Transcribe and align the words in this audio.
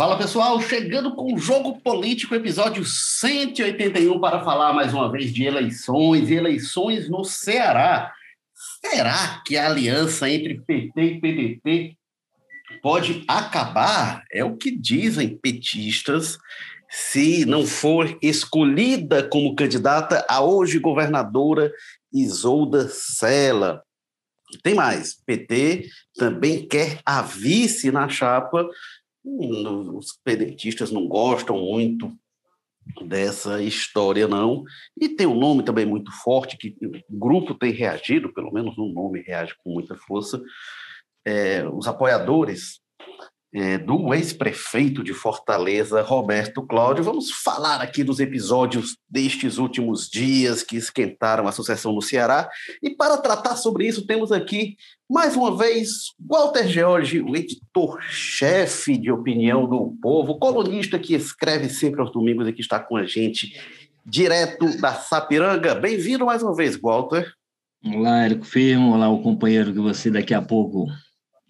Fala 0.00 0.16
pessoal, 0.16 0.58
chegando 0.62 1.14
com 1.14 1.34
o 1.34 1.38
Jogo 1.38 1.78
Político, 1.78 2.34
episódio 2.34 2.82
181, 2.86 4.18
para 4.18 4.42
falar 4.42 4.72
mais 4.72 4.94
uma 4.94 5.12
vez 5.12 5.30
de 5.30 5.44
eleições 5.44 6.30
e 6.30 6.34
eleições 6.36 7.06
no 7.10 7.22
Ceará. 7.22 8.10
Será 8.82 9.42
que 9.44 9.58
a 9.58 9.66
aliança 9.66 10.30
entre 10.30 10.58
PT 10.58 11.02
e 11.02 11.20
PDT 11.20 11.96
pode 12.80 13.24
acabar? 13.28 14.24
É 14.32 14.42
o 14.42 14.56
que 14.56 14.70
dizem 14.70 15.36
petistas, 15.36 16.38
se 16.88 17.44
não 17.44 17.66
for 17.66 18.16
escolhida 18.22 19.22
como 19.22 19.54
candidata 19.54 20.24
a 20.30 20.40
hoje 20.42 20.78
governadora 20.78 21.70
Isolda 22.10 22.88
Sela. 22.88 23.82
Tem 24.62 24.74
mais, 24.74 25.14
PT 25.26 25.90
também 26.14 26.66
quer 26.66 27.00
a 27.04 27.20
vice 27.20 27.92
na 27.92 28.08
chapa 28.08 28.66
os 29.24 30.18
pedentistas 30.24 30.90
não 30.90 31.06
gostam 31.06 31.58
muito 31.58 32.12
dessa 33.06 33.62
história, 33.62 34.26
não. 34.26 34.64
E 34.98 35.08
tem 35.08 35.26
um 35.26 35.38
nome 35.38 35.62
também 35.62 35.86
muito 35.86 36.10
forte, 36.10 36.56
que 36.56 36.76
o 36.82 37.18
grupo 37.18 37.54
tem 37.54 37.72
reagido, 37.72 38.32
pelo 38.32 38.52
menos 38.52 38.76
um 38.78 38.92
nome 38.92 39.22
reage 39.22 39.54
com 39.62 39.72
muita 39.72 39.96
força. 39.96 40.42
É, 41.24 41.66
os 41.68 41.86
apoiadores 41.86 42.80
é, 43.52 43.78
do 43.78 44.14
ex-prefeito 44.14 45.02
de 45.02 45.12
Fortaleza, 45.12 46.02
Roberto 46.02 46.62
Cláudio. 46.62 47.02
Vamos 47.02 47.30
falar 47.30 47.80
aqui 47.80 48.04
dos 48.04 48.20
episódios 48.20 48.96
destes 49.08 49.58
últimos 49.58 50.08
dias 50.08 50.62
que 50.62 50.76
esquentaram 50.76 51.48
a 51.48 51.52
sucessão 51.52 51.92
no 51.92 52.00
Ceará. 52.00 52.48
E 52.82 52.90
para 52.90 53.18
tratar 53.18 53.56
sobre 53.56 53.86
isso, 53.86 54.06
temos 54.06 54.30
aqui, 54.30 54.76
mais 55.08 55.34
uma 55.34 55.56
vez, 55.56 55.90
Walter 56.18 56.68
George, 56.68 57.20
o 57.20 57.34
editor-chefe 57.34 58.96
de 58.96 59.10
opinião 59.10 59.68
do 59.68 59.96
povo, 60.00 60.38
colunista 60.38 60.98
que 60.98 61.14
escreve 61.14 61.68
sempre 61.68 62.00
aos 62.00 62.12
domingos 62.12 62.46
e 62.46 62.52
que 62.52 62.60
está 62.60 62.78
com 62.78 62.96
a 62.96 63.04
gente 63.04 63.52
direto 64.06 64.80
da 64.80 64.94
Sapiranga. 64.94 65.74
Bem-vindo 65.74 66.24
mais 66.24 66.42
uma 66.42 66.54
vez, 66.54 66.76
Walter. 66.80 67.32
Olá, 67.84 68.24
Érico 68.24 68.44
Firmo. 68.44 68.94
Olá, 68.94 69.08
o 69.08 69.22
companheiro 69.22 69.72
que 69.72 69.80
você 69.80 70.10
daqui 70.10 70.34
a 70.34 70.42
pouco 70.42 70.86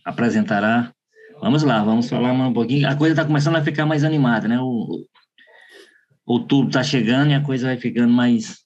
apresentará. 0.05 0.95
Vamos 1.41 1.63
lá, 1.63 1.83
vamos 1.83 2.09
falar 2.09 2.33
um 2.33 2.53
pouquinho. 2.53 2.89
A 2.89 2.95
coisa 2.95 3.15
está 3.15 3.25
começando 3.25 3.57
a 3.57 3.65
ficar 3.65 3.87
mais 3.87 4.05
animada, 4.05 4.47
né? 4.47 4.61
O, 4.61 5.07
outubro 6.27 6.69
está 6.69 6.83
chegando 6.83 7.31
e 7.31 7.35
a 7.35 7.43
coisa 7.43 7.67
vai 7.67 7.77
ficando 7.77 8.13
mais 8.13 8.61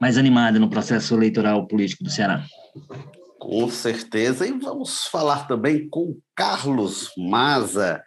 mais 0.00 0.18
animada 0.18 0.58
no 0.58 0.68
processo 0.68 1.14
eleitoral 1.14 1.66
político 1.66 2.04
do 2.04 2.10
Ceará. 2.10 2.44
Com 3.38 3.68
certeza. 3.70 4.46
E 4.46 4.52
vamos 4.52 5.04
falar 5.06 5.46
também 5.46 5.88
com 5.88 6.18
Carlos 6.34 7.10
Maza, 7.16 8.02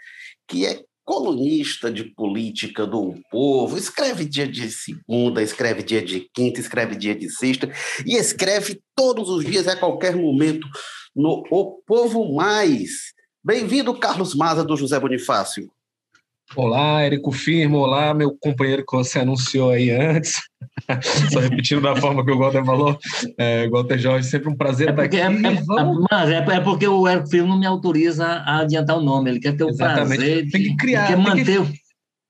que 0.48 0.66
é 0.66 0.84
colunista 1.06 1.92
de 1.92 2.06
política 2.06 2.88
do 2.88 3.14
povo, 3.30 3.78
escreve 3.78 4.26
dia 4.26 4.48
de 4.48 4.72
segunda, 4.72 5.42
escreve 5.42 5.84
dia 5.84 6.02
de 6.02 6.30
quinta, 6.34 6.60
escreve 6.60 6.96
dia 6.96 7.14
de 7.14 7.30
sexta 7.30 7.70
e 8.06 8.16
escreve 8.16 8.82
todos 8.96 9.30
os 9.30 9.44
dias, 9.44 9.68
a 9.68 9.76
qualquer 9.76 10.16
momento, 10.16 10.66
no 11.16 11.44
O 11.52 11.80
Povo 11.86 12.34
Mais. 12.34 13.14
Bem-vindo, 13.44 13.94
Carlos 13.94 14.34
Maza, 14.34 14.64
do 14.64 14.76
José 14.76 15.00
Bonifácio. 15.00 15.70
Olá, 16.56 17.02
Érico 17.02 17.32
Firmo. 17.32 17.78
Olá, 17.80 18.14
meu 18.14 18.36
companheiro 18.40 18.84
que 18.86 18.96
você 18.96 19.20
anunciou 19.20 19.70
aí 19.70 19.92
antes. 19.92 20.42
Só 21.32 21.40
repetindo 21.40 21.82
da 21.82 21.96
forma 21.96 22.26
que 22.26 22.32
o 22.32 22.38
Walter 22.38 22.66
falou. 22.66 22.98
É, 23.38 23.70
Walter 23.70 23.98
Jorge, 23.98 24.28
sempre 24.28 24.50
um 24.50 24.56
prazer 24.56 24.90
é 24.90 24.92
porque, 24.92 25.18
estar 25.18 25.30
aqui. 25.30 25.46
É, 25.46 25.50
é. 25.50 25.64
Mas 26.12 26.30
é, 26.30 26.38
é, 26.38 26.60
porque 26.60 26.88
o 26.88 27.08
Érico 27.08 27.30
Firmo 27.30 27.50
não 27.50 27.60
me 27.60 27.66
autoriza 27.66 28.26
a 28.26 28.60
adiantar 28.60 28.98
o 28.98 29.02
nome. 29.02 29.30
Ele 29.30 29.40
quer 29.40 29.56
ter 29.56 29.64
o 29.64 29.70
Exatamente. 29.70 30.18
prazer. 30.18 30.50
Tem 30.50 30.64
que 30.64 30.76
criar. 30.76 31.08
Quer 31.08 31.18
manter, 31.18 31.46
que... 31.46 31.74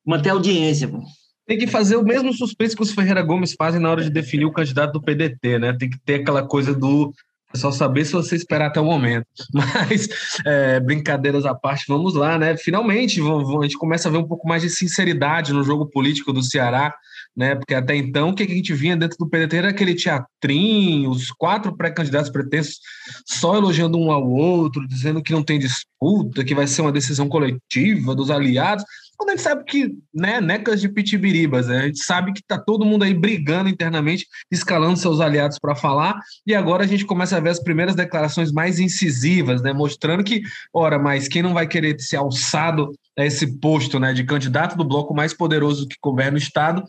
manter 0.05 0.29
a 0.29 0.33
audiência. 0.33 0.87
Pô. 0.87 1.01
Tem 1.47 1.57
que 1.57 1.67
fazer 1.67 1.95
o 1.95 2.03
mesmo 2.03 2.33
suspense 2.33 2.75
que 2.75 2.81
os 2.81 2.91
Ferreira 2.91 3.21
Gomes 3.21 3.53
fazem 3.57 3.79
na 3.79 3.89
hora 3.89 4.03
de 4.03 4.09
definir 4.09 4.45
o 4.45 4.53
candidato 4.53 4.93
do 4.93 5.01
PDT, 5.01 5.59
né? 5.59 5.73
Tem 5.77 5.89
que 5.89 5.99
ter 5.99 6.15
aquela 6.15 6.45
coisa 6.45 6.73
do 6.73 7.13
é 7.13 7.32
só 7.55 7.71
saber 7.71 8.05
se 8.05 8.13
você 8.13 8.35
esperar 8.35 8.67
até 8.67 8.79
o 8.81 8.85
momento. 8.85 9.25
Mas, 9.53 10.07
é, 10.45 10.79
brincadeiras 10.79 11.45
à 11.45 11.53
parte, 11.53 11.85
vamos 11.87 12.15
lá, 12.15 12.37
né? 12.37 12.57
Finalmente, 12.57 13.21
a 13.21 13.63
gente 13.63 13.77
começa 13.77 14.09
a 14.09 14.11
ver 14.11 14.17
um 14.17 14.27
pouco 14.27 14.47
mais 14.47 14.61
de 14.61 14.69
sinceridade 14.69 15.53
no 15.53 15.63
jogo 15.63 15.85
político 15.85 16.33
do 16.33 16.43
Ceará, 16.43 16.93
né? 17.35 17.55
Porque 17.55 17.73
até 17.73 17.95
então, 17.95 18.29
o 18.29 18.35
que 18.35 18.43
a 18.43 18.47
gente 18.47 18.73
vinha 18.73 18.97
dentro 18.97 19.17
do 19.17 19.29
PDT 19.29 19.57
era 19.57 19.69
aquele 19.69 19.95
teatrinho, 19.95 21.09
os 21.09 21.31
quatro 21.31 21.75
pré-candidatos 21.75 22.31
pretensos 22.31 22.79
só 23.25 23.55
elogiando 23.55 23.97
um 23.97 24.11
ao 24.11 24.27
outro, 24.27 24.87
dizendo 24.87 25.21
que 25.21 25.31
não 25.31 25.43
tem 25.43 25.59
disputa, 25.59 26.43
que 26.43 26.55
vai 26.55 26.67
ser 26.67 26.81
uma 26.81 26.91
decisão 26.91 27.27
coletiva 27.29 28.15
dos 28.15 28.29
aliados 28.29 28.83
quando 29.17 29.29
a 29.29 29.31
gente 29.33 29.43
sabe 29.43 29.63
que, 29.63 29.95
né, 30.13 30.41
necas 30.41 30.81
de 30.81 30.89
pitibiribas, 30.89 31.67
né? 31.67 31.79
a 31.79 31.85
gente 31.87 32.03
sabe 32.03 32.33
que 32.33 32.39
está 32.39 32.57
todo 32.57 32.85
mundo 32.85 33.03
aí 33.03 33.13
brigando 33.13 33.69
internamente, 33.69 34.27
escalando 34.51 34.97
seus 34.97 35.19
aliados 35.19 35.59
para 35.59 35.75
falar, 35.75 36.19
e 36.45 36.53
agora 36.53 36.83
a 36.83 36.87
gente 36.87 37.05
começa 37.05 37.37
a 37.37 37.39
ver 37.39 37.49
as 37.49 37.59
primeiras 37.59 37.95
declarações 37.95 38.51
mais 38.51 38.79
incisivas, 38.79 39.61
né, 39.61 39.73
mostrando 39.73 40.23
que, 40.23 40.41
ora, 40.73 40.97
mas 40.97 41.27
quem 41.27 41.41
não 41.41 41.53
vai 41.53 41.67
querer 41.67 41.99
ser 41.99 42.17
alçado 42.17 42.91
a 43.17 43.25
esse 43.25 43.59
posto, 43.59 43.99
né, 43.99 44.13
de 44.13 44.23
candidato 44.23 44.75
do 44.75 44.83
bloco 44.83 45.13
mais 45.13 45.33
poderoso 45.33 45.87
que 45.87 45.97
governa 46.01 46.35
o 46.35 46.41
Estado, 46.41 46.83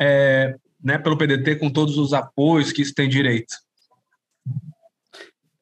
é, 0.00 0.54
né, 0.82 0.98
pelo 0.98 1.16
PDT, 1.16 1.56
com 1.56 1.70
todos 1.70 1.96
os 1.96 2.12
apoios 2.12 2.72
que 2.72 2.82
isso 2.82 2.94
tem 2.94 3.08
direito? 3.08 3.67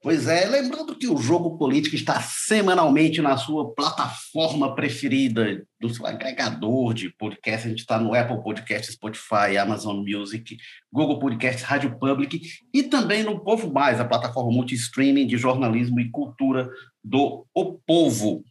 Pois 0.06 0.28
é, 0.28 0.46
lembrando 0.46 0.94
que 0.94 1.08
o 1.08 1.16
Jogo 1.16 1.58
Político 1.58 1.96
está 1.96 2.20
semanalmente 2.20 3.20
na 3.20 3.36
sua 3.36 3.74
plataforma 3.74 4.72
preferida, 4.72 5.66
do 5.80 5.92
seu 5.92 6.06
agregador 6.06 6.94
de 6.94 7.10
podcast. 7.10 7.66
A 7.66 7.70
gente 7.70 7.80
está 7.80 7.98
no 7.98 8.14
Apple 8.14 8.40
Podcast, 8.40 8.92
Spotify, 8.92 9.58
Amazon 9.60 9.96
Music, 10.06 10.58
Google 10.92 11.18
Podcasts, 11.18 11.64
Rádio 11.64 11.98
Public 11.98 12.40
e 12.72 12.84
também 12.84 13.24
no 13.24 13.40
Povo 13.40 13.72
Mais, 13.72 13.98
a 13.98 14.04
plataforma 14.04 14.52
multi-streaming 14.52 15.26
de 15.26 15.36
jornalismo 15.36 15.98
e 15.98 16.08
cultura 16.08 16.70
do 17.02 17.44
O 17.52 17.72
Povo. 17.72 18.44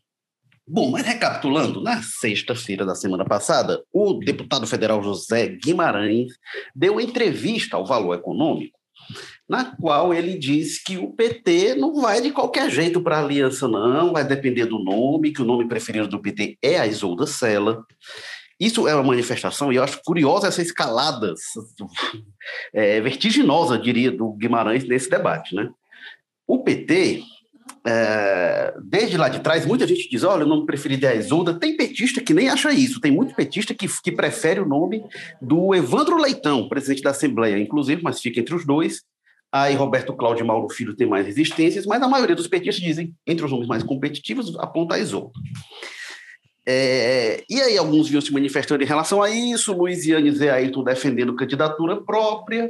Bom, 0.67 0.91
mas 0.91 1.05
recapitulando, 1.05 1.81
na 1.81 2.01
sexta-feira 2.03 2.85
da 2.85 2.95
semana 2.95 3.23
passada, 3.23 3.81
o 3.93 4.15
deputado 4.15 4.67
federal 4.67 5.01
José 5.01 5.47
Guimarães 5.47 6.33
deu 6.75 6.99
entrevista 6.99 7.77
ao 7.77 7.85
Valor 7.85 8.15
Econômico 8.15 8.77
na 9.47 9.75
qual 9.75 10.13
ele 10.13 10.37
diz 10.37 10.81
que 10.81 10.97
o 10.97 11.11
PT 11.11 11.75
não 11.75 12.01
vai 12.01 12.21
de 12.21 12.31
qualquer 12.31 12.69
jeito 12.69 13.01
para 13.01 13.17
a 13.17 13.23
aliança, 13.23 13.67
não, 13.67 14.13
vai 14.13 14.23
depender 14.25 14.65
do 14.65 14.79
nome, 14.79 15.31
que 15.31 15.41
o 15.41 15.45
nome 15.45 15.67
preferido 15.67 16.07
do 16.07 16.21
PT 16.21 16.57
é 16.61 16.79
a 16.79 16.87
Isolda 16.87 17.27
Sela. 17.27 17.83
Isso 18.59 18.87
é 18.87 18.95
uma 18.95 19.03
manifestação, 19.03 19.71
e 19.71 19.75
eu 19.75 19.83
acho 19.83 20.01
curiosa 20.03 20.47
essa 20.47 20.61
escalada 20.61 21.33
é, 22.73 23.01
vertiginosa, 23.01 23.77
diria, 23.77 24.11
do 24.11 24.31
Guimarães 24.33 24.87
nesse 24.87 25.09
debate. 25.09 25.53
Né? 25.53 25.69
O 26.47 26.63
PT, 26.63 27.21
é, 27.85 28.73
desde 28.83 29.17
lá 29.17 29.29
de 29.29 29.39
trás, 29.39 29.65
muita 29.65 29.85
gente 29.85 30.09
diz: 30.09 30.23
olha, 30.23 30.45
o 30.45 30.47
nome 30.47 30.65
preferido 30.65 31.05
é 31.05 31.09
a 31.09 31.15
Isolda. 31.15 31.53
Tem 31.53 31.77
petista 31.77 32.21
que 32.21 32.33
nem 32.33 32.49
acha 32.49 32.71
isso, 32.73 32.99
tem 32.99 33.11
muito 33.11 33.35
petista 33.35 33.73
que, 33.73 33.87
que 34.01 34.11
prefere 34.11 34.59
o 34.59 34.67
nome 34.67 35.03
do 35.41 35.73
Evandro 35.75 36.17
Leitão, 36.17 36.67
presidente 36.67 37.01
da 37.01 37.11
Assembleia, 37.11 37.57
inclusive, 37.57 38.01
mas 38.01 38.19
fica 38.19 38.39
entre 38.39 38.55
os 38.55 38.65
dois, 38.65 39.03
Aí 39.55 39.73
Roberto 39.73 40.11
Cláudio 40.11 40.43
e 40.43 40.45
Mauro 40.45 40.67
Filho 40.67 40.93
têm 40.93 41.07
mais 41.07 41.25
resistências, 41.25 41.85
mas 41.85 42.01
a 42.01 42.09
maioria 42.09 42.35
dos 42.35 42.45
petistas 42.45 42.83
dizem, 42.83 43.15
entre 43.25 43.45
os 43.45 43.49
nomes 43.49 43.69
mais 43.69 43.83
competitivos, 43.83 44.53
aponta 44.59 44.95
a 44.95 44.99
Isolda. 44.99 45.31
É, 46.67 47.41
e 47.49 47.61
aí 47.61 47.77
alguns 47.77 48.09
vinham 48.09 48.19
se 48.19 48.33
manifestando 48.33 48.83
em 48.83 48.85
relação 48.85 49.23
a 49.23 49.29
isso, 49.29 49.71
Luiziane 49.71 50.27
e 50.27 50.31
Zé 50.31 50.49
Ayrton 50.49 50.83
defendendo 50.83 51.35
candidatura 51.37 51.95
própria. 52.01 52.69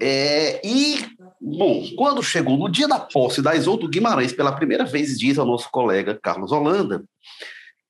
É, 0.00 0.60
e, 0.66 0.98
bom, 1.44 1.84
quando 1.96 2.22
chegou 2.22 2.56
no 2.56 2.70
dia 2.70 2.88
da 2.88 2.98
posse 2.98 3.42
da 3.42 3.54
Isolda 3.54 3.88
Guimarães, 3.88 4.32
pela 4.32 4.56
primeira 4.56 4.84
vez 4.84 5.18
diz 5.18 5.38
ao 5.38 5.46
nosso 5.46 5.70
colega 5.70 6.18
Carlos 6.20 6.52
Holanda 6.52 7.04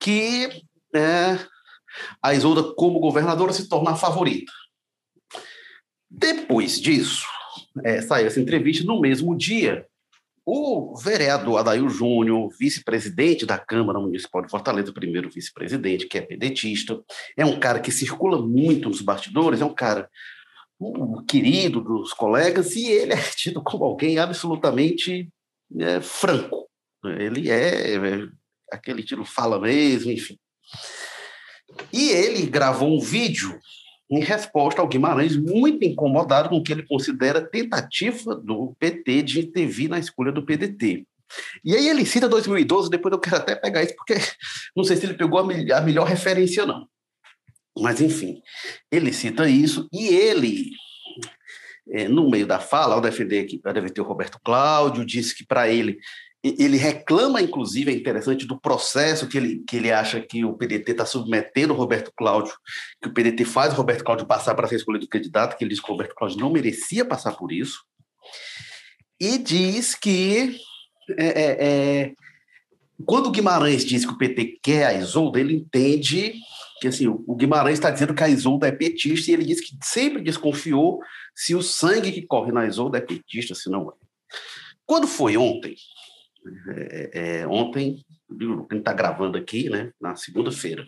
que 0.00 0.50
é, 0.94 1.38
a 2.22 2.34
Isolda, 2.34 2.74
como 2.74 3.00
governadora, 3.00 3.52
se 3.52 3.68
torna 3.68 3.92
a 3.92 3.96
favorita. 3.96 4.52
Depois 6.10 6.80
disso, 6.80 7.24
é, 7.82 8.02
saiu 8.02 8.26
essa 8.26 8.40
entrevista 8.40 8.84
no 8.84 9.00
mesmo 9.00 9.36
dia. 9.36 9.86
O 10.46 10.94
vereador 10.96 11.58
Adail 11.58 11.88
Júnior, 11.88 12.50
vice-presidente 12.58 13.46
da 13.46 13.56
Câmara 13.56 13.98
Municipal 13.98 14.42
de 14.42 14.50
Fortaleza, 14.50 14.92
primeiro 14.92 15.30
vice-presidente, 15.30 16.06
que 16.06 16.18
é 16.18 16.20
pedetista, 16.20 17.02
é 17.34 17.46
um 17.46 17.58
cara 17.58 17.80
que 17.80 17.90
circula 17.90 18.40
muito 18.40 18.90
nos 18.90 19.00
bastidores, 19.00 19.62
é 19.62 19.64
um 19.64 19.74
cara 19.74 20.10
um 20.84 21.24
querido 21.24 21.80
dos 21.80 22.12
colegas, 22.12 22.74
e 22.76 22.86
ele 22.86 23.12
é 23.12 23.22
tido 23.34 23.62
como 23.62 23.84
alguém 23.84 24.18
absolutamente 24.18 25.28
é, 25.78 26.00
franco. 26.00 26.68
Ele 27.04 27.50
é, 27.50 27.94
é 27.94 28.28
aquele 28.72 29.02
tiro 29.02 29.24
fala 29.24 29.60
mesmo, 29.60 30.10
enfim. 30.10 30.38
E 31.92 32.10
ele 32.10 32.46
gravou 32.46 32.96
um 32.96 33.00
vídeo 33.00 33.58
em 34.10 34.20
resposta 34.20 34.80
ao 34.80 34.88
Guimarães, 34.88 35.36
muito 35.36 35.84
incomodado 35.84 36.48
com 36.48 36.56
o 36.56 36.62
que 36.62 36.72
ele 36.72 36.86
considera 36.86 37.44
tentativa 37.44 38.34
do 38.34 38.74
PT 38.78 39.22
de 39.22 39.40
intervir 39.40 39.88
na 39.88 39.98
escolha 39.98 40.30
do 40.30 40.44
PDT. 40.44 41.06
E 41.64 41.74
aí 41.74 41.88
ele 41.88 42.04
cita 42.04 42.28
2012, 42.28 42.90
depois 42.90 43.12
eu 43.12 43.18
quero 43.18 43.36
até 43.36 43.56
pegar 43.56 43.82
isso, 43.82 43.94
porque 43.96 44.14
não 44.76 44.84
sei 44.84 44.96
se 44.96 45.06
ele 45.06 45.14
pegou 45.14 45.38
a, 45.38 45.80
melhor 45.80 46.06
referência 46.06 46.62
ou 46.62 46.68
não. 46.68 46.88
Mas, 47.78 48.00
enfim, 48.00 48.40
ele 48.90 49.12
cita 49.12 49.48
isso 49.48 49.88
e 49.92 50.06
ele, 50.06 50.70
é, 51.90 52.08
no 52.08 52.30
meio 52.30 52.46
da 52.46 52.60
fala, 52.60 52.94
ao 52.94 53.00
defender 53.00 53.44
que 53.44 53.60
o 54.00 54.04
Roberto 54.04 54.38
Cláudio, 54.44 55.04
disse 55.04 55.34
que 55.34 55.44
para 55.44 55.68
ele 55.68 55.98
ele 56.44 56.76
reclama, 56.76 57.40
inclusive, 57.40 57.90
é 57.90 57.94
interessante, 57.94 58.46
do 58.46 58.60
processo 58.60 59.26
que 59.26 59.38
ele, 59.38 59.64
que 59.66 59.76
ele 59.76 59.90
acha 59.90 60.20
que 60.20 60.44
o 60.44 60.52
PDT 60.52 60.92
está 60.92 61.06
submetendo 61.06 61.72
o 61.72 61.76
Roberto 61.76 62.12
Cláudio, 62.14 62.52
que 63.00 63.08
o 63.08 63.14
PDT 63.14 63.46
faz 63.46 63.72
o 63.72 63.76
Roberto 63.76 64.04
Cláudio 64.04 64.26
passar 64.26 64.54
para 64.54 64.68
ser 64.68 64.76
escolhido 64.76 65.08
candidato, 65.08 65.56
que 65.56 65.64
ele 65.64 65.70
diz 65.70 65.80
que 65.80 65.88
o 65.88 65.92
Roberto 65.92 66.14
Cláudio 66.14 66.38
não 66.38 66.52
merecia 66.52 67.02
passar 67.02 67.32
por 67.32 67.50
isso, 67.50 67.82
e 69.18 69.38
diz 69.38 69.94
que 69.94 70.60
é, 71.18 71.26
é, 71.26 71.56
é, 71.60 72.12
quando 73.06 73.30
Guimarães 73.30 73.82
diz 73.82 74.04
que 74.04 74.12
o 74.12 74.18
PT 74.18 74.58
quer 74.62 74.86
a 74.86 74.94
Isolda, 74.94 75.40
ele 75.40 75.54
entende 75.54 76.34
que 76.84 76.88
assim, 76.88 77.08
o 77.08 77.34
Guimarães 77.34 77.78
está 77.78 77.90
dizendo 77.90 78.14
que 78.14 78.22
a 78.22 78.28
Isolda 78.28 78.68
é 78.68 78.72
petista, 78.72 79.30
e 79.30 79.34
ele 79.34 79.44
diz 79.44 79.58
que 79.58 79.74
sempre 79.82 80.20
desconfiou 80.22 81.00
se 81.34 81.54
o 81.54 81.62
sangue 81.62 82.12
que 82.12 82.20
corre 82.20 82.52
na 82.52 82.66
Isolda 82.66 82.98
é 82.98 83.00
petista, 83.00 83.54
se 83.54 83.70
não 83.70 83.88
é. 83.90 83.94
Quando 84.84 85.06
foi 85.06 85.34
ontem, 85.38 85.74
é, 86.68 87.10
é, 87.40 87.46
ontem, 87.46 88.04
a 88.30 88.34
gente 88.34 88.76
está 88.76 88.92
gravando 88.92 89.38
aqui, 89.38 89.70
né, 89.70 89.92
na 89.98 90.14
segunda-feira, 90.14 90.86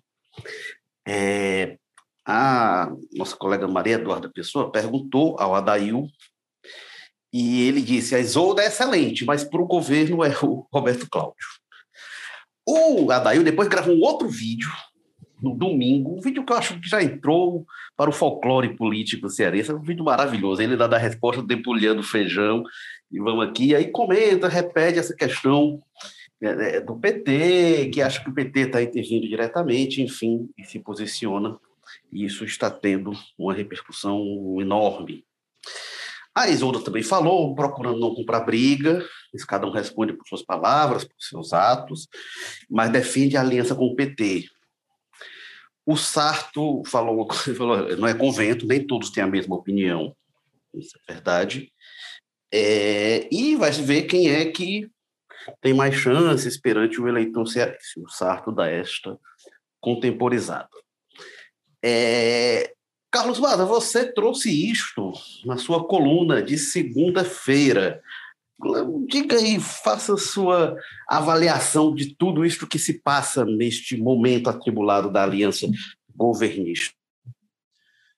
é, 1.08 1.78
a 2.26 2.92
nossa 3.14 3.34
colega 3.34 3.66
Maria 3.66 3.94
Eduarda 3.94 4.28
Pessoa 4.28 4.70
perguntou 4.70 5.40
ao 5.40 5.54
Adail 5.54 6.06
e 7.32 7.62
ele 7.66 7.80
disse: 7.80 8.14
a 8.14 8.18
Isolda 8.18 8.62
é 8.62 8.66
excelente, 8.66 9.24
mas 9.24 9.44
para 9.44 9.62
o 9.62 9.66
governo 9.66 10.22
é 10.22 10.28
o 10.42 10.66
Roberto 10.70 11.08
Cláudio. 11.08 11.46
O 12.68 13.10
Adail 13.10 13.42
depois 13.42 13.66
gravou 13.66 13.94
um 13.94 14.02
outro 14.02 14.28
vídeo 14.28 14.68
no 15.46 15.56
domingo, 15.56 16.16
um 16.16 16.20
vídeo 16.20 16.44
que 16.44 16.52
eu 16.52 16.56
acho 16.56 16.80
que 16.80 16.88
já 16.88 17.02
entrou 17.02 17.64
para 17.96 18.10
o 18.10 18.12
folclore 18.12 18.76
político 18.76 19.28
cearense, 19.30 19.70
é 19.70 19.74
um 19.74 19.82
vídeo 19.82 20.04
maravilhoso. 20.04 20.60
Ele 20.60 20.76
dá 20.76 20.86
a 20.86 20.98
resposta 20.98 21.42
debulhando 21.42 22.02
feijão 22.02 22.64
e 23.10 23.18
vamos 23.18 23.46
aqui, 23.46 23.74
aí 23.74 23.90
comenta, 23.90 24.48
repete 24.48 24.98
essa 24.98 25.14
questão 25.14 25.80
é, 26.42 26.76
é 26.76 26.80
do 26.80 26.96
PT, 26.96 27.90
que 27.92 28.02
acha 28.02 28.22
que 28.22 28.28
o 28.28 28.34
PT 28.34 28.60
está 28.60 28.82
intervindo 28.82 29.28
diretamente, 29.28 30.02
enfim, 30.02 30.48
e 30.58 30.64
se 30.64 30.80
posiciona. 30.80 31.56
E 32.12 32.24
isso 32.24 32.44
está 32.44 32.68
tendo 32.68 33.12
uma 33.38 33.54
repercussão 33.54 34.20
enorme. 34.60 35.24
A 36.34 36.48
Isolda 36.48 36.80
também 36.80 37.02
falou, 37.02 37.54
procurando 37.54 37.98
não 37.98 38.14
comprar 38.14 38.40
briga, 38.40 39.02
cada 39.48 39.66
um 39.66 39.70
responde 39.70 40.12
por 40.12 40.26
suas 40.26 40.42
palavras, 40.42 41.04
por 41.04 41.14
seus 41.18 41.52
atos, 41.52 42.08
mas 42.68 42.90
defende 42.90 43.36
a 43.36 43.40
aliança 43.40 43.74
com 43.74 43.86
o 43.86 43.94
PT. 43.94 44.44
O 45.86 45.96
Sarto 45.96 46.82
falou, 46.86 47.32
falou 47.32 47.96
não 47.96 48.08
é 48.08 48.12
convento, 48.12 48.66
nem 48.66 48.84
todos 48.84 49.10
têm 49.10 49.22
a 49.22 49.28
mesma 49.28 49.54
opinião, 49.54 50.14
isso 50.74 50.98
é 51.08 51.12
verdade, 51.12 51.72
é, 52.52 53.28
e 53.32 53.54
vai 53.56 53.72
se 53.72 53.82
ver 53.82 54.02
quem 54.02 54.30
é 54.30 54.44
que 54.50 54.90
tem 55.60 55.72
mais 55.72 55.94
chances 55.94 56.60
perante 56.60 57.00
o 57.00 57.08
eleitor 57.08 57.46
cearense, 57.46 58.00
o 58.00 58.08
Sarto 58.08 58.50
da 58.50 58.68
esta 58.68 59.16
contemporizado. 59.80 60.68
É, 61.84 62.72
Carlos 63.10 63.38
Mada, 63.38 63.64
você 63.64 64.12
trouxe 64.12 64.50
isto 64.70 65.12
na 65.44 65.56
sua 65.56 65.86
coluna 65.86 66.42
de 66.42 66.58
segunda-feira. 66.58 68.02
Diga 69.08 69.36
aí, 69.36 69.60
faça 69.60 70.16
sua 70.16 70.76
avaliação 71.08 71.94
de 71.94 72.14
tudo 72.14 72.44
isto 72.44 72.66
que 72.66 72.78
se 72.78 73.00
passa 73.02 73.44
neste 73.44 73.96
momento 73.96 74.48
atribulado 74.48 75.10
da 75.12 75.22
aliança 75.22 75.66
governista. 76.14 76.94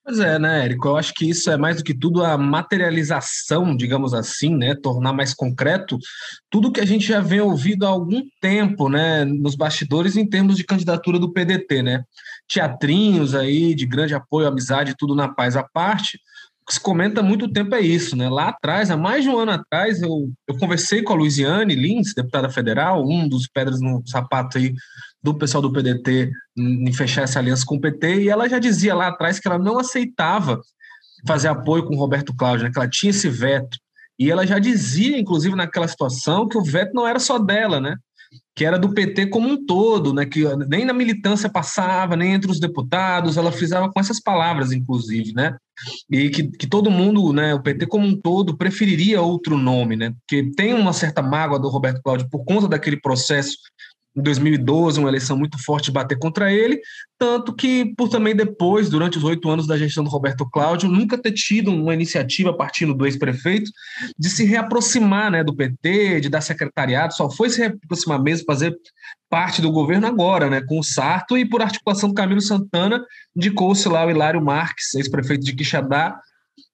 Pois 0.09 0.21
é, 0.21 0.39
né, 0.39 0.65
Érico? 0.65 0.89
Eu 0.89 0.97
acho 0.97 1.13
que 1.13 1.29
isso 1.29 1.51
é 1.51 1.57
mais 1.59 1.77
do 1.77 1.85
que 1.85 1.93
tudo 1.93 2.25
a 2.25 2.39
materialização, 2.39 3.77
digamos 3.77 4.15
assim, 4.15 4.57
né? 4.57 4.75
Tornar 4.75 5.13
mais 5.13 5.35
concreto 5.35 5.99
tudo 6.49 6.73
que 6.73 6.81
a 6.81 6.87
gente 6.87 7.07
já 7.07 7.21
vem 7.21 7.43
ouvindo 7.43 7.85
há 7.85 7.91
algum 7.91 8.23
tempo, 8.41 8.89
né? 8.89 9.27
Nos 9.27 9.55
bastidores 9.55 10.17
em 10.17 10.27
termos 10.27 10.57
de 10.57 10.65
candidatura 10.65 11.19
do 11.19 11.31
PDT, 11.31 11.83
né? 11.83 12.05
Teatrinhos 12.49 13.35
aí 13.35 13.75
de 13.75 13.85
grande 13.85 14.15
apoio, 14.15 14.49
amizade, 14.49 14.97
tudo 14.97 15.15
na 15.15 15.29
paz 15.29 15.57
à 15.57 15.63
parte. 15.63 16.19
Que 16.69 16.75
se 16.75 16.81
comenta 16.81 17.21
há 17.21 17.23
muito 17.25 17.51
tempo 17.51 17.75
é 17.75 17.81
isso, 17.81 18.15
né? 18.15 18.29
Lá 18.29 18.51
atrás, 18.51 18.91
há 18.91 18.97
mais 18.97 19.25
de 19.25 19.31
um 19.31 19.39
ano 19.39 19.53
atrás, 19.53 20.03
eu, 20.03 20.31
eu 20.47 20.59
conversei 20.59 21.03
com 21.03 21.15
a 21.15 21.17
Luiziane 21.17 21.75
Lins, 21.75 22.13
deputada 22.15 22.51
federal, 22.51 23.09
um 23.09 23.27
dos 23.27 23.49
pedras 23.49 23.81
no 23.81 24.03
sapato 24.07 24.59
aí 24.59 24.75
do 25.23 25.35
pessoal 25.35 25.63
do 25.63 25.73
PDT 25.73 26.31
em 26.57 26.93
fechar 26.93 27.23
essa 27.23 27.39
aliança 27.39 27.65
com 27.67 27.77
o 27.77 27.81
PT, 27.81 28.23
e 28.23 28.29
ela 28.29 28.49
já 28.49 28.59
dizia 28.59 28.95
lá 28.95 29.09
atrás 29.09 29.41
que 29.41 29.49
ela 29.49 29.59
não 29.59 29.79
aceitava 29.79 30.61
fazer 31.27 31.49
apoio 31.49 31.85
com 31.87 31.95
o 31.95 31.99
Roberto 31.99 32.35
Cláudio, 32.35 32.67
né, 32.67 32.71
que 32.71 32.79
ela 32.79 32.89
tinha 32.89 33.11
esse 33.11 33.29
veto. 33.29 33.79
E 34.19 34.31
ela 34.31 34.47
já 34.47 34.59
dizia, 34.59 35.19
inclusive, 35.19 35.55
naquela 35.55 35.89
situação, 35.89 36.49
que 36.49 36.59
o 36.59 36.63
veto 36.63 36.93
não 36.93 37.07
era 37.07 37.19
só 37.19 37.39
dela, 37.39 37.81
né? 37.81 37.97
Que 38.59 38.65
era 38.65 38.77
do 38.77 38.93
PT 38.93 39.27
como 39.27 39.49
um 39.49 39.65
todo, 39.65 40.13
né? 40.13 40.27
Que 40.27 40.43
nem 40.69 40.85
na 40.85 40.93
militância 40.93 41.49
passava, 41.49 42.17
nem 42.17 42.33
entre 42.33 42.51
os 42.51 42.59
deputados, 42.59 43.37
ela 43.37 43.53
frisava 43.53 43.89
com 43.89 44.01
essas 44.01 44.19
palavras, 44.19 44.73
inclusive, 44.73 45.33
né? 45.33 45.57
E 46.11 46.29
que, 46.29 46.49
que 46.49 46.67
todo 46.67 46.91
mundo, 46.91 47.33
né? 47.33 47.55
O 47.55 47.63
PT 47.63 47.87
como 47.87 48.05
um 48.05 48.21
todo 48.21 48.57
preferiria 48.57 49.23
outro 49.23 49.57
nome, 49.57 49.95
né? 49.95 50.13
Porque 50.27 50.51
tem 50.57 50.75
uma 50.75 50.93
certa 50.93 51.23
mágoa 51.23 51.57
do 51.57 51.69
Roberto 51.69 52.03
Cláudio 52.03 52.29
por 52.29 52.45
conta 52.45 52.67
daquele 52.67 53.01
processo 53.01 53.57
em 54.19 54.23
2012, 54.23 54.99
uma 54.99 55.09
eleição 55.09 55.37
muito 55.37 55.63
forte 55.63 55.93
bater 55.93 56.19
contra 56.19 56.53
ele, 56.53 56.81
tanto 57.17 57.55
que, 57.55 57.95
por 57.97 58.09
também 58.09 58.35
depois, 58.35 58.89
durante 58.89 59.17
os 59.17 59.25
oito 59.25 59.49
anos 59.49 59.67
da 59.67 59.77
gestão 59.77 60.03
do 60.03 60.11
Roberto 60.11 60.49
Cláudio, 60.51 60.89
nunca 60.89 61.17
ter 61.17 61.33
tido 61.33 61.71
uma 61.71 61.95
iniciativa 61.95 62.53
partindo 62.53 62.95
do 62.95 63.07
ex-prefeito 63.07 63.71
de 64.19 64.29
se 64.29 64.45
reaproximar 64.45 65.31
né, 65.31 65.45
do 65.45 65.55
PT, 65.55 66.21
de 66.21 66.29
dar 66.29 66.41
secretariado, 66.41 67.15
só 67.15 67.31
foi 67.31 67.49
se 67.49 67.59
reaproximar 67.59 68.21
mesmo, 68.21 68.45
fazer 68.45 68.77
parte 69.31 69.63
do 69.63 69.71
governo 69.71 70.07
agora, 70.07 70.51
né, 70.51 70.61
com 70.61 70.79
o 70.79 70.85
Sarto, 70.85 71.39
e 71.39 71.45
por 71.45 71.63
articulação 71.63 72.09
do 72.09 72.15
Camilo 72.15 72.41
Santana, 72.41 73.05
indicou-se 73.37 73.89
lá 73.89 74.05
o 74.05 74.11
Hilário 74.11 74.45
Marques, 74.45 74.95
ex-prefeito 74.95 75.45
de 75.45 75.55
Quixadá, 75.55 76.19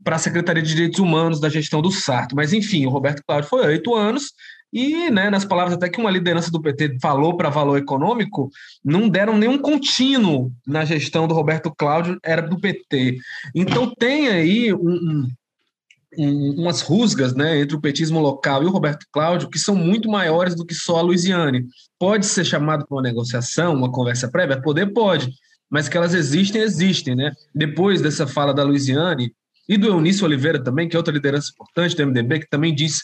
para 0.03 0.17
a 0.17 0.19
Secretaria 0.19 0.63
de 0.63 0.69
Direitos 0.75 1.01
Humanos 1.01 1.41
da 1.41 1.49
gestão 1.49 1.81
do 1.81 1.91
Sarto. 1.91 2.37
Mas, 2.37 2.53
enfim, 2.53 2.87
o 2.87 2.91
Roberto 2.91 3.23
Cláudio 3.27 3.49
foi 3.49 3.67
oito 3.67 3.95
anos, 3.95 4.33
e, 4.75 5.09
né, 5.09 5.31
nas 5.31 5.45
palavras 5.45 5.77
até 5.77 5.89
que 5.89 6.01
uma 6.01 6.11
liderança 6.11 6.51
do 6.51 6.61
PT 6.61 6.99
falou 7.01 7.37
para 7.37 7.49
valor 7.49 7.79
econômico, 7.79 8.51
não 8.85 9.09
deram 9.09 9.39
nenhum 9.39 9.57
contínuo 9.57 10.51
na 10.67 10.85
gestão 10.85 11.29
do 11.29 11.35
Roberto 11.35 11.73
Cláudio, 11.73 12.19
era 12.25 12.43
do 12.43 12.59
PT. 12.59 13.19
Então 13.55 13.95
tem 13.95 14.27
aí 14.27 14.75
um, 14.75 15.29
um, 16.19 16.55
umas 16.59 16.81
rusgas 16.81 17.37
né, 17.37 17.61
entre 17.61 17.77
o 17.77 17.81
petismo 17.81 18.19
local 18.19 18.65
e 18.65 18.67
o 18.67 18.71
Roberto 18.71 19.07
Cláudio 19.13 19.49
que 19.49 19.61
são 19.61 19.77
muito 19.77 20.09
maiores 20.11 20.57
do 20.57 20.67
que 20.67 20.75
só 20.75 20.99
a 20.99 21.03
Luiziane. 21.03 21.65
Pode 21.97 22.27
ser 22.27 22.45
chamado 22.45 22.85
para 22.85 22.97
uma 22.97 23.03
negociação, 23.03 23.75
uma 23.75 23.93
conversa 23.93 24.29
prévia? 24.29 24.61
Poder 24.61 24.93
pode, 24.93 25.31
mas 25.71 25.89
que 25.89 25.97
elas 25.97 26.15
existem, 26.15 26.61
existem. 26.61 27.15
Né? 27.15 27.31
Depois 27.55 28.01
dessa 28.01 28.27
fala 28.27 28.53
da 28.53 28.65
Luiziane, 28.65 29.33
e 29.69 29.77
do 29.77 29.87
Eunício 29.89 30.25
Oliveira 30.25 30.63
também, 30.63 30.89
que 30.89 30.97
é 30.97 30.99
outra 30.99 31.13
liderança 31.13 31.51
importante 31.53 31.97
do 31.97 32.07
MDB, 32.07 32.41
que 32.41 32.49
também 32.49 32.75
disse 32.75 33.03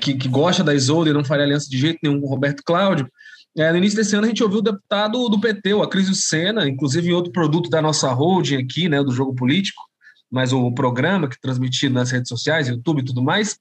que, 0.00 0.14
que 0.14 0.28
gosta 0.28 0.62
da 0.62 0.74
Isolda 0.74 1.10
e 1.10 1.12
não 1.12 1.24
faria 1.24 1.44
aliança 1.44 1.68
de 1.68 1.78
jeito 1.78 1.98
nenhum 2.02 2.20
com 2.20 2.26
o 2.26 2.30
Roberto 2.30 2.62
Cláudio. 2.64 3.08
É, 3.56 3.72
no 3.72 3.78
início 3.78 3.96
desse 3.96 4.14
ano 4.14 4.26
a 4.26 4.28
gente 4.28 4.42
ouviu 4.42 4.58
o 4.58 4.62
deputado 4.62 5.28
do 5.28 5.40
PT, 5.40 5.74
o 5.74 5.82
Acrisio 5.82 6.14
Sena, 6.14 6.68
inclusive 6.68 7.08
em 7.08 7.12
outro 7.12 7.32
produto 7.32 7.70
da 7.70 7.80
nossa 7.80 8.12
holding 8.12 8.56
aqui, 8.56 8.88
né, 8.88 9.02
do 9.02 9.12
Jogo 9.12 9.34
Político, 9.34 9.82
mas 10.30 10.52
o 10.52 10.70
programa 10.72 11.28
que 11.28 11.40
transmitido 11.40 11.94
nas 11.94 12.10
redes 12.10 12.28
sociais, 12.28 12.68
YouTube 12.68 13.00
e 13.00 13.04
tudo 13.04 13.22
mais, 13.22 13.58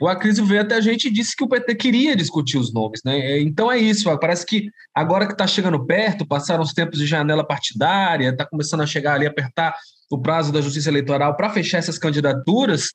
o 0.00 0.08
Acrisio 0.08 0.46
veio 0.46 0.62
até 0.62 0.76
a 0.76 0.80
gente 0.80 1.08
e 1.08 1.10
disse 1.10 1.36
que 1.36 1.44
o 1.44 1.48
PT 1.48 1.74
queria 1.74 2.16
discutir 2.16 2.56
os 2.56 2.72
nomes, 2.72 3.00
né? 3.04 3.18
É, 3.18 3.40
então 3.40 3.70
é 3.70 3.78
isso, 3.78 4.04
parece 4.18 4.46
que 4.46 4.70
agora 4.94 5.26
que 5.26 5.32
está 5.32 5.46
chegando 5.46 5.84
perto, 5.84 6.26
passaram 6.26 6.62
os 6.62 6.72
tempos 6.72 6.98
de 6.98 7.06
janela 7.06 7.46
partidária, 7.46 8.30
está 8.30 8.46
começando 8.46 8.80
a 8.80 8.86
chegar 8.86 9.14
ali, 9.14 9.26
apertar 9.26 9.74
o 10.10 10.18
prazo 10.18 10.52
da 10.52 10.60
Justiça 10.60 10.90
Eleitoral 10.90 11.36
para 11.36 11.50
fechar 11.50 11.78
essas 11.78 11.98
candidaturas, 11.98 12.92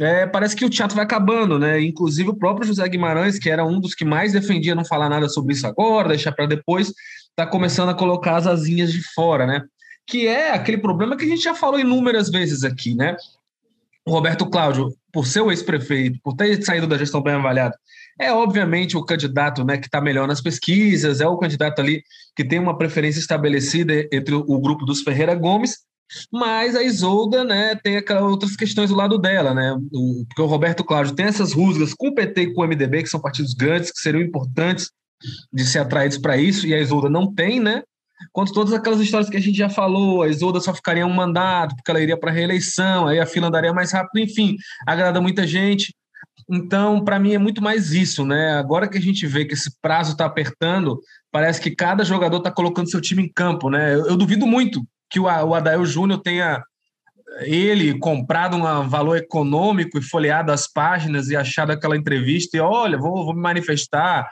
é, 0.00 0.26
parece 0.26 0.56
que 0.56 0.64
o 0.64 0.70
teatro 0.70 0.96
vai 0.96 1.04
acabando, 1.04 1.58
né? 1.58 1.80
Inclusive 1.80 2.30
o 2.30 2.36
próprio 2.36 2.66
José 2.66 2.86
Guimarães, 2.88 3.38
que 3.38 3.48
era 3.48 3.64
um 3.64 3.80
dos 3.80 3.94
que 3.94 4.04
mais 4.04 4.32
defendia 4.32 4.74
não 4.74 4.84
falar 4.84 5.08
nada 5.08 5.28
sobre 5.28 5.54
isso 5.54 5.66
agora, 5.66 6.08
deixar 6.08 6.32
para 6.32 6.46
depois, 6.46 6.92
está 7.30 7.46
começando 7.46 7.90
a 7.90 7.94
colocar 7.94 8.36
as 8.36 8.46
asinhas 8.46 8.92
de 8.92 9.02
fora, 9.14 9.46
né? 9.46 9.62
Que 10.06 10.26
é 10.26 10.52
aquele 10.52 10.78
problema 10.78 11.16
que 11.16 11.24
a 11.24 11.28
gente 11.28 11.42
já 11.42 11.54
falou 11.54 11.78
inúmeras 11.78 12.28
vezes 12.30 12.64
aqui, 12.64 12.94
né? 12.94 13.16
O 14.04 14.10
Roberto 14.10 14.46
Cláudio, 14.46 14.94
por 15.12 15.26
ser 15.26 15.40
o 15.40 15.50
ex-prefeito, 15.50 16.18
por 16.22 16.34
ter 16.34 16.62
saído 16.64 16.86
da 16.86 16.98
gestão 16.98 17.22
bem 17.22 17.34
avaliada, 17.34 17.76
é 18.18 18.32
obviamente 18.32 18.96
o 18.96 19.04
candidato 19.04 19.64
né, 19.64 19.78
que 19.78 19.86
está 19.86 20.00
melhor 20.00 20.26
nas 20.26 20.40
pesquisas, 20.40 21.20
é 21.20 21.26
o 21.26 21.38
candidato 21.38 21.80
ali 21.80 22.02
que 22.36 22.44
tem 22.44 22.58
uma 22.58 22.76
preferência 22.76 23.20
estabelecida 23.20 24.06
entre 24.12 24.34
o 24.34 24.60
grupo 24.60 24.84
dos 24.84 25.00
Ferreira 25.00 25.34
Gomes, 25.34 25.78
Mas 26.32 26.74
a 26.74 26.82
Isolda, 26.82 27.44
né, 27.44 27.74
tem 27.76 27.96
aquelas 27.96 28.24
outras 28.24 28.56
questões 28.56 28.90
do 28.90 28.96
lado 28.96 29.18
dela, 29.18 29.54
né? 29.54 29.72
O, 29.92 30.24
porque 30.26 30.42
o 30.42 30.46
Roberto 30.46 30.84
Cláudio 30.84 31.14
tem 31.14 31.26
essas 31.26 31.52
rusgas 31.52 31.94
com 31.94 32.08
o 32.08 32.14
PT 32.14 32.42
e 32.42 32.54
com 32.54 32.62
o 32.62 32.66
MDB, 32.66 33.02
que 33.02 33.08
são 33.08 33.20
partidos 33.20 33.54
grandes, 33.54 33.92
que 33.92 34.00
seriam 34.00 34.22
importantes 34.22 34.90
de 35.52 35.64
ser 35.64 35.80
atraídos 35.80 36.18
para 36.18 36.36
isso, 36.36 36.66
e 36.66 36.74
a 36.74 36.80
Isolda 36.80 37.08
não 37.08 37.32
tem, 37.32 37.60
né? 37.60 37.82
Quanto 38.32 38.52
todas 38.52 38.72
aquelas 38.72 39.00
histórias 39.00 39.30
que 39.30 39.36
a 39.36 39.40
gente 39.40 39.56
já 39.56 39.68
falou, 39.68 40.22
a 40.22 40.28
Isolda 40.28 40.60
só 40.60 40.74
ficaria 40.74 41.06
um 41.06 41.12
mandato, 41.12 41.74
porque 41.76 41.90
ela 41.90 42.00
iria 42.00 42.18
para 42.18 42.30
reeleição, 42.30 43.06
aí 43.06 43.18
a 43.18 43.26
fila 43.26 43.48
andaria 43.48 43.72
mais 43.72 43.92
rápido, 43.92 44.22
enfim, 44.22 44.56
agrada 44.86 45.20
muita 45.20 45.46
gente. 45.46 45.94
Então, 46.50 47.02
para 47.04 47.18
mim, 47.18 47.32
é 47.32 47.38
muito 47.38 47.62
mais 47.62 47.92
isso, 47.92 48.24
né? 48.26 48.54
Agora 48.54 48.88
que 48.88 48.98
a 48.98 49.00
gente 49.00 49.26
vê 49.26 49.44
que 49.44 49.54
esse 49.54 49.70
prazo 49.80 50.12
está 50.12 50.24
apertando, 50.24 51.00
parece 51.30 51.60
que 51.60 51.70
cada 51.70 52.04
jogador 52.04 52.38
está 52.38 52.50
colocando 52.50 52.90
seu 52.90 53.00
time 53.00 53.22
em 53.22 53.32
campo, 53.32 53.70
né? 53.70 53.94
Eu, 53.94 54.06
eu 54.08 54.16
duvido 54.16 54.46
muito 54.46 54.82
que 55.10 55.18
o, 55.18 55.24
o 55.24 55.54
Adael 55.54 55.84
Júnior 55.84 56.20
tenha 56.20 56.62
ele 57.42 57.98
comprado 57.98 58.56
um 58.56 58.88
valor 58.88 59.16
econômico 59.16 59.98
e 59.98 60.02
folheado 60.02 60.52
as 60.52 60.66
páginas 60.66 61.28
e 61.28 61.36
achado 61.36 61.70
aquela 61.70 61.96
entrevista 61.96 62.56
e 62.56 62.60
olha, 62.60 62.98
vou, 62.98 63.24
vou 63.24 63.34
me 63.34 63.40
manifestar, 63.40 64.28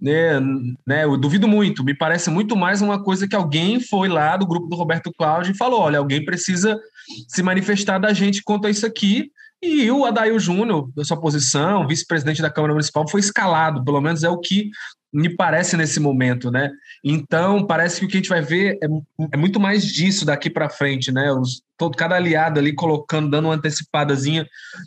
né, 0.00 0.38
né, 0.86 1.04
eu 1.04 1.16
duvido 1.16 1.48
muito, 1.48 1.82
me 1.82 1.96
parece 1.96 2.30
muito 2.30 2.54
mais 2.54 2.82
uma 2.82 3.02
coisa 3.02 3.26
que 3.26 3.34
alguém 3.34 3.80
foi 3.80 4.08
lá 4.08 4.36
do 4.36 4.46
grupo 4.46 4.68
do 4.68 4.76
Roberto 4.76 5.10
Cláudio 5.16 5.52
e 5.52 5.56
falou, 5.56 5.80
olha, 5.80 5.98
alguém 5.98 6.24
precisa 6.24 6.78
se 7.26 7.42
manifestar 7.42 7.98
da 7.98 8.12
gente 8.12 8.42
quanto 8.44 8.66
a 8.66 8.70
isso 8.70 8.86
aqui, 8.86 9.30
e 9.62 9.88
o 9.92 10.04
Adail 10.04 10.38
Júnior, 10.40 10.90
da 10.94 11.04
sua 11.04 11.20
posição, 11.20 11.86
vice-presidente 11.86 12.42
da 12.42 12.50
Câmara 12.50 12.72
Municipal, 12.72 13.08
foi 13.08 13.20
escalado, 13.20 13.84
pelo 13.84 14.00
menos 14.00 14.24
é 14.24 14.28
o 14.28 14.40
que 14.40 14.70
me 15.12 15.28
parece 15.28 15.76
nesse 15.76 16.00
momento, 16.00 16.50
né? 16.50 16.70
Então, 17.04 17.66
parece 17.66 18.00
que 18.00 18.06
o 18.06 18.08
que 18.08 18.16
a 18.16 18.20
gente 18.20 18.28
vai 18.30 18.40
ver 18.40 18.78
é, 18.82 18.86
é 19.32 19.36
muito 19.36 19.60
mais 19.60 19.84
disso 19.84 20.24
daqui 20.24 20.48
para 20.48 20.70
frente, 20.70 21.12
né? 21.12 21.30
Os, 21.32 21.62
todo, 21.76 21.96
cada 21.96 22.16
aliado 22.16 22.58
ali 22.58 22.74
colocando, 22.74 23.30
dando 23.30 23.48
uma 23.48 23.54
antecipadazinha 23.54 24.46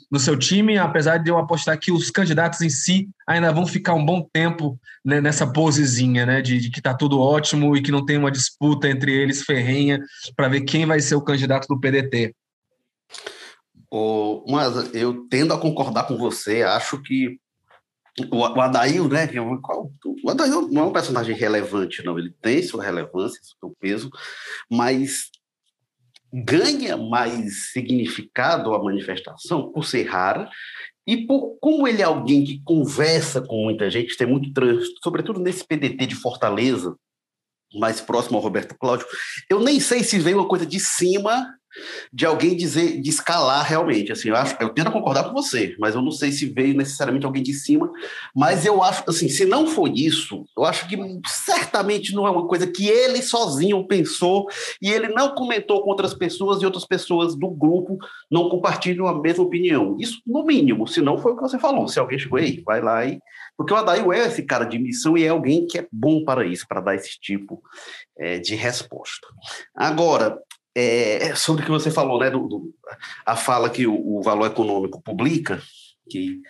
no 0.10 0.20
seu 0.20 0.38
time, 0.38 0.80
apesar 0.80 1.18
de 1.18 1.30
eu 1.30 1.38
apostar 1.38 1.78
que 1.80 1.92
os 1.92 2.10
candidatos 2.10 2.62
em 2.62 2.70
si 2.70 3.08
ainda 3.28 3.52
vão 3.52 3.68
ficar 3.68 3.94
um 3.94 4.04
bom 4.04 4.28
tempo 4.34 4.80
né, 5.04 5.22
nessa 5.22 5.46
posezinha, 5.46 6.26
né? 6.26 6.42
De, 6.42 6.60
de 6.60 6.72
que 6.72 6.80
está 6.80 6.96
tudo 6.96 7.20
ótimo 7.20 7.78
e 7.78 7.82
que 7.82 7.92
não 7.92 8.04
tem 8.04 8.18
uma 8.18 8.32
disputa 8.32 8.90
entre 8.90 9.14
eles 9.14 9.44
ferrenha 9.44 10.00
para 10.36 10.48
ver 10.48 10.62
quem 10.62 10.88
vai 10.88 11.00
ser 11.00 11.14
o 11.14 11.22
candidato 11.22 11.68
do 11.68 11.80
PDT. 11.80 12.34
Oh, 13.92 14.44
mas 14.50 14.94
eu 14.96 15.28
tendo 15.30 15.54
a 15.54 15.60
concordar 15.60 16.08
com 16.08 16.18
você, 16.18 16.64
acho 16.64 17.02
que 17.04 17.38
o, 18.32 18.38
o 18.38 18.62
Adail, 18.62 19.08
né? 19.10 19.28
O 20.24 20.30
Adail 20.30 20.68
não 20.70 20.84
é 20.84 20.86
um 20.86 20.94
personagem 20.94 21.36
relevante, 21.36 22.04
não. 22.04 22.18
Ele 22.18 22.34
tem 22.42 22.64
sua 22.64 22.84
relevância, 22.84 23.40
seu 23.60 23.74
peso, 23.80 24.10
mas 24.72 25.30
ganha 26.34 26.98
mais 26.98 27.72
significado 27.72 28.74
a 28.74 28.84
manifestação 28.84 29.72
por 29.72 29.86
ser 29.86 30.04
rara 30.04 30.50
e 31.08 31.26
por 31.26 31.58
como 31.60 31.88
ele 31.88 32.02
é 32.02 32.06
alguém 32.06 32.44
que 32.44 32.62
conversa 32.64 33.42
com 33.42 33.64
muita 33.64 33.90
gente, 33.90 34.18
tem 34.18 34.28
muito 34.28 34.52
trânsito, 34.52 35.00
sobretudo 35.04 35.40
nesse 35.40 35.66
PDT 35.66 36.08
de 36.08 36.16
Fortaleza, 36.16 36.96
mais 37.74 38.02
próximo 38.02 38.38
ao 38.38 38.44
Roberto 38.44 38.76
Cláudio. 38.78 39.06
Eu 39.50 39.60
nem 39.60 39.80
sei 39.80 40.04
se 40.04 40.18
veio 40.18 40.38
uma 40.38 40.48
coisa 40.48 40.66
de 40.66 40.80
cima 40.80 41.48
de 42.12 42.26
alguém 42.26 42.56
dizer, 42.56 43.02
de 43.02 43.10
escalar 43.10 43.66
realmente. 43.66 44.12
Assim, 44.12 44.30
eu 44.30 44.36
acho, 44.36 44.56
eu 44.60 44.70
tento 44.70 44.92
concordar 44.92 45.26
com 45.26 45.34
você, 45.34 45.76
mas 45.80 45.96
eu 45.96 46.02
não 46.02 46.12
sei 46.12 46.32
se 46.32 46.46
veio 46.46 46.76
necessariamente 46.76 47.26
alguém 47.26 47.44
de 47.44 47.54
cima. 47.54 47.92
Mas 48.36 48.66
eu 48.66 48.84
acho, 48.84 49.04
assim, 49.08 49.28
se 49.30 49.46
não 49.46 49.68
for 49.68 49.90
isso, 49.90 50.46
eu 50.58 50.64
acho 50.64 50.88
que 50.88 50.98
certamente 51.28 52.14
não 52.14 52.28
é 52.28 52.30
uma 52.30 52.48
coisa 52.48 52.68
que 52.68 52.88
ele 52.88 53.22
sozinho 53.22 53.86
pensou 53.88 54.48
e 54.82 54.90
ele 54.90 55.10
não 55.10 55.36
comentou 55.36 55.82
com 55.82 55.90
outras 55.90 56.14
pessoas 56.14 56.62
e 56.62 56.66
outras 56.66 56.86
pessoas 56.86 57.36
do 57.36 57.50
grupo 57.50 57.98
não 58.30 58.50
compartilham 58.50 59.08
a 59.08 59.20
mesma 59.20 59.44
opinião. 59.44 59.98
Isso 60.00 60.22
no 60.26 60.44
mínimo, 60.46 60.88
se 60.88 61.02
não 61.02 61.18
foi 61.18 61.34
o 61.34 61.36
que 61.36 61.42
você 61.42 61.60
falou. 61.60 61.88
Se 61.88 62.00
alguém 62.00 62.20
chegou 62.20 62.40
aí, 62.40 62.62
vai 62.66 62.82
lá 62.82 63.06
e 63.06 63.20
porque 63.58 63.74
o 63.74 63.78
Adail 63.78 64.12
é 64.12 64.26
esse 64.28 64.44
cara 64.44 64.66
de 64.66 64.78
missão 64.78 65.18
e 65.18 65.24
é 65.24 65.30
alguém 65.30 65.66
que 65.66 65.78
é 65.78 65.88
bom 65.92 66.24
para 66.24 66.46
isso, 66.46 66.68
para 66.68 66.82
dar 66.82 66.96
esse 66.96 67.20
tipo 67.20 67.64
é, 68.18 68.38
de 68.40 68.56
resposta. 68.56 69.28
Agora, 69.74 70.38
é, 70.76 71.34
sobre 71.36 71.62
o 71.62 71.66
que 71.66 71.72
você 71.72 71.90
falou, 71.90 72.20
né, 72.20 72.30
do, 72.30 72.48
do 72.48 72.74
a 73.26 73.36
fala 73.36 73.70
que 73.70 73.88
o, 73.88 74.18
o, 74.18 74.22
valor 74.22 74.48
econômico 74.48 75.02
publica, 75.02 75.62
que 76.08 76.42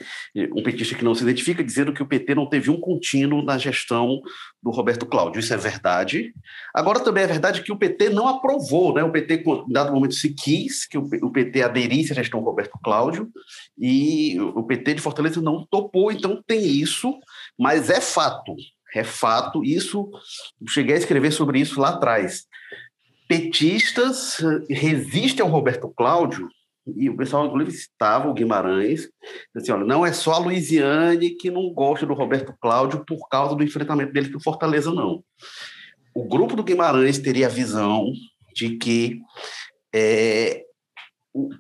um 0.54 0.62
petista 0.64 0.96
que 0.96 1.04
não 1.04 1.16
se 1.16 1.24
identifica 1.24 1.64
dizendo 1.64 1.94
que 1.94 2.04
o 2.04 2.08
PT 2.08 2.36
não 2.36 2.50
teve 2.50 2.70
um 2.70 2.80
contínuo 2.80 3.42
na 3.42 3.58
gestão 3.58 4.20
do 4.62 4.70
Roberto 4.70 5.06
Cláudio. 5.06 5.40
Isso 5.40 5.54
é 5.54 5.58
verdade. 5.58 6.34
Agora 6.74 7.00
também 7.00 7.24
é 7.24 7.28
verdade 7.28 7.62
que 7.62 7.72
o 7.72 7.78
PT 7.78 8.10
não 8.10 8.28
aprovou, 8.28 8.94
né? 8.94 9.02
O 9.02 9.12
PT, 9.12 9.44
em 9.46 9.72
dado 9.72 9.94
momento, 9.94 10.16
se 10.16 10.34
quis 10.34 10.86
que 10.86 10.98
o, 10.98 11.08
o 11.22 11.32
PT 11.32 11.62
aderisse 11.62 12.12
à 12.12 12.16
gestão 12.16 12.42
do 12.42 12.46
Roberto 12.46 12.78
Cláudio 12.84 13.30
e 13.78 14.38
o 14.42 14.64
PT 14.64 14.96
de 14.96 15.02
Fortaleza 15.02 15.42
não 15.42 15.66
topou, 15.66 16.12
então 16.12 16.44
tem 16.46 16.66
isso, 16.66 17.18
mas 17.58 17.90
é 17.90 18.02
fato. 18.02 18.56
É 18.94 19.04
fato, 19.04 19.64
isso, 19.64 20.10
cheguei 20.70 20.96
a 20.96 20.98
escrever 20.98 21.32
sobre 21.32 21.60
isso 21.60 21.80
lá 21.80 21.90
atrás 21.90 22.46
petistas 23.28 24.40
eh, 24.42 24.74
resistem 24.74 25.44
ao 25.44 25.52
Roberto 25.52 25.92
Cláudio, 25.96 26.50
e 26.96 27.10
o 27.10 27.18
pessoal, 27.18 27.48
inclusive, 27.48 27.72
citava 27.72 28.30
o 28.30 28.34
Guimarães, 28.34 29.10
assim, 29.56 29.72
olha, 29.72 29.84
não 29.84 30.06
é 30.06 30.14
só 30.14 30.34
a 30.34 30.38
Luiziane 30.38 31.32
que 31.32 31.50
não 31.50 31.74
gosta 31.74 32.06
do 32.06 32.14
Roberto 32.14 32.54
Cláudio 32.62 33.04
por 33.06 33.28
causa 33.28 33.56
do 33.56 33.64
enfrentamento 33.64 34.14
dele 34.14 34.32
com 34.32 34.40
Fortaleza, 34.40 34.92
não. 34.92 35.24
O 36.14 36.28
grupo 36.28 36.56
do 36.56 36.64
Guimarães 36.64 37.18
teria 37.18 37.48
a 37.48 37.50
visão 37.50 38.12
de 38.54 38.78
que 38.78 39.20
é, 39.94 40.64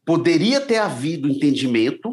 poderia 0.05 0.61
ter 0.61 0.77
havido 0.77 1.27
entendimento 1.27 2.11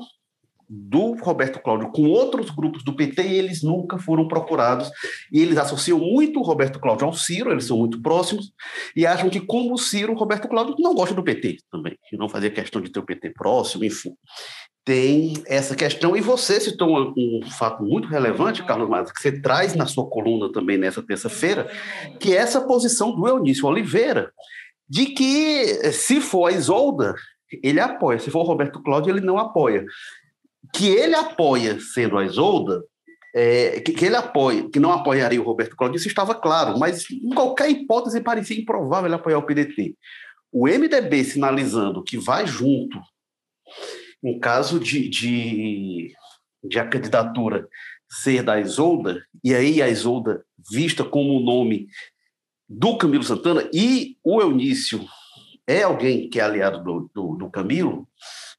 do 0.74 1.12
Roberto 1.16 1.60
Cláudio 1.60 1.92
com 1.92 2.08
outros 2.08 2.48
grupos 2.50 2.82
do 2.82 2.96
PT 2.96 3.22
e 3.22 3.34
eles 3.34 3.62
nunca 3.62 3.98
foram 3.98 4.26
procurados. 4.26 4.90
E 5.30 5.42
eles 5.42 5.58
associam 5.58 5.98
muito 5.98 6.40
o 6.40 6.42
Roberto 6.42 6.80
Cláudio 6.80 7.06
ao 7.06 7.12
Ciro, 7.12 7.52
eles 7.52 7.66
são 7.66 7.76
muito 7.76 8.00
próximos, 8.00 8.50
e 8.96 9.04
acham 9.04 9.28
que, 9.28 9.38
como 9.38 9.74
o 9.74 9.78
Ciro, 9.78 10.14
o 10.14 10.16
Roberto 10.16 10.48
Cláudio 10.48 10.74
não 10.78 10.94
gosta 10.94 11.14
do 11.14 11.22
PT 11.22 11.58
também, 11.70 11.98
e 12.10 12.16
não 12.16 12.26
fazia 12.26 12.50
questão 12.50 12.80
de 12.80 12.90
ter 12.90 13.00
o 13.00 13.04
PT 13.04 13.30
próximo, 13.30 13.84
enfim. 13.84 14.14
Tem 14.82 15.34
essa 15.46 15.76
questão, 15.76 16.16
e 16.16 16.22
você 16.22 16.58
citou 16.58 16.88
um, 16.88 17.40
um 17.44 17.50
fato 17.50 17.84
muito 17.84 18.08
relevante, 18.08 18.64
Carlos 18.64 18.88
Matos, 18.88 19.12
que 19.12 19.20
você 19.20 19.42
traz 19.42 19.74
na 19.74 19.84
sua 19.84 20.08
coluna 20.08 20.50
também 20.50 20.78
nessa 20.78 21.02
terça-feira, 21.02 21.70
que 22.18 22.32
é 22.34 22.38
essa 22.38 22.62
posição 22.62 23.14
do 23.14 23.28
Eunício 23.28 23.68
Oliveira, 23.68 24.32
de 24.88 25.06
que 25.06 25.92
se 25.92 26.20
for 26.20 26.46
a 26.46 26.52
Isolda, 26.52 27.14
ele 27.62 27.78
apoia, 27.78 28.18
se 28.18 28.30
for 28.30 28.40
o 28.40 28.46
Roberto 28.46 28.82
Cláudio, 28.82 29.12
ele 29.12 29.20
não 29.20 29.36
apoia 29.36 29.84
que 30.72 30.88
ele 30.88 31.14
apoia 31.14 31.80
sendo 31.80 32.18
a 32.18 32.24
Isolda, 32.24 32.82
é, 33.34 33.80
que, 33.80 33.92
que, 33.92 34.04
ele 34.04 34.16
apoia, 34.16 34.68
que 34.68 34.78
não 34.78 34.92
apoiaria 34.92 35.40
o 35.40 35.44
Roberto 35.44 35.74
Cláudio, 35.74 35.96
isso 35.96 36.08
estava 36.08 36.34
claro, 36.34 36.78
mas 36.78 37.10
em 37.10 37.30
qualquer 37.30 37.70
hipótese 37.70 38.20
parecia 38.20 38.60
improvável 38.60 39.06
ele 39.06 39.14
apoiar 39.14 39.38
o 39.38 39.46
PDT. 39.46 39.96
O 40.52 40.66
MDB 40.66 41.24
sinalizando 41.24 42.04
que 42.04 42.18
vai 42.18 42.46
junto 42.46 43.00
em 44.22 44.38
caso 44.38 44.78
de, 44.78 45.08
de, 45.08 46.14
de 46.62 46.78
a 46.78 46.86
candidatura 46.86 47.66
ser 48.08 48.42
da 48.42 48.60
Isolda, 48.60 49.24
e 49.42 49.54
aí 49.54 49.80
a 49.80 49.88
Isolda 49.88 50.44
vista 50.70 51.02
como 51.02 51.38
o 51.38 51.42
nome 51.42 51.88
do 52.68 52.96
Camilo 52.98 53.24
Santana, 53.24 53.68
e 53.72 54.16
o 54.22 54.40
Eunício 54.40 55.04
é 55.66 55.82
alguém 55.82 56.28
que 56.28 56.38
é 56.38 56.42
aliado 56.42 56.82
do, 56.84 57.10
do, 57.14 57.36
do 57.36 57.50
Camilo, 57.50 58.06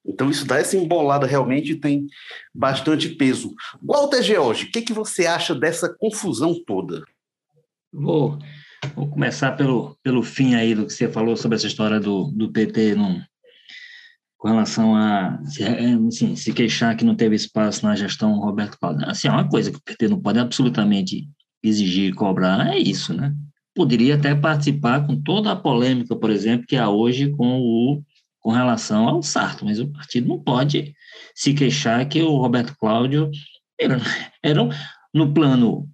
então, 0.06 0.30
isso 0.30 0.46
dá 0.46 0.58
essa 0.60 0.76
embolada 0.76 1.26
realmente 1.26 1.76
tem 1.76 2.08
bastante 2.54 3.10
peso. 3.10 3.54
Walter 3.82 4.22
George, 4.22 4.66
o 4.66 4.72
que, 4.72 4.82
que 4.82 4.94
você 4.94 5.26
acha 5.26 5.56
dessa 5.56 5.94
confusão 5.98 6.54
toda? 6.66 7.04
Vou, 7.92 8.38
vou 8.96 9.08
começar 9.08 9.54
pelo, 9.54 9.98
pelo 10.04 10.22
fim 10.22 10.56
aí 10.56 10.76
do 10.76 10.86
que 10.86 10.94
você 10.94 11.08
falou 11.08 11.38
sobre 11.38 11.56
essa 11.56 11.68
história 11.68 12.00
do, 12.00 12.26
do 12.36 12.52
PT 12.52 12.96
num, 12.96 13.22
com 14.38 14.50
relação 14.50 14.94
a 14.94 15.40
assim, 16.08 16.36
se 16.36 16.52
queixar 16.52 16.98
que 16.98 17.06
não 17.06 17.16
teve 17.16 17.36
espaço 17.36 17.86
na 17.86 17.96
gestão 17.96 18.40
Roberto 18.40 18.78
Cláudio. 18.78 19.08
Assim, 19.10 19.30
é 19.30 19.32
uma 19.32 19.48
coisa 19.48 19.72
que 19.72 19.78
o 19.78 19.84
PT 19.84 20.10
não 20.10 20.20
pode 20.20 20.38
absolutamente 20.38 21.30
exigir 21.64 22.10
e 22.10 22.14
cobrar, 22.14 22.74
é 22.74 22.78
isso, 22.78 23.14
né? 23.14 23.34
Poderia 23.74 24.16
até 24.16 24.36
participar 24.36 25.08
com 25.08 25.20
toda 25.20 25.52
a 25.52 25.56
polêmica, 25.56 26.14
por 26.14 26.30
exemplo, 26.30 26.68
que 26.68 26.76
há 26.76 26.90
hoje 26.90 27.32
com 27.32 27.60
o 27.62 28.04
com 28.44 28.52
relação 28.52 29.08
ao 29.08 29.24
Sarto, 29.24 29.66
mas 29.66 29.80
o 29.80 29.88
partido 29.88 30.28
não 30.28 30.38
pode 30.38 30.94
se 31.34 31.54
queixar 31.54 32.08
que 32.08 32.22
o 32.22 32.38
Roberto 32.38 32.76
Cláudio 32.78 33.32
era, 33.80 33.98
eram 34.44 34.70
no 35.14 35.34
plano 35.34 35.90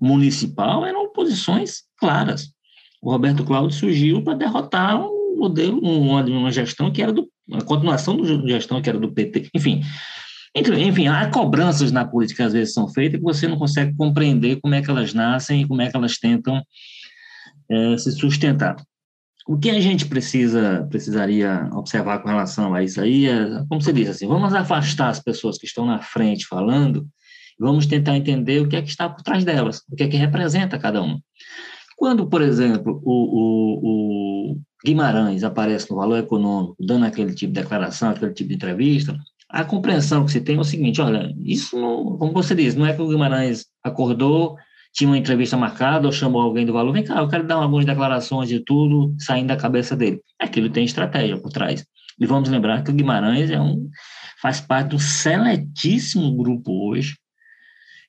municipal 0.00 0.86
eram 0.86 1.12
posições 1.12 1.82
claras. 1.98 2.48
O 3.02 3.10
Roberto 3.10 3.44
Cláudio 3.44 3.76
surgiu 3.76 4.22
para 4.22 4.38
derrotar 4.38 4.98
um 4.98 5.36
modelo, 5.36 5.78
uma, 5.80 6.24
uma 6.24 6.50
gestão 6.50 6.90
que 6.90 7.02
era 7.02 7.12
do 7.12 7.28
a 7.52 7.62
continuação 7.62 8.16
da 8.16 8.48
gestão 8.48 8.80
que 8.80 8.88
era 8.88 8.98
do 8.98 9.12
PT. 9.12 9.50
Enfim, 9.54 9.82
enfim, 10.56 11.08
há 11.08 11.28
cobranças 11.28 11.92
na 11.92 12.06
política 12.06 12.42
que 12.42 12.46
às 12.46 12.54
vezes 12.54 12.72
são 12.72 12.88
feitas 12.88 13.18
que 13.18 13.24
você 13.24 13.46
não 13.46 13.58
consegue 13.58 13.94
compreender 13.94 14.58
como 14.62 14.74
é 14.74 14.80
que 14.80 14.90
elas 14.90 15.12
nascem 15.12 15.60
e 15.60 15.68
como 15.68 15.82
é 15.82 15.90
que 15.90 15.96
elas 15.96 16.16
tentam 16.16 16.62
é, 17.70 17.98
se 17.98 18.12
sustentar. 18.12 18.76
O 19.46 19.58
que 19.58 19.70
a 19.70 19.80
gente 19.80 20.06
precisa 20.06 20.86
precisaria 20.88 21.68
observar 21.72 22.20
com 22.20 22.28
relação 22.28 22.74
a 22.74 22.82
isso 22.82 23.00
aí 23.00 23.26
é, 23.26 23.64
como 23.68 23.80
você 23.80 23.92
disse, 23.92 24.10
assim, 24.10 24.26
vamos 24.26 24.54
afastar 24.54 25.08
as 25.08 25.20
pessoas 25.20 25.58
que 25.58 25.66
estão 25.66 25.84
na 25.84 26.00
frente 26.00 26.46
falando 26.46 27.06
e 27.58 27.62
vamos 27.62 27.86
tentar 27.86 28.16
entender 28.16 28.60
o 28.60 28.68
que 28.68 28.76
é 28.76 28.82
que 28.82 28.88
está 28.88 29.08
por 29.08 29.22
trás 29.22 29.44
delas, 29.44 29.82
o 29.90 29.96
que 29.96 30.04
é 30.04 30.08
que 30.08 30.16
representa 30.16 30.78
cada 30.78 31.02
um. 31.02 31.20
Quando, 31.96 32.26
por 32.26 32.42
exemplo, 32.42 33.00
o, 33.04 33.12
o, 33.12 34.52
o 34.52 34.60
Guimarães 34.84 35.44
aparece 35.44 35.88
no 35.90 35.96
Valor 35.96 36.18
Econômico, 36.18 36.76
dando 36.80 37.06
aquele 37.06 37.32
tipo 37.32 37.52
de 37.52 37.60
declaração, 37.60 38.10
aquele 38.10 38.32
tipo 38.32 38.48
de 38.48 38.56
entrevista, 38.56 39.16
a 39.48 39.64
compreensão 39.64 40.24
que 40.24 40.32
se 40.32 40.40
tem 40.40 40.56
é 40.56 40.60
o 40.60 40.64
seguinte, 40.64 41.00
olha, 41.00 41.32
isso, 41.38 41.78
não, 41.78 42.18
como 42.18 42.32
você 42.32 42.54
diz, 42.54 42.74
não 42.74 42.86
é 42.86 42.92
que 42.92 43.00
o 43.00 43.08
Guimarães 43.08 43.66
acordou 43.84 44.56
tinha 44.94 45.10
uma 45.10 45.18
entrevista 45.18 45.56
marcada 45.56 46.06
ou 46.06 46.12
chamou 46.12 46.40
alguém 46.40 46.64
do 46.64 46.72
valor, 46.72 46.92
vem 46.92 47.02
cá, 47.02 47.18
eu 47.18 47.28
quero 47.28 47.46
dar 47.46 47.56
algumas 47.56 47.84
declarações 47.84 48.48
de 48.48 48.60
tudo 48.60 49.14
saindo 49.18 49.48
da 49.48 49.56
cabeça 49.56 49.96
dele. 49.96 50.20
Aquilo 50.38 50.70
tem 50.70 50.84
estratégia 50.84 51.36
por 51.36 51.50
trás. 51.50 51.84
E 52.18 52.24
vamos 52.24 52.48
lembrar 52.48 52.84
que 52.84 52.90
o 52.90 52.94
Guimarães 52.94 53.50
é 53.50 53.60
um, 53.60 53.90
faz 54.40 54.60
parte 54.60 54.90
do 54.90 54.98
seletíssimo 55.00 56.36
grupo 56.36 56.88
hoje 56.88 57.16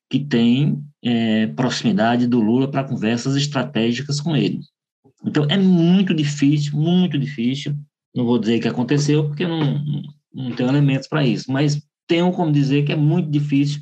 que 0.08 0.20
tem 0.20 0.80
é, 1.04 1.48
proximidade 1.48 2.28
do 2.28 2.40
Lula 2.40 2.70
para 2.70 2.84
conversas 2.84 3.36
estratégicas 3.36 4.22
com 4.22 4.36
ele. 4.36 4.60
Então, 5.26 5.48
é 5.50 5.58
muito 5.58 6.14
difícil, 6.14 6.78
muito 6.78 7.18
difícil, 7.18 7.76
não 8.16 8.26
vou 8.26 8.38
dizer 8.38 8.60
que 8.60 8.68
aconteceu, 8.68 9.28
porque 9.28 9.48
não, 9.48 9.82
não 10.32 10.52
tenho 10.56 10.70
elementos 10.70 11.08
para 11.08 11.26
isso, 11.26 11.52
mas 11.52 11.82
tenho 12.06 12.32
como 12.32 12.52
dizer 12.52 12.86
que 12.86 12.92
é 12.92 12.96
muito 12.96 13.32
difícil 13.32 13.82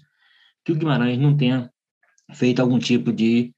que 0.63 0.71
o 0.71 0.75
Guimarães 0.75 1.19
não 1.19 1.35
tenha 1.35 1.69
feito 2.31 2.61
algum 2.61 2.79
tipo 2.79 3.11
de 3.11 3.51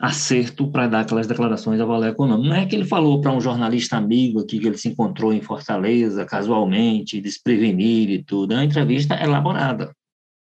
acerto 0.00 0.70
para 0.70 0.88
dar 0.88 1.00
aquelas 1.00 1.26
declarações 1.26 1.80
a 1.80 1.84
valor 1.84 2.06
econômico. 2.06 2.48
Não 2.48 2.56
é 2.56 2.66
que 2.66 2.74
ele 2.74 2.84
falou 2.84 3.20
para 3.20 3.32
um 3.32 3.40
jornalista 3.40 3.96
amigo 3.96 4.40
aqui 4.40 4.58
que 4.58 4.66
ele 4.66 4.76
se 4.76 4.88
encontrou 4.88 5.32
em 5.32 5.40
Fortaleza 5.40 6.24
casualmente, 6.24 7.20
desprevenir 7.20 8.10
e 8.10 8.22
tudo. 8.22 8.52
É 8.52 8.56
uma 8.56 8.64
entrevista 8.64 9.14
elaborada 9.14 9.94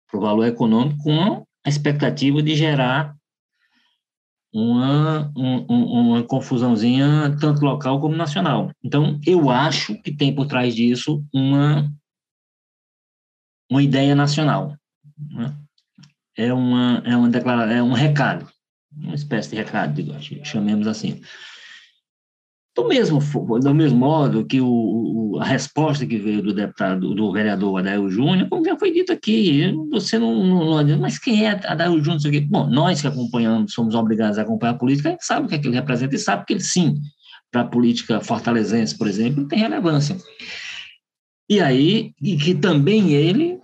para 0.09 0.17
o 0.17 0.21
valor 0.21 0.45
econômico 0.45 1.03
com 1.03 1.45
a 1.65 1.69
expectativa 1.69 2.41
de 2.41 2.55
gerar 2.55 3.15
uma, 4.53 5.31
um, 5.37 5.65
uma 5.69 6.23
confusãozinha 6.23 7.35
tanto 7.39 7.63
local 7.63 8.01
como 8.01 8.15
nacional. 8.15 8.71
Então, 8.83 9.19
eu 9.25 9.49
acho 9.49 9.95
que 10.01 10.15
tem 10.15 10.33
por 10.33 10.47
trás 10.47 10.75
disso 10.75 11.23
uma, 11.33 11.91
uma 13.69 13.83
ideia 13.83 14.15
nacional. 14.15 14.75
Né? 15.17 15.55
É 16.39 16.53
uma 16.53 17.03
é 17.05 17.15
uma 17.17 17.29
declaração, 17.29 17.75
é 17.75 17.83
um 17.83 17.91
recado, 17.91 18.47
uma 18.95 19.15
espécie 19.15 19.49
de 19.49 19.57
recado, 19.57 19.93
digo, 19.93 20.15
chamemos 20.43 20.87
assim. 20.87 21.21
Do 22.75 22.87
mesmo, 22.87 23.19
do 23.59 23.75
mesmo 23.75 23.97
modo 23.97 24.45
que 24.45 24.61
o, 24.61 25.37
a 25.41 25.43
resposta 25.43 26.05
que 26.05 26.17
veio 26.17 26.41
do 26.41 26.53
deputado, 26.53 27.13
do 27.13 27.31
vereador 27.33 27.79
Adair 27.79 28.07
Júnior, 28.09 28.47
como 28.47 28.63
já 28.63 28.77
foi 28.77 28.93
dito 28.93 29.11
aqui, 29.11 29.73
você 29.91 30.17
não, 30.17 30.45
não, 30.45 30.81
não 30.81 30.99
mas 30.99 31.19
quem 31.19 31.45
é 31.45 31.59
Adair 31.65 32.01
Júnior? 32.01 32.21
Bom, 32.47 32.69
nós 32.69 33.01
que 33.01 33.07
acompanhamos, 33.07 33.73
somos 33.73 33.95
obrigados 33.95 34.37
a 34.37 34.43
acompanhar 34.43 34.73
a 34.73 34.77
política, 34.77 35.09
a 35.09 35.11
gente 35.11 35.25
sabe 35.25 35.45
o 35.45 35.49
que, 35.49 35.55
é 35.55 35.57
que 35.57 35.67
ele 35.67 35.75
representa 35.75 36.15
e 36.15 36.19
sabe 36.19 36.45
que 36.45 36.53
ele 36.53 36.61
sim, 36.61 36.95
para 37.51 37.61
a 37.61 37.67
política 37.67 38.21
fortalezense, 38.21 38.97
por 38.97 39.07
exemplo, 39.07 39.45
tem 39.45 39.59
relevância. 39.59 40.15
E 41.49 41.59
aí, 41.59 42.13
e 42.21 42.37
que 42.37 42.55
também 42.55 43.11
ele 43.11 43.59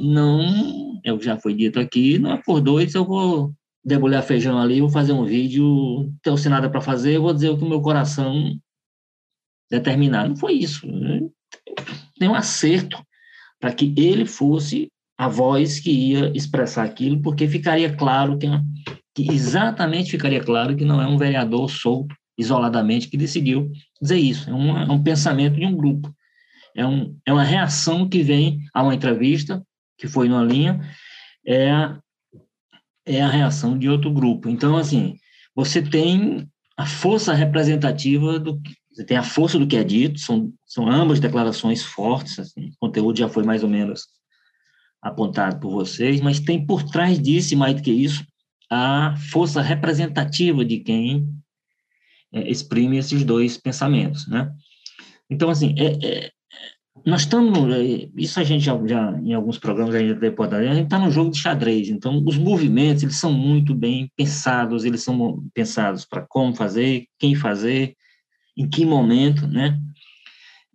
não 0.00 0.83
é 1.04 1.12
o 1.12 1.18
que 1.18 1.24
já 1.24 1.36
foi 1.36 1.54
dito 1.54 1.78
aqui, 1.78 2.18
não 2.18 2.32
acordou 2.32 2.80
e 2.80 2.86
disse, 2.86 2.96
eu 2.96 3.04
vou 3.04 3.52
debulhar 3.84 4.22
feijão 4.22 4.58
ali, 4.58 4.80
vou 4.80 4.88
fazer 4.88 5.12
um 5.12 5.24
vídeo, 5.24 6.10
não 6.26 6.34
tenho 6.36 6.50
nada 6.50 6.70
para 6.70 6.80
fazer, 6.80 7.16
eu 7.16 7.22
vou 7.22 7.34
dizer 7.34 7.50
o 7.50 7.58
que 7.58 7.64
o 7.64 7.68
meu 7.68 7.82
coração 7.82 8.58
determinar. 9.70 10.28
Não 10.28 10.36
foi 10.36 10.54
isso. 10.54 10.86
Né? 10.86 11.20
Tem 12.18 12.28
um 12.28 12.34
acerto 12.34 13.04
para 13.60 13.72
que 13.72 13.92
ele 13.96 14.24
fosse 14.24 14.88
a 15.18 15.28
voz 15.28 15.78
que 15.78 15.90
ia 15.90 16.32
expressar 16.34 16.84
aquilo, 16.84 17.20
porque 17.20 17.46
ficaria 17.46 17.94
claro 17.94 18.38
que, 18.38 18.46
que 19.14 19.30
exatamente 19.30 20.10
ficaria 20.10 20.42
claro 20.42 20.74
que 20.74 20.84
não 20.84 21.00
é 21.00 21.06
um 21.06 21.18
vereador 21.18 21.70
solto, 21.70 22.14
isoladamente, 22.36 23.08
que 23.08 23.16
decidiu 23.16 23.70
dizer 24.00 24.18
isso. 24.18 24.50
É, 24.50 24.52
é 24.52 24.90
um 24.90 25.02
pensamento 25.02 25.56
de 25.56 25.66
um 25.66 25.76
grupo. 25.76 26.12
É, 26.76 26.84
um, 26.84 27.16
é 27.24 27.32
uma 27.32 27.44
reação 27.44 28.08
que 28.08 28.22
vem 28.22 28.58
a 28.72 28.82
uma 28.82 28.94
entrevista, 28.94 29.64
que 29.96 30.08
foi 30.08 30.28
numa 30.28 30.42
linha, 30.42 30.80
é 31.46 31.70
a, 31.70 32.00
é 33.06 33.22
a 33.22 33.28
reação 33.28 33.78
de 33.78 33.88
outro 33.88 34.12
grupo. 34.12 34.48
Então, 34.48 34.76
assim, 34.76 35.16
você 35.54 35.82
tem 35.82 36.48
a 36.76 36.86
força 36.86 37.32
representativa 37.32 38.38
do 38.38 38.60
você 38.94 39.04
tem 39.04 39.16
a 39.16 39.24
força 39.24 39.58
do 39.58 39.66
que 39.66 39.76
é 39.76 39.82
dito, 39.82 40.20
são, 40.20 40.52
são 40.64 40.88
ambas 40.88 41.18
declarações 41.18 41.82
fortes, 41.82 42.38
assim, 42.38 42.68
o 42.68 42.76
conteúdo 42.78 43.18
já 43.18 43.28
foi 43.28 43.42
mais 43.42 43.64
ou 43.64 43.68
menos 43.68 44.06
apontado 45.02 45.58
por 45.58 45.72
vocês, 45.72 46.20
mas 46.20 46.38
tem 46.38 46.64
por 46.64 46.84
trás 46.84 47.20
disso, 47.20 47.56
mais 47.56 47.74
do 47.74 47.82
que 47.82 47.90
isso, 47.90 48.24
a 48.70 49.16
força 49.32 49.60
representativa 49.60 50.64
de 50.64 50.78
quem 50.78 51.28
é, 52.32 52.48
exprime 52.48 52.96
esses 52.96 53.24
dois 53.24 53.58
pensamentos, 53.58 54.28
né? 54.28 54.50
Então, 55.28 55.50
assim, 55.50 55.74
é, 55.76 56.06
é, 56.06 56.30
nós 57.04 57.22
estamos, 57.22 57.58
isso 58.16 58.38
a 58.38 58.44
gente 58.44 58.64
já, 58.64 58.78
já 58.86 59.18
em 59.20 59.34
alguns 59.34 59.58
programas 59.58 59.94
ainda 59.94 60.14
depois 60.14 60.52
a 60.52 60.62
gente 60.62 60.84
está 60.84 60.98
no 60.98 61.10
jogo 61.10 61.30
de 61.30 61.38
xadrez, 61.38 61.88
então 61.88 62.22
os 62.24 62.38
movimentos, 62.38 63.02
eles 63.02 63.16
são 63.16 63.32
muito 63.32 63.74
bem 63.74 64.10
pensados, 64.16 64.84
eles 64.84 65.02
são 65.02 65.44
pensados 65.52 66.04
para 66.04 66.24
como 66.28 66.54
fazer, 66.54 67.06
quem 67.18 67.34
fazer, 67.34 67.96
em 68.56 68.68
que 68.68 68.86
momento, 68.86 69.46
né? 69.46 69.78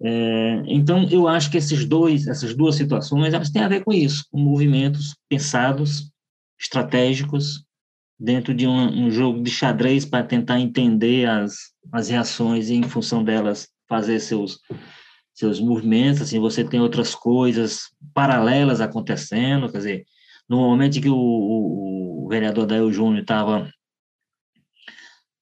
É, 0.01 0.63
então, 0.65 1.07
eu 1.09 1.27
acho 1.27 1.51
que 1.51 1.57
esses 1.57 1.85
dois, 1.85 2.27
essas 2.27 2.55
duas 2.55 2.75
situações, 2.75 3.33
elas 3.33 3.49
têm 3.49 3.61
a 3.61 3.67
ver 3.67 3.83
com 3.83 3.91
isso, 3.91 4.25
com 4.31 4.39
movimentos 4.39 5.15
pensados, 5.27 6.09
estratégicos, 6.59 7.65
dentro 8.19 8.53
de 8.53 8.67
um, 8.67 9.05
um 9.05 9.11
jogo 9.11 9.41
de 9.41 9.49
xadrez 9.49 10.05
para 10.05 10.23
tentar 10.23 10.59
entender 10.59 11.27
as, 11.27 11.55
as 11.91 12.09
reações 12.09 12.69
e, 12.69 12.75
em 12.75 12.83
função 12.83 13.23
delas, 13.23 13.69
fazer 13.87 14.19
seus 14.19 14.59
seus 15.39 15.59
movimentos, 15.61 16.21
assim, 16.21 16.37
você 16.37 16.65
tem 16.65 16.81
outras 16.81 17.15
coisas 17.15 17.95
paralelas 18.13 18.81
acontecendo, 18.81 19.71
quer 19.71 19.77
dizer, 19.77 20.05
no 20.49 20.57
momento 20.57 20.99
que 20.99 21.07
o, 21.07 21.15
o, 21.15 22.25
o 22.25 22.27
vereador 22.27 22.65
Dael 22.65 22.91
Júnior 22.91 23.21
estava 23.21 23.71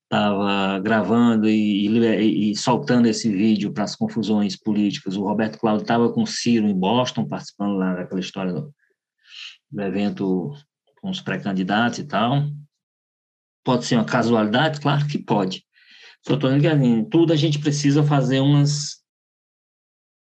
estava 0.03 0.79
gravando 0.79 1.49
e, 1.49 1.87
e, 1.87 2.51
e, 2.51 2.55
soltando 2.55 3.07
esse 3.07 3.29
vídeo 3.29 3.73
para 3.73 3.83
as 3.83 3.93
confusões 3.95 4.55
políticas. 4.55 5.17
O 5.17 5.23
Roberto 5.23 5.59
Cláudio 5.59 5.81
estava 5.81 6.13
com 6.13 6.23
o 6.23 6.27
Ciro 6.27 6.65
em 6.65 6.73
Boston, 6.73 7.27
participando 7.27 7.75
lá 7.75 7.93
daquela 7.93 8.21
história 8.21 8.53
do, 8.53 8.73
do 9.69 9.81
evento 9.81 10.53
com 11.01 11.09
os 11.09 11.19
pré-candidatos 11.19 11.99
e 11.99 12.05
tal. 12.05 12.45
Pode 13.65 13.85
ser 13.85 13.95
uma 13.95 14.05
casualidade? 14.05 14.79
Claro 14.79 15.05
que 15.07 15.17
pode. 15.17 15.65
Só 16.25 16.35
estou 16.35 16.57
que 16.57 16.67
assim, 16.67 17.03
tudo 17.09 17.33
a 17.33 17.35
gente 17.35 17.59
precisa 17.59 18.01
fazer 18.01 18.39
umas 18.39 18.96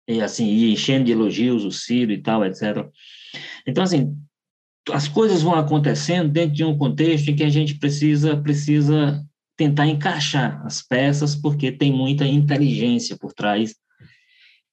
e 0.09 0.21
assim, 0.21 0.47
e 0.47 0.73
enchendo 0.73 1.05
de 1.05 1.13
elogios 1.13 1.65
o 1.65 1.71
Ciro 1.71 2.13
e 2.13 2.19
tal, 2.19 2.45
etc. 2.45 2.87
Então, 3.67 3.85
assim, 3.85 4.17
as 4.91 5.07
coisas 5.07 5.43
vão 5.43 5.55
acontecendo 5.55 6.29
dentro 6.29 6.55
de 6.55 6.65
um 6.65 6.77
contexto 6.77 7.29
em 7.29 7.37
que 7.37 7.45
a 7.45 7.49
gente 7.49 7.79
precisa, 7.79 8.37
precisa 8.37 9.25
tentar 9.57 9.87
encaixar 9.87 10.61
as 10.67 10.83
peças, 10.83 11.37
porque 11.37 11.71
tem 11.71 11.93
muita 11.93 12.27
inteligência 12.27 13.17
por 13.17 13.33
trás 13.33 13.75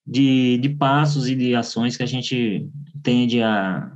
de, 0.06 0.58
de 0.58 0.70
passos 0.70 1.30
e 1.30 1.36
de 1.36 1.54
ações 1.54 1.96
que 1.96 2.04
a 2.04 2.08
gente 2.08 2.68
tende 3.04 3.42
a, 3.44 3.94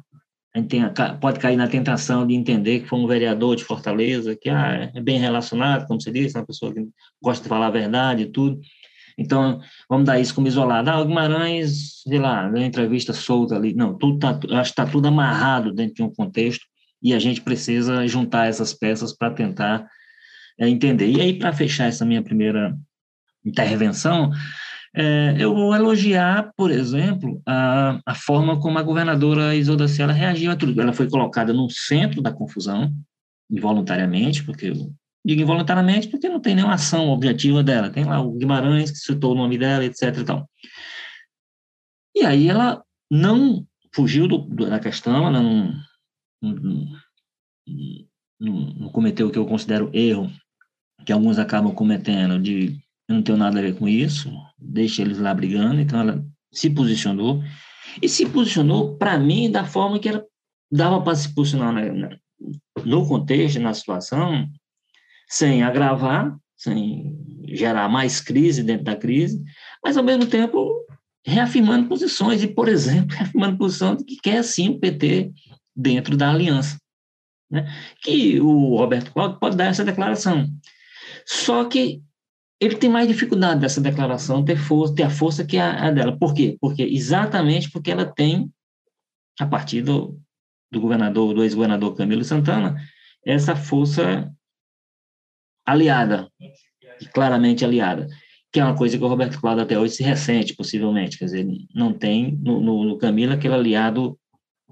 a 0.56 0.60
gente 0.60 0.69
tem, 0.69 0.84
pode 1.19 1.39
cair 1.39 1.58
na 1.58 1.67
tentação 1.67 2.28
de 2.28 2.36
entender 2.36 2.82
que 2.82 2.88
foi 2.88 3.00
um 3.00 3.08
vereador 3.08 3.56
de 3.56 3.63
Fortaleza, 3.63 4.36
que 4.36 4.50
ah, 4.50 4.91
é 4.93 5.02
bem 5.02 5.17
relacionado, 5.17 5.88
como 5.88 6.00
você 6.00 6.12
disse, 6.12 6.38
uma 6.38 6.46
pessoa 6.46 6.72
que 6.72 6.88
gosta 7.22 7.41
de 7.41 7.50
falar 7.50 7.67
a 7.67 7.72
verdade 7.72 8.24
e 8.24 8.32
tudo, 8.32 8.60
então, 9.17 9.62
vamos 9.89 10.06
dar 10.06 10.19
isso 10.19 10.34
como 10.34 10.47
isolado. 10.47 10.89
Ah, 10.89 11.02
o 11.02 11.06
Guimarães, 11.06 12.02
sei 12.02 12.19
lá, 12.19 12.49
na 12.49 12.65
entrevista 12.65 13.13
solta 13.13 13.56
ali. 13.56 13.73
Não, 13.73 13.97
tudo 13.97 14.19
tá, 14.19 14.30
acho 14.32 14.73
que 14.73 14.82
está 14.82 14.86
tudo 14.86 15.08
amarrado 15.08 15.71
dentro 15.71 15.95
de 15.95 16.04
um 16.04 16.13
contexto 16.13 16.65
e 17.02 17.13
a 17.13 17.19
gente 17.19 17.41
precisa 17.41 18.08
juntar 18.08 18.47
essas 18.47 18.73
peças 18.73 19.15
para 19.15 19.32
tentar 19.32 19.88
é, 20.60 20.67
entender. 20.67 21.10
E 21.10 21.21
aí, 21.21 21.34
para 21.38 21.54
fechar 21.54 21.88
essa 21.88 22.06
minha 22.06 22.23
primeira 22.23 22.76
intervenção, 23.45 24.32
é, 24.95 25.36
eu 25.38 25.54
vou 25.54 25.76
elogiar, 25.76 26.52
por 26.56 26.71
exemplo, 26.71 27.41
a, 27.45 27.99
a 28.06 28.15
forma 28.15 28.60
como 28.60 28.78
a 28.78 28.84
governadora 28.84 29.56
Isolda 29.56 29.88
Sela 29.88 30.13
reagiu 30.13 30.52
a 30.52 30.56
tudo. 30.56 30.80
Ela 30.80 30.93
foi 30.93 31.10
colocada 31.10 31.52
no 31.52 31.69
centro 31.69 32.21
da 32.21 32.32
confusão, 32.32 32.93
involuntariamente, 33.49 34.43
porque 34.43 34.71
Digo 35.26 35.42
involuntariamente 35.42 36.10
porque 36.10 36.28
não 36.28 36.40
tem 36.40 36.56
nenhuma 36.56 36.74
ação 36.74 37.10
objetiva 37.10 37.64
dela. 37.64 37.90
Tem 37.90 38.04
lá 38.04 38.22
o 38.22 38.34
Guimarães, 38.34 38.92
que 38.92 38.98
citou 38.98 39.34
o 39.34 39.38
nome 39.38 39.58
dela, 39.58 39.86
etc. 39.86 40.02
E, 42.16 42.22
e 42.22 42.26
aí 42.26 42.50
ela 42.50 42.84
não 43.10 43.66
fugiu 43.94 44.28
do, 44.28 44.40
da 44.40 44.80
questão, 44.80 45.28
ela 45.28 45.42
não, 45.42 45.74
não, 46.42 46.88
não, 48.40 48.52
não 48.80 48.90
cometeu 48.90 49.28
o 49.28 49.32
que 49.32 49.38
eu 49.38 49.46
considero 49.46 49.90
erro, 49.94 50.32
que 51.06 51.14
alguns 51.14 51.38
acabam 51.38 51.74
cometendo, 51.74 52.42
de 52.42 52.80
eu 53.08 53.16
não 53.16 53.22
tenho 53.22 53.38
nada 53.38 53.60
a 53.60 53.62
ver 53.62 53.78
com 53.78 53.88
isso, 53.88 54.32
deixa 54.58 55.02
eles 55.02 55.20
lá 55.20 55.34
brigando, 55.34 55.80
então 55.80 56.00
ela 56.00 56.26
se 56.52 56.70
posicionou, 56.70 57.44
e 58.02 58.10
se 58.10 58.28
posicionou, 58.28 58.98
para 58.98 59.18
mim, 59.20 59.52
da 59.52 59.66
forma 59.66 60.00
que 60.00 60.10
ela 60.10 60.26
dava 60.72 61.02
para 61.02 61.16
se 61.16 61.34
posicionar 61.34 61.74
na, 61.74 61.94
na, 61.94 62.18
no 62.84 63.08
contexto, 63.08 63.60
na 63.60 63.74
situação, 63.74 64.50
sem 65.34 65.63
agravar, 65.63 66.38
sem 66.56 67.17
gerar 67.48 67.89
mais 67.89 68.22
crise 68.22 68.62
dentro 68.62 68.84
da 68.84 68.96
crise, 68.96 69.43
mas, 69.84 69.98
ao 69.98 70.04
mesmo 70.04 70.28
tempo, 70.28 70.86
reafirmando 71.26 71.89
posições, 71.89 72.43
e, 72.43 72.48
por 72.48 72.69
exemplo, 72.69 73.10
reafirmando 73.17 73.58
posição 73.58 73.96
de 73.96 74.04
que 74.06 74.17
quer, 74.17 74.43
sim, 74.43 74.69
o 74.69 74.80
PT 74.80 75.32
dentro 75.76 76.15
da 76.15 76.30
aliança. 76.30 76.78
Né? 77.50 77.65
Que 78.00 78.39
o 78.39 78.78
Roberto 78.78 79.12
Cláudio 79.12 79.39
pode 79.39 79.58
dar 79.58 79.65
essa 79.65 79.84
declaração. 79.84 80.48
Só 81.26 81.65
que 81.65 82.04
ele 82.60 82.76
tem 82.76 82.89
mais 82.89 83.08
dificuldade 83.08 83.60
dessa 83.60 83.82
declaração 83.82 84.46
ter 84.46 84.56
força, 84.56 84.93
ter 84.93 85.04
a 85.04 85.10
força 85.10 85.43
que 85.43 85.58
a, 85.58 85.88
a 85.88 85.91
dela. 85.91 86.15
Por 86.15 86.36
quê? 86.36 86.58
Porque 86.62 86.84
exatamente 86.84 87.72
porque 87.72 87.89
ela 87.89 88.06
tem, 88.06 88.52
a 89.39 89.48
partir 89.48 89.82
do, 89.82 90.19
do 90.72 90.80
governador, 90.80 91.34
do 91.34 91.43
ex-governador 91.43 91.96
Camilo 91.96 92.24
Santana, 92.24 92.80
essa 93.26 93.56
força 93.56 94.32
aliada, 95.65 96.28
claramente 97.13 97.63
aliada, 97.63 98.08
que 98.52 98.60
é 98.60 98.63
uma 98.63 98.76
coisa 98.76 98.97
que 98.97 99.04
o 99.04 99.08
Roberto 99.08 99.39
Cláudio 99.39 99.63
até 99.63 99.78
hoje 99.78 99.95
se 99.95 100.04
ressente, 100.04 100.56
possivelmente, 100.56 101.17
quer 101.17 101.26
dizer, 101.26 101.47
não 101.73 101.93
tem 101.93 102.38
no, 102.41 102.60
no, 102.60 102.84
no 102.84 102.97
Camilo 102.97 103.34
aquele 103.34 103.54
aliado 103.54 104.17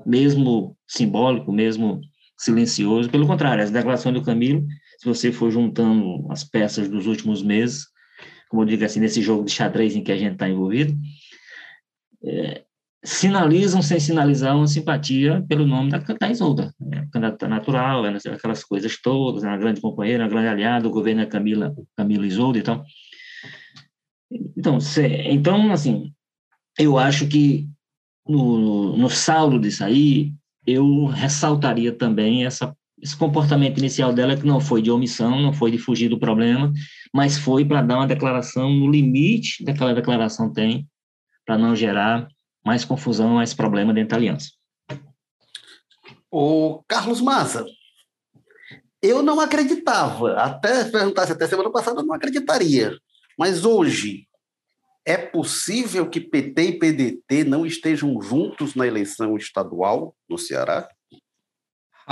mesmo 0.06 0.76
simbólico, 0.88 1.52
mesmo 1.52 2.02
silencioso, 2.38 3.10
pelo 3.10 3.28
contrário, 3.28 3.64
as 3.64 3.72
declarações 3.72 4.16
do 4.16 4.24
Camilo 4.24 4.66
se 5.02 5.08
você 5.08 5.32
for 5.32 5.50
juntando 5.50 6.32
as 6.32 6.44
peças 6.44 6.88
dos 6.88 7.08
últimos 7.08 7.42
meses, 7.42 7.88
como 8.48 8.62
eu 8.62 8.68
digo 8.68 8.86
assim, 8.86 9.00
nesse 9.00 9.20
jogo 9.20 9.44
de 9.44 9.52
xadrez 9.52 9.96
em 9.96 10.04
que 10.04 10.12
a 10.12 10.18
gente 10.18 10.34
está 10.34 10.48
envolvido, 10.48 10.96
é, 12.24 12.64
sinalizam 13.04 13.82
sem 13.82 14.00
sinalizar 14.00 14.56
uma 14.56 14.68
simpatia 14.68 15.44
pelo 15.48 15.66
nome 15.66 15.90
da, 15.90 15.98
da 15.98 16.30
Isolda. 16.30 16.74
É, 16.92 17.06
candidata 17.12 17.48
natural, 17.48 18.06
é, 18.06 18.16
aquelas 18.32 18.64
coisas 18.64 18.98
todas, 19.02 19.44
é 19.44 19.48
uma 19.48 19.58
grande 19.58 19.82
companheira, 19.82 20.24
uma 20.24 20.30
grande 20.30 20.48
aliada, 20.48 20.88
o 20.88 20.92
governo 20.92 21.22
é 21.22 21.26
Camila, 21.26 21.74
Camila 21.96 22.26
Isolda 22.26 22.60
e 22.60 22.62
tal. 22.62 22.84
Então, 24.56 24.78
então, 25.26 25.72
assim, 25.72 26.14
eu 26.78 26.98
acho 26.98 27.28
que 27.28 27.68
no, 28.28 28.96
no 28.96 29.10
saldo 29.10 29.60
disso 29.60 29.84
aí, 29.84 30.32
eu 30.66 31.06
ressaltaria 31.06 31.92
também 31.92 32.46
essa 32.46 32.76
esse 33.02 33.18
comportamento 33.18 33.80
inicial 33.80 34.14
dela 34.14 34.38
que 34.38 34.46
não 34.46 34.62
foi 34.62 34.80
de 34.80 34.92
omissão, 34.92 35.42
não 35.42 35.52
foi 35.52 35.72
de 35.72 35.80
fugir 35.80 36.08
do 36.08 36.20
problema, 36.20 36.72
mas 37.12 37.36
foi 37.36 37.66
para 37.66 37.82
dar 37.82 37.98
uma 37.98 38.06
declaração 38.06 38.72
no 38.72 38.92
limite 38.92 39.64
daquela 39.66 39.96
declaração 39.96 40.54
tem, 40.54 40.88
para 41.44 41.58
não 41.58 41.76
gerar 41.76 42.28
mais 42.64 42.86
confusão, 42.86 43.36
mais 43.36 43.54
problema 43.54 43.94
dentro 43.94 44.10
da 44.10 44.16
aliança. 44.18 44.52
O 46.30 46.84
Carlos 46.88 47.20
Massa, 47.20 47.66
eu 49.02 49.22
não 49.22 49.40
acreditava, 49.40 50.36
até 50.38 50.86
se 50.86 50.92
perguntasse 50.92 51.32
até 51.32 51.48
semana 51.48 51.72
passada, 51.72 52.02
eu 52.02 52.06
não 52.06 52.14
acreditaria. 52.14 52.98
Mas 53.38 53.66
hoje, 53.66 54.28
é 55.06 55.18
possível 55.18 56.10
que 56.10 56.22
PT 56.22 56.62
e 56.64 56.80
PDT 56.80 57.44
não 57.44 57.66
estejam 57.66 58.22
juntos 58.22 58.76
na 58.76 58.86
eleição 58.86 59.36
estadual 59.36 60.16
no 60.30 60.38
Ceará? 60.38 60.88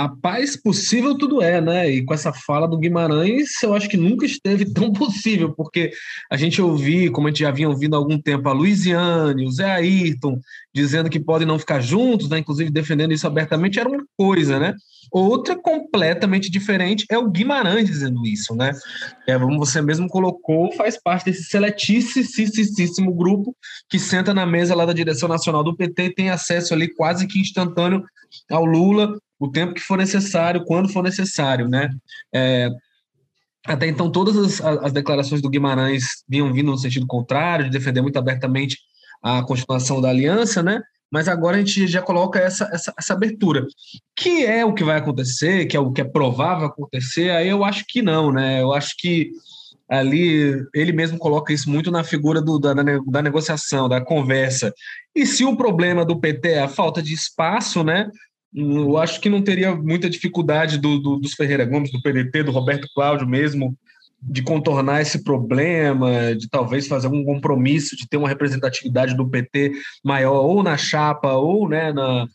Rapaz, 0.00 0.56
possível 0.56 1.14
tudo 1.14 1.42
é, 1.42 1.60
né? 1.60 1.90
E 1.90 2.02
com 2.02 2.14
essa 2.14 2.32
fala 2.32 2.66
do 2.66 2.78
Guimarães, 2.78 3.62
eu 3.62 3.74
acho 3.74 3.86
que 3.86 3.98
nunca 3.98 4.24
esteve 4.24 4.64
tão 4.64 4.90
possível, 4.94 5.52
porque 5.54 5.90
a 6.32 6.38
gente 6.38 6.62
ouviu, 6.62 7.12
como 7.12 7.26
a 7.26 7.30
gente 7.30 7.40
já 7.40 7.50
vinha 7.50 7.68
ouvindo 7.68 7.94
há 7.94 7.98
algum 7.98 8.18
tempo, 8.18 8.48
a 8.48 8.52
Luiziane, 8.54 9.44
o 9.44 9.50
Zé 9.50 9.70
Ayrton, 9.70 10.40
dizendo 10.74 11.10
que 11.10 11.20
podem 11.20 11.46
não 11.46 11.58
ficar 11.58 11.80
juntos, 11.80 12.30
né? 12.30 12.38
inclusive 12.38 12.70
defendendo 12.70 13.12
isso 13.12 13.26
abertamente, 13.26 13.78
era 13.78 13.90
uma 13.90 14.02
coisa, 14.16 14.58
né? 14.58 14.74
Outra 15.12 15.54
completamente 15.54 16.50
diferente 16.50 17.04
é 17.10 17.18
o 17.18 17.30
Guimarães 17.30 17.84
dizendo 17.84 18.26
isso, 18.26 18.54
né? 18.54 18.72
É, 19.28 19.38
como 19.38 19.58
você 19.58 19.82
mesmo 19.82 20.08
colocou, 20.08 20.72
faz 20.72 20.98
parte 20.98 21.26
desse 21.26 21.44
seletíssimo 21.44 23.12
grupo 23.14 23.54
que 23.86 23.98
senta 23.98 24.32
na 24.32 24.46
mesa 24.46 24.74
lá 24.74 24.86
da 24.86 24.94
direção 24.94 25.28
nacional 25.28 25.62
do 25.62 25.76
PT 25.76 26.04
e 26.04 26.14
tem 26.14 26.30
acesso 26.30 26.72
ali 26.72 26.88
quase 26.88 27.26
que 27.26 27.38
instantâneo 27.38 28.02
ao 28.50 28.64
Lula, 28.64 29.14
o 29.40 29.50
tempo 29.50 29.72
que 29.72 29.80
for 29.80 29.96
necessário, 29.96 30.64
quando 30.66 30.92
for 30.92 31.02
necessário, 31.02 31.66
né? 31.66 31.88
É, 32.32 32.68
até 33.66 33.86
então, 33.86 34.12
todas 34.12 34.36
as, 34.36 34.60
as, 34.60 34.92
declarações 34.92 35.40
do 35.40 35.48
Guimarães 35.48 36.22
vinham 36.28 36.52
vindo 36.52 36.70
no 36.70 36.78
sentido 36.78 37.06
contrário, 37.06 37.64
de 37.64 37.70
defender 37.70 38.02
muito 38.02 38.18
abertamente 38.18 38.78
a 39.22 39.42
continuação 39.42 40.00
da 40.00 40.10
aliança, 40.10 40.62
né? 40.62 40.82
Mas 41.10 41.26
agora 41.26 41.56
a 41.56 41.58
gente 41.58 41.86
já 41.86 42.00
coloca 42.00 42.38
essa, 42.38 42.70
essa, 42.72 42.92
essa 42.96 43.14
abertura. 43.14 43.66
Que 44.14 44.44
é 44.44 44.64
o 44.64 44.74
que 44.74 44.84
vai 44.84 44.98
acontecer, 44.98 45.66
que 45.66 45.76
é 45.76 45.80
o 45.80 45.90
que 45.90 46.02
é 46.02 46.04
provável 46.04 46.66
acontecer, 46.66 47.30
aí 47.30 47.48
eu 47.48 47.64
acho 47.64 47.84
que 47.88 48.02
não, 48.02 48.30
né? 48.30 48.62
Eu 48.62 48.72
acho 48.72 48.94
que 48.98 49.30
ali 49.88 50.54
ele 50.72 50.92
mesmo 50.92 51.18
coloca 51.18 51.52
isso 51.52 51.68
muito 51.68 51.90
na 51.90 52.04
figura 52.04 52.40
do, 52.40 52.58
da, 52.60 52.72
da 52.74 53.22
negociação, 53.22 53.88
da 53.88 54.00
conversa. 54.00 54.72
E 55.14 55.26
se 55.26 55.44
o 55.44 55.56
problema 55.56 56.04
do 56.04 56.20
PT 56.20 56.50
é 56.50 56.62
a 56.62 56.68
falta 56.68 57.02
de 57.02 57.12
espaço, 57.12 57.82
né? 57.82 58.08
Eu 58.54 58.96
acho 58.98 59.20
que 59.20 59.28
não 59.28 59.42
teria 59.42 59.74
muita 59.74 60.10
dificuldade 60.10 60.78
do, 60.78 60.98
do, 60.98 61.16
dos 61.16 61.34
Ferreira 61.34 61.64
Gomes, 61.64 61.92
do 61.92 62.02
PDT, 62.02 62.42
do 62.42 62.50
Roberto 62.50 62.88
Cláudio 62.94 63.26
mesmo, 63.26 63.76
de 64.22 64.42
contornar 64.42 65.00
esse 65.00 65.22
problema, 65.24 66.34
de 66.34 66.48
talvez 66.48 66.86
fazer 66.86 67.08
um 67.08 67.24
compromisso 67.24 67.96
de 67.96 68.08
ter 68.08 68.16
uma 68.16 68.28
representatividade 68.28 69.16
do 69.16 69.28
PT 69.28 69.72
maior 70.04 70.44
ou 70.44 70.62
na 70.62 70.76
chapa 70.76 71.32
ou 71.32 71.68
né, 71.68 71.92
na, 71.92 72.26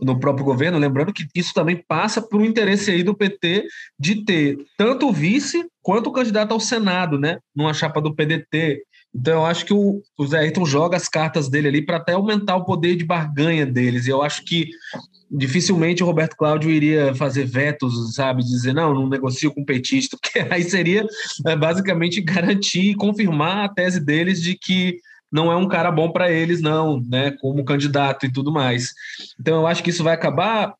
no 0.00 0.18
próprio 0.18 0.44
governo, 0.44 0.78
lembrando 0.78 1.12
que 1.12 1.26
isso 1.34 1.54
também 1.54 1.76
passa 1.76 2.20
por 2.20 2.40
um 2.40 2.44
interesse 2.44 2.90
aí 2.90 3.02
do 3.02 3.14
PT 3.14 3.66
de 3.98 4.24
ter 4.24 4.58
tanto 4.76 5.08
o 5.08 5.12
vice 5.12 5.64
quanto 5.80 6.08
o 6.08 6.12
candidato 6.12 6.52
ao 6.52 6.60
Senado, 6.60 7.18
né, 7.18 7.38
numa 7.54 7.72
chapa 7.72 8.00
do 8.00 8.14
PDT. 8.14 8.82
Então 9.14 9.34
eu 9.34 9.46
acho 9.46 9.64
que 9.64 9.72
o, 9.72 10.02
o 10.18 10.26
Zé 10.26 10.38
Ayrton 10.38 10.64
joga 10.64 10.96
as 10.96 11.08
cartas 11.08 11.48
dele 11.48 11.68
ali 11.68 11.82
para 11.84 11.98
até 11.98 12.12
aumentar 12.12 12.56
o 12.56 12.64
poder 12.64 12.96
de 12.96 13.04
barganha 13.04 13.64
deles. 13.64 14.06
E 14.06 14.10
eu 14.10 14.22
acho 14.22 14.44
que 14.44 14.70
dificilmente 15.32 16.02
o 16.02 16.06
Roberto 16.06 16.36
Cláudio 16.36 16.70
iria 16.70 17.14
fazer 17.14 17.46
vetos, 17.46 18.14
sabe, 18.14 18.44
dizer 18.44 18.74
não, 18.74 18.92
não 18.92 19.08
negocio 19.08 19.52
com 19.52 19.64
petista, 19.64 20.16
porque 20.20 20.40
aí 20.52 20.62
seria 20.62 21.06
é, 21.46 21.56
basicamente 21.56 22.20
garantir 22.20 22.90
e 22.90 22.94
confirmar 22.94 23.64
a 23.64 23.68
tese 23.68 23.98
deles 23.98 24.42
de 24.42 24.54
que 24.54 24.98
não 25.30 25.50
é 25.50 25.56
um 25.56 25.66
cara 25.66 25.90
bom 25.90 26.12
para 26.12 26.30
eles, 26.30 26.60
não, 26.60 27.00
né, 27.00 27.30
como 27.40 27.64
candidato 27.64 28.26
e 28.26 28.32
tudo 28.32 28.52
mais. 28.52 28.90
Então 29.40 29.56
eu 29.56 29.66
acho 29.66 29.82
que 29.82 29.88
isso 29.88 30.04
vai 30.04 30.12
acabar 30.12 30.74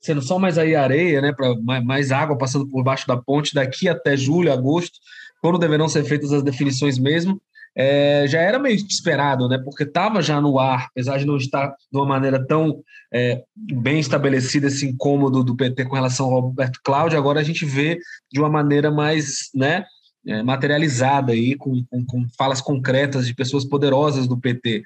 sendo 0.00 0.20
só 0.20 0.36
mais 0.36 0.58
aí 0.58 0.74
areia, 0.74 1.20
né, 1.20 1.32
para 1.32 1.54
mais 1.80 2.10
água 2.10 2.36
passando 2.36 2.68
por 2.68 2.82
baixo 2.82 3.06
da 3.06 3.16
ponte 3.16 3.54
daqui 3.54 3.88
até 3.88 4.16
julho, 4.16 4.52
agosto, 4.52 4.98
quando 5.40 5.58
deverão 5.58 5.88
ser 5.88 6.02
feitas 6.02 6.32
as 6.32 6.42
definições 6.42 6.98
mesmo 6.98 7.40
é, 7.76 8.26
já 8.28 8.40
era 8.40 8.58
meio 8.58 8.76
esperado, 8.76 9.48
né? 9.48 9.58
Porque 9.58 9.84
estava 9.84 10.20
já 10.20 10.40
no 10.40 10.58
ar, 10.58 10.88
apesar 10.90 11.18
de 11.18 11.26
não 11.26 11.36
estar 11.36 11.68
de 11.68 11.98
uma 11.98 12.06
maneira 12.06 12.44
tão 12.46 12.82
é, 13.12 13.42
bem 13.56 13.98
estabelecida 13.98 14.66
esse 14.66 14.86
incômodo 14.86 15.42
do 15.42 15.56
PT 15.56 15.86
com 15.86 15.94
relação 15.94 16.26
ao 16.26 16.40
Roberto 16.40 16.80
Cláudio, 16.84 17.18
agora 17.18 17.40
a 17.40 17.44
gente 17.44 17.64
vê 17.64 17.98
de 18.30 18.40
uma 18.40 18.50
maneira 18.50 18.90
mais, 18.90 19.50
né? 19.54 19.84
É, 20.24 20.40
materializada 20.40 21.32
aí, 21.32 21.56
com, 21.56 21.84
com, 21.90 22.04
com, 22.06 22.26
falas 22.38 22.60
concretas 22.60 23.26
de 23.26 23.34
pessoas 23.34 23.64
poderosas 23.64 24.28
do 24.28 24.38
PT. 24.38 24.84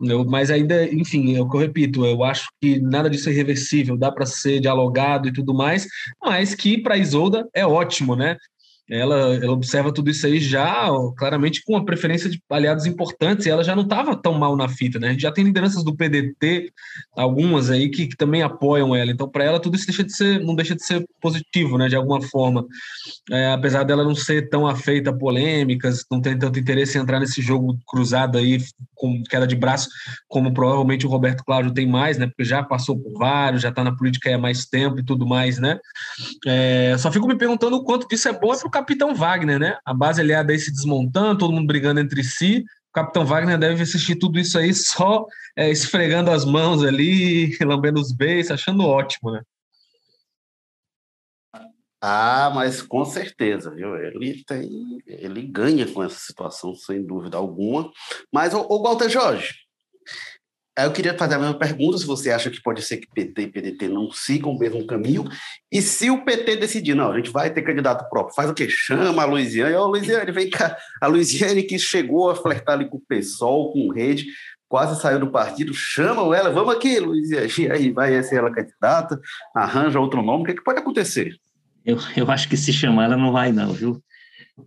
Eu, 0.00 0.24
mas 0.24 0.50
ainda, 0.50 0.84
enfim, 0.92 1.34
é 1.34 1.40
o 1.40 1.48
que 1.48 1.56
eu 1.56 1.60
repito, 1.60 2.04
eu 2.04 2.22
acho 2.22 2.48
que 2.60 2.78
nada 2.80 3.08
disso 3.08 3.28
é 3.28 3.32
irreversível, 3.32 3.96
dá 3.96 4.12
para 4.12 4.26
ser 4.26 4.60
dialogado 4.60 5.26
e 5.26 5.32
tudo 5.32 5.54
mais, 5.54 5.88
mas 6.22 6.54
que 6.54 6.78
para 6.78 6.98
Isolda 6.98 7.48
é 7.54 7.66
ótimo, 7.66 8.14
né? 8.14 8.36
Ela, 8.88 9.34
ela 9.34 9.52
observa 9.52 9.92
tudo 9.92 10.10
isso 10.10 10.26
aí 10.26 10.38
já 10.38 10.88
claramente 11.16 11.62
com 11.64 11.76
a 11.76 11.84
preferência 11.84 12.30
de 12.30 12.40
aliados 12.48 12.86
importantes 12.86 13.44
e 13.44 13.50
ela 13.50 13.64
já 13.64 13.74
não 13.74 13.82
estava 13.82 14.14
tão 14.14 14.34
mal 14.34 14.56
na 14.56 14.68
fita, 14.68 14.98
né? 14.98 15.08
A 15.08 15.12
gente 15.12 15.22
já 15.22 15.32
tem 15.32 15.44
lideranças 15.44 15.82
do 15.82 15.94
PDT, 15.94 16.70
algumas 17.16 17.68
aí 17.70 17.88
que, 17.90 18.06
que 18.06 18.16
também 18.16 18.42
apoiam 18.42 18.94
ela. 18.94 19.10
Então, 19.10 19.28
para 19.28 19.44
ela, 19.44 19.60
tudo 19.60 19.76
isso 19.76 19.86
deixa 19.86 20.04
de 20.04 20.12
ser, 20.12 20.40
não 20.40 20.54
deixa 20.54 20.76
de 20.76 20.84
ser 20.84 21.04
positivo, 21.20 21.76
né? 21.76 21.88
De 21.88 21.96
alguma 21.96 22.22
forma. 22.22 22.64
É, 23.30 23.52
apesar 23.52 23.82
dela 23.82 24.04
não 24.04 24.14
ser 24.14 24.48
tão 24.48 24.66
afeita 24.66 25.10
a 25.10 25.16
polêmicas, 25.16 26.04
não 26.10 26.20
ter 26.20 26.38
tanto 26.38 26.58
interesse 26.58 26.96
em 26.96 27.00
entrar 27.00 27.18
nesse 27.18 27.42
jogo 27.42 27.76
cruzado 27.86 28.38
aí 28.38 28.58
com 28.94 29.22
queda 29.24 29.46
de 29.46 29.56
braço, 29.56 29.88
como 30.28 30.54
provavelmente 30.54 31.06
o 31.06 31.10
Roberto 31.10 31.44
Cláudio 31.44 31.74
tem 31.74 31.86
mais, 31.86 32.18
né? 32.18 32.26
Porque 32.28 32.44
já 32.44 32.62
passou 32.62 32.96
por 32.98 33.12
vários, 33.18 33.62
já 33.62 33.70
está 33.70 33.82
na 33.82 33.94
política 33.94 34.32
há 34.32 34.38
mais 34.38 34.64
tempo 34.64 35.00
e 35.00 35.04
tudo 35.04 35.26
mais, 35.26 35.58
né? 35.58 35.78
É, 36.46 36.96
só 36.98 37.10
fico 37.10 37.26
me 37.26 37.36
perguntando 37.36 37.76
o 37.76 37.84
quanto 37.84 38.06
disso 38.06 38.28
é 38.28 38.32
bom 38.32 38.54
Capitão 38.76 39.14
Wagner, 39.14 39.58
né? 39.58 39.78
A 39.86 39.94
base 39.94 40.20
aliada 40.20 40.52
aí 40.52 40.58
se 40.58 40.70
desmontando, 40.70 41.38
todo 41.38 41.52
mundo 41.52 41.66
brigando 41.66 41.98
entre 41.98 42.22
si. 42.22 42.62
O 42.90 42.92
Capitão 42.92 43.24
Wagner 43.24 43.58
deve 43.58 43.82
assistir 43.82 44.16
tudo 44.16 44.38
isso 44.38 44.58
aí 44.58 44.72
só 44.76 45.24
é, 45.56 45.70
esfregando 45.70 46.30
as 46.30 46.44
mãos 46.44 46.84
ali, 46.84 47.56
lambendo 47.64 47.98
os 47.98 48.12
beijos, 48.12 48.50
achando 48.50 48.84
ótimo, 48.84 49.30
né? 49.30 49.40
Ah, 52.02 52.52
mas 52.54 52.82
com 52.82 53.02
certeza, 53.06 53.74
viu? 53.74 53.96
Ele 53.96 54.44
tem, 54.44 54.98
ele 55.06 55.42
ganha 55.42 55.90
com 55.90 56.02
essa 56.02 56.18
situação, 56.18 56.74
sem 56.74 57.02
dúvida 57.02 57.38
alguma. 57.38 57.90
Mas, 58.30 58.52
o, 58.52 58.60
o 58.60 58.82
Walter 58.82 59.08
Jorge, 59.08 59.54
eu 60.84 60.92
queria 60.92 61.16
fazer 61.16 61.36
a 61.36 61.38
mesma 61.38 61.58
pergunta, 61.58 61.96
se 61.96 62.06
você 62.06 62.30
acha 62.30 62.50
que 62.50 62.60
pode 62.60 62.82
ser 62.82 62.98
que 62.98 63.08
PT 63.08 63.42
e 63.42 63.46
PDT 63.46 63.88
não 63.88 64.10
sigam 64.10 64.52
o 64.52 64.58
mesmo 64.58 64.86
caminho, 64.86 65.24
e 65.72 65.80
se 65.80 66.10
o 66.10 66.24
PT 66.24 66.56
decidir, 66.56 66.94
não, 66.94 67.12
a 67.12 67.16
gente 67.16 67.30
vai 67.30 67.50
ter 67.50 67.62
candidato 67.62 68.08
próprio, 68.10 68.34
faz 68.34 68.50
o 68.50 68.54
quê? 68.54 68.68
Chama 68.68 69.22
a 69.22 69.24
Luiziane, 69.24 69.74
ó, 69.74 69.84
oh, 69.84 69.88
Luiziane, 69.88 70.30
vem 70.32 70.50
cá. 70.50 70.76
A 71.00 71.06
Luiziane 71.06 71.62
que 71.62 71.78
chegou 71.78 72.30
a 72.30 72.34
flertar 72.34 72.74
ali 72.74 72.88
com 72.88 72.98
o 72.98 73.02
PSOL, 73.08 73.72
com 73.72 73.90
Rede, 73.90 74.26
quase 74.68 75.00
saiu 75.00 75.18
do 75.18 75.30
partido, 75.30 75.72
chamam 75.72 76.34
ela, 76.34 76.50
vamos 76.50 76.74
aqui, 76.74 77.00
Luiziane, 77.00 77.70
aí 77.72 77.90
vai 77.90 78.22
ser 78.22 78.36
ela 78.36 78.52
candidata, 78.52 79.18
arranja 79.54 79.98
outro 79.98 80.22
nome, 80.22 80.42
o 80.42 80.44
que, 80.44 80.52
é 80.52 80.54
que 80.54 80.64
pode 80.64 80.80
acontecer? 80.80 81.34
Eu, 81.86 81.98
eu 82.16 82.30
acho 82.30 82.48
que 82.48 82.56
se 82.56 82.72
chamar 82.72 83.04
ela 83.04 83.16
não 83.16 83.32
vai 83.32 83.52
não, 83.52 83.72
viu? 83.72 84.02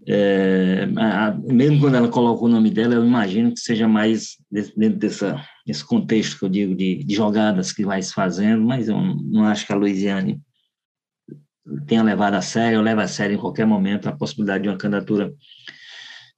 É, 0.08 0.88
a, 0.98 1.32
mesmo 1.32 1.80
quando 1.80 1.96
ela 1.96 2.10
coloca 2.10 2.46
o 2.46 2.48
nome 2.48 2.70
dela, 2.70 2.94
eu 2.94 3.06
imagino 3.06 3.54
que 3.54 3.60
seja 3.60 3.88
mais 3.88 4.38
dentro 4.52 5.00
dessa, 5.00 5.44
desse 5.66 5.84
contexto 5.84 6.38
que 6.38 6.46
eu 6.46 6.50
digo 6.50 6.76
de, 6.76 7.04
de 7.04 7.16
jogadas 7.16 7.72
que 7.72 7.84
vai 7.84 8.02
se 8.02 8.14
fazendo, 8.14 8.64
mas 8.64 8.88
eu 8.88 9.00
não 9.00 9.46
acho 9.46 9.66
que 9.66 9.74
a 9.74 9.76
Luiziane 9.76 10.40
tenha 11.88 12.04
levado 12.04 12.36
a 12.36 12.42
sério, 12.42 12.80
ou 12.80 12.84
leva 12.84 13.04
a 13.04 13.08
sério 13.08 13.36
em 13.36 13.40
qualquer 13.40 13.66
momento 13.66 14.08
a 14.08 14.16
possibilidade 14.16 14.64
de 14.64 14.70
uma 14.70 14.78
candidatura 14.78 15.34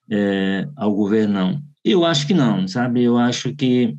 é, 0.10 0.68
ao 0.76 0.94
governo, 0.94 1.34
não. 1.34 1.62
Eu 1.84 2.06
acho 2.06 2.28
que 2.28 2.34
não, 2.34 2.68
sabe? 2.68 3.04
Eu 3.04 3.18
acho 3.18 3.56
que 3.56 3.98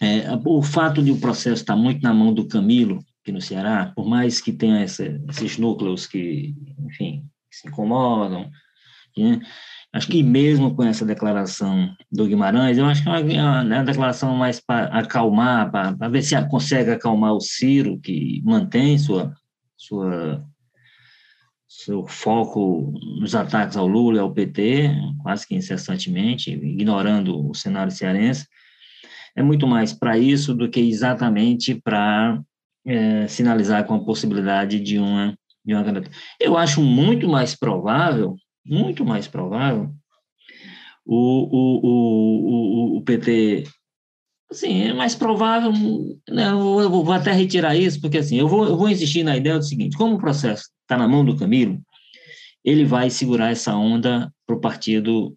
é, 0.00 0.24
o 0.44 0.62
fato 0.62 1.02
de 1.02 1.10
o 1.10 1.20
processo 1.20 1.62
estar 1.62 1.76
muito 1.76 2.02
na 2.02 2.12
mão 2.12 2.32
do 2.32 2.46
Camilo, 2.46 2.98
aqui 3.22 3.32
no 3.32 3.40
Ceará, 3.40 3.92
por 3.94 4.06
mais 4.06 4.40
que 4.40 4.52
tenha 4.52 4.80
essa, 4.80 5.04
esses 5.28 5.58
núcleos 5.58 6.06
que, 6.06 6.54
enfim, 6.86 7.24
se 7.60 7.68
incomodam, 7.68 8.50
né? 9.16 9.40
acho 9.92 10.08
que 10.08 10.22
mesmo 10.22 10.74
com 10.74 10.84
essa 10.84 11.04
declaração 11.04 11.94
do 12.10 12.26
Guimarães, 12.26 12.78
eu 12.78 12.86
acho 12.86 13.02
que 13.02 13.08
é 13.08 13.12
uma, 13.12 13.62
é 13.62 13.78
uma 13.78 13.84
declaração 13.84 14.34
mais 14.34 14.60
para 14.60 14.86
acalmar, 14.86 15.70
para 15.70 16.08
ver 16.08 16.22
se 16.22 16.40
consegue 16.48 16.90
acalmar 16.90 17.32
o 17.32 17.40
Ciro, 17.40 17.98
que 18.00 18.42
mantém 18.44 18.98
sua, 18.98 19.34
sua 19.76 20.44
seu 21.68 22.06
foco 22.06 22.92
nos 23.20 23.34
ataques 23.34 23.76
ao 23.76 23.86
Lula 23.86 24.16
e 24.16 24.20
ao 24.20 24.32
PT, 24.32 24.90
quase 25.22 25.46
que 25.46 25.54
incessantemente, 25.54 26.50
ignorando 26.50 27.48
o 27.48 27.54
cenário 27.54 27.92
cearense, 27.92 28.46
é 29.36 29.42
muito 29.42 29.66
mais 29.66 29.92
para 29.92 30.18
isso 30.18 30.54
do 30.54 30.68
que 30.68 30.80
exatamente 30.80 31.74
para 31.74 32.42
é, 32.86 33.28
sinalizar 33.28 33.84
com 33.84 33.94
a 33.94 34.04
possibilidade 34.04 34.80
de 34.80 34.98
uma, 34.98 35.36
de 35.68 35.74
uma 35.74 35.84
candidatura. 35.84 36.16
Eu 36.40 36.56
acho 36.56 36.82
muito 36.82 37.28
mais 37.28 37.54
provável, 37.54 38.34
muito 38.64 39.04
mais 39.04 39.28
provável, 39.28 39.90
o, 41.04 41.16
o, 41.16 41.80
o, 41.86 42.98
o, 42.98 43.02
PT 43.02 43.64
Assim, 44.50 44.84
é 44.84 44.94
mais 44.94 45.14
provável, 45.14 45.70
né, 46.26 46.50
eu, 46.50 46.58
vou, 46.58 46.80
eu 46.80 46.90
vou 46.90 47.12
até 47.12 47.32
retirar 47.32 47.76
isso, 47.76 48.00
porque 48.00 48.16
assim, 48.16 48.36
eu 48.36 48.48
vou, 48.48 48.66
eu 48.66 48.78
vou 48.78 48.88
insistir 48.88 49.22
na 49.22 49.36
ideia 49.36 49.58
do 49.58 49.64
seguinte, 49.64 49.94
como 49.94 50.14
o 50.14 50.18
processo 50.18 50.70
está 50.80 50.96
na 50.96 51.06
mão 51.06 51.22
do 51.22 51.36
Camilo, 51.36 51.78
ele 52.64 52.82
vai 52.82 53.10
segurar 53.10 53.50
essa 53.50 53.76
onda 53.76 54.32
para 54.46 54.56
o 54.56 54.60
partido 54.60 55.36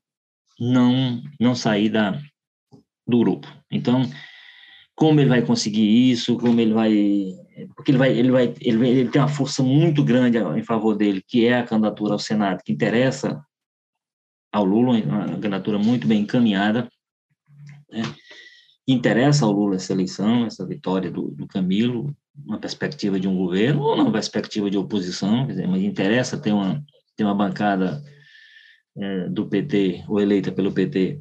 não, 0.57 1.21
não 1.41 1.53
sair 1.53 1.89
da, 1.89 2.17
do 3.05 3.19
grupo. 3.19 3.53
Então, 3.69 4.09
como 4.95 5.19
ele 5.19 5.29
vai 5.29 5.41
conseguir 5.41 6.09
isso, 6.09 6.37
como 6.37 6.61
ele 6.61 6.73
vai, 6.73 7.33
porque 7.75 7.91
ele 7.91 7.97
vai, 7.97 8.11
ele 8.11 8.31
vai, 8.31 8.53
ele, 8.61 8.89
ele 8.89 9.09
tem 9.09 9.21
uma 9.21 9.27
força 9.27 9.61
muito 9.63 10.03
grande 10.03 10.37
em 10.37 10.63
favor 10.63 10.95
dele, 10.95 11.23
que 11.25 11.45
é 11.45 11.59
a 11.59 11.65
candidatura 11.65 12.13
ao 12.13 12.19
Senado, 12.19 12.61
que 12.63 12.71
interessa 12.71 13.43
ao 14.51 14.65
Lula, 14.65 14.97
uma 14.99 15.27
candidatura 15.27 15.77
muito 15.77 16.07
bem 16.07 16.21
encaminhada, 16.21 16.89
né? 17.89 18.03
interessa 18.87 19.45
ao 19.45 19.51
Lula 19.51 19.75
essa 19.75 19.93
eleição, 19.93 20.45
essa 20.45 20.65
vitória 20.65 21.09
do, 21.09 21.31
do 21.31 21.47
Camilo, 21.47 22.15
uma 22.45 22.59
perspectiva 22.59 23.19
de 23.19 23.27
um 23.27 23.37
governo 23.37 23.81
ou 23.81 23.95
uma 23.95 24.11
perspectiva 24.11 24.69
de 24.69 24.77
oposição, 24.77 25.45
quer 25.45 25.53
dizer, 25.53 25.67
mas 25.67 25.81
interessa 25.81 26.37
ter 26.37 26.51
uma 26.51 26.83
ter 27.15 27.25
uma 27.25 27.35
bancada 27.35 28.01
é, 28.97 29.29
do 29.29 29.47
PT 29.47 30.05
ou 30.07 30.19
eleita 30.19 30.51
pelo 30.51 30.71
PT 30.71 31.19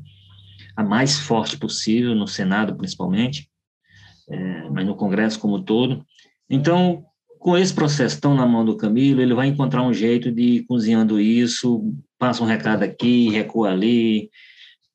a 0.76 0.84
mais 0.84 1.18
forte 1.18 1.58
possível 1.58 2.14
no 2.14 2.28
Senado 2.28 2.76
principalmente 2.76 3.50
é, 4.30 4.70
mas 4.70 4.86
no 4.86 4.94
Congresso 4.94 5.40
como 5.40 5.62
todo. 5.62 6.06
Então, 6.50 7.04
com 7.38 7.56
esse 7.56 7.72
processo 7.72 8.20
tão 8.20 8.34
na 8.34 8.46
mão 8.46 8.64
do 8.64 8.76
Camilo, 8.76 9.20
ele 9.20 9.34
vai 9.34 9.46
encontrar 9.46 9.82
um 9.82 9.94
jeito 9.94 10.32
de 10.32 10.42
ir 10.42 10.64
cozinhando 10.64 11.20
isso, 11.20 11.94
passa 12.18 12.42
um 12.42 12.46
recado 12.46 12.82
aqui, 12.82 13.30
recua 13.30 13.70
ali, 13.70 14.28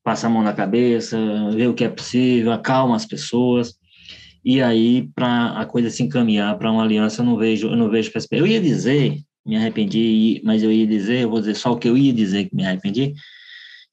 passa 0.04 0.28
a 0.28 0.30
mão 0.30 0.44
na 0.44 0.54
cabeça, 0.54 1.18
vê 1.52 1.66
o 1.66 1.74
que 1.74 1.86
é 1.86 1.90
possível, 1.90 2.52
acalma 2.52 2.96
as 2.96 3.06
pessoas, 3.06 3.74
e 4.46 4.62
aí, 4.62 5.10
para 5.16 5.60
a 5.60 5.66
coisa 5.66 5.90
se 5.90 6.04
encaminhar 6.04 6.56
para 6.60 6.72
uma 6.72 6.84
aliança, 6.84 7.22
eu 7.22 7.26
não 7.26 7.36
vejo, 7.36 7.68
eu 7.68 7.76
não 7.76 7.90
vejo 7.90 8.12
perspectiva. 8.12 8.48
Eu 8.48 8.52
ia 8.52 8.62
dizer, 8.62 9.18
me 9.44 9.56
arrependi, 9.56 10.40
mas 10.44 10.62
eu 10.62 10.72
ia 10.72 10.86
dizer, 10.86 11.22
eu 11.22 11.30
vou 11.32 11.40
dizer 11.40 11.56
só 11.56 11.72
o 11.72 11.78
que 11.78 11.90
eu 11.90 11.98
ia 11.98 12.14
dizer 12.14 12.48
que 12.48 12.56
me 12.56 12.64
arrependi, 12.64 13.16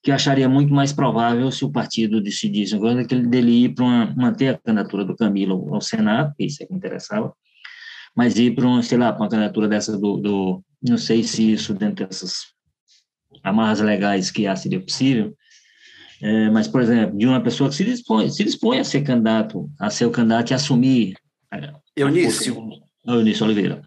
que 0.03 0.11
eu 0.11 0.15
acharia 0.15 0.51
muito 0.51 0.75
mais 0.75 0.93
provável 0.93 1.51
se 1.51 1.65
o 1.65 1.73
partido 1.73 2.21
decidisse 2.21 2.75
agora 2.75 3.03
que 3.03 3.15
ele 3.15 3.27
dele 3.29 3.65
ir 3.65 3.75
para 3.75 4.15
manter 4.15 4.49
a 4.49 4.59
candidatura 4.59 5.07
do 5.07 5.17
Camilo 5.17 5.75
ao 5.75 5.81
Senado, 5.81 6.35
que 6.37 6.45
isso 6.45 6.63
é 6.63 6.67
que 6.67 6.75
interessava, 6.75 7.33
mas 8.17 8.37
ir 8.39 8.55
para 8.55 8.67
uma, 8.67 8.83
sei 8.83 8.99
lá, 8.99 9.13
para 9.13 9.23
uma 9.23 9.29
candidatura 9.29 9.69
dessa 9.69 9.99
do, 9.99 10.17
do, 10.17 10.65
não 10.83 10.99
sei 10.99 11.23
se 11.23 11.53
isso 11.53 11.75
dentro 11.75 12.07
dessas 12.07 12.53
amarras 13.43 13.81
legais 13.81 14.31
que 14.31 14.47
há 14.47 14.55
seria 14.55 14.81
possível, 14.81 15.35
é, 16.23 16.49
mas, 16.51 16.69
por 16.69 16.81
exemplo, 16.81 17.19
de 17.19 17.27
uma 17.27 17.43
pessoa 17.43 17.69
que 17.69 17.75
se 17.75 17.85
dispõe, 17.85 18.31
se 18.31 18.45
dispõe 18.45 18.79
a 18.79 18.85
ser 18.85 19.03
candidato, 19.03 19.69
a 19.79 19.91
ser 19.91 20.07
o 20.07 20.11
candidato 20.11 20.51
e 20.51 20.55
assumir... 20.55 21.17
Eunício. 21.97 22.71
Eunício 23.05 23.45
Oliveira. 23.45 23.83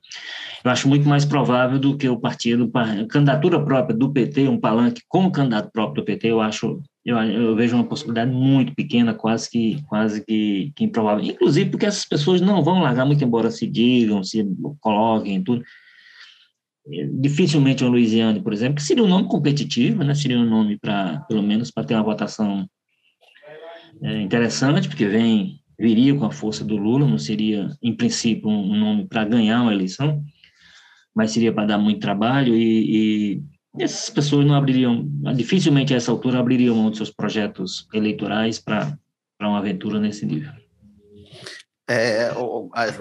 Eu 0.64 0.72
acho 0.72 0.88
muito 0.90 1.08
mais 1.08 1.24
provável 1.24 1.80
do 1.80 1.96
que 1.98 2.10
o 2.10 2.20
partido, 2.20 2.70
a 2.74 3.08
candidatura 3.08 3.64
própria 3.64 3.96
do 3.96 4.12
PT, 4.12 4.50
um 4.50 4.60
palanque 4.60 5.02
como 5.08 5.32
candidato 5.32 5.72
próprio 5.72 6.04
do 6.04 6.06
PT, 6.06 6.28
eu 6.28 6.42
acho, 6.42 6.82
eu, 7.06 7.18
eu 7.18 7.56
vejo 7.56 7.76
uma 7.76 7.86
possibilidade 7.86 8.32
muito 8.32 8.74
pequena, 8.74 9.13
quase 9.13 9.50
que, 9.50 9.82
quase 9.84 10.26
que, 10.26 10.72
que 10.76 10.84
improvável. 10.84 11.24
Inclusive 11.24 11.70
porque 11.70 11.86
essas 11.86 12.06
pessoas 12.06 12.41
não 12.41 12.63
vão 12.63 12.82
largar, 12.82 13.06
muito 13.06 13.24
embora 13.24 13.52
se 13.52 13.68
digam, 13.68 14.24
se 14.24 14.46
coloquem, 14.80 15.44
tudo. 15.44 15.63
Dificilmente 17.20 17.84
o 17.84 17.89
Luiziane, 17.89 18.41
por 18.41 18.54
exemplo, 18.54 18.76
que 18.76 18.84
seria 18.84 19.04
um 19.04 19.08
nome 19.08 19.28
competitivo, 19.28 20.04
né? 20.04 20.13
seria 20.13 20.38
um 20.38 20.50
nome 20.50 20.78
para, 20.78 21.20
pelo 21.22 21.41
menos, 21.41 21.72
para 21.72 21.84
ter 21.84 21.96
uma 21.96 22.04
votação 22.04 22.68
é, 24.04 24.22
interessante, 24.22 24.88
porque 24.88 25.06
vem 25.06 25.60
viria 25.78 26.15
com 26.15 26.26
a 26.26 26.32
força 26.32 26.63
do 26.63 26.78
Lula, 26.78 27.06
não 27.06 27.18
seria, 27.18 27.70
em 27.84 27.94
princípio, 27.94 28.50
um 28.50 28.78
nome 28.78 29.08
para 29.08 29.26
ganhar 29.26 29.62
uma 29.62 29.74
eleição 29.74 30.24
mas 31.15 31.32
seria 31.32 31.54
para 31.54 31.65
dar 31.65 31.78
muito 31.78 32.02
trabalho 32.02 32.54
e, 32.54 33.38
e 33.38 33.44
essas 33.80 34.10
pessoas 34.10 34.46
não 34.46 34.56
abririam, 34.56 35.06
dificilmente 35.36 35.94
a 35.94 35.98
essa 35.98 36.12
altura 36.12 36.40
abririam 36.40 36.76
mão 36.76 36.92
de 36.92 36.98
seus 36.98 37.12
projetos 37.12 37.88
eleitorais 37.94 38.60
para 38.60 38.98
uma 39.42 39.60
aventura 39.60 40.00
nesse 40.00 40.26
nível. 40.26 40.52
É, 41.88 42.32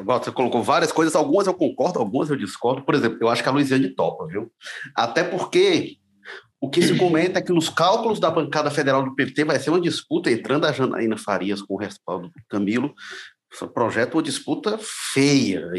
você 0.04 0.30
colocou 0.30 0.62
várias 0.62 0.92
coisas, 0.92 1.16
algumas 1.16 1.46
eu 1.46 1.54
concordo, 1.54 1.98
algumas 1.98 2.28
eu 2.28 2.36
discordo. 2.36 2.82
Por 2.82 2.94
exemplo, 2.94 3.18
eu 3.20 3.28
acho 3.28 3.42
que 3.42 3.48
a 3.48 3.52
Luiziane 3.52 3.88
topa, 3.88 4.26
viu? 4.26 4.52
Até 4.94 5.24
porque 5.24 5.96
o 6.60 6.68
que 6.68 6.82
se 6.82 6.96
comenta 6.96 7.38
é 7.38 7.42
que 7.42 7.52
nos 7.52 7.68
cálculos 7.68 8.20
da 8.20 8.30
bancada 8.30 8.70
federal 8.70 9.02
do 9.02 9.14
PT 9.14 9.44
vai 9.44 9.58
ser 9.58 9.70
uma 9.70 9.80
disputa 9.80 10.30
entrando 10.30 10.66
a 10.66 10.72
Janaína 10.72 11.16
Farias 11.16 11.62
com 11.62 11.74
o 11.74 11.78
respaldo 11.78 12.28
do 12.28 12.42
Camilo. 12.48 12.94
Projeto 13.72 14.14
uma 14.14 14.22
disputa 14.22 14.78
feia 14.80 15.70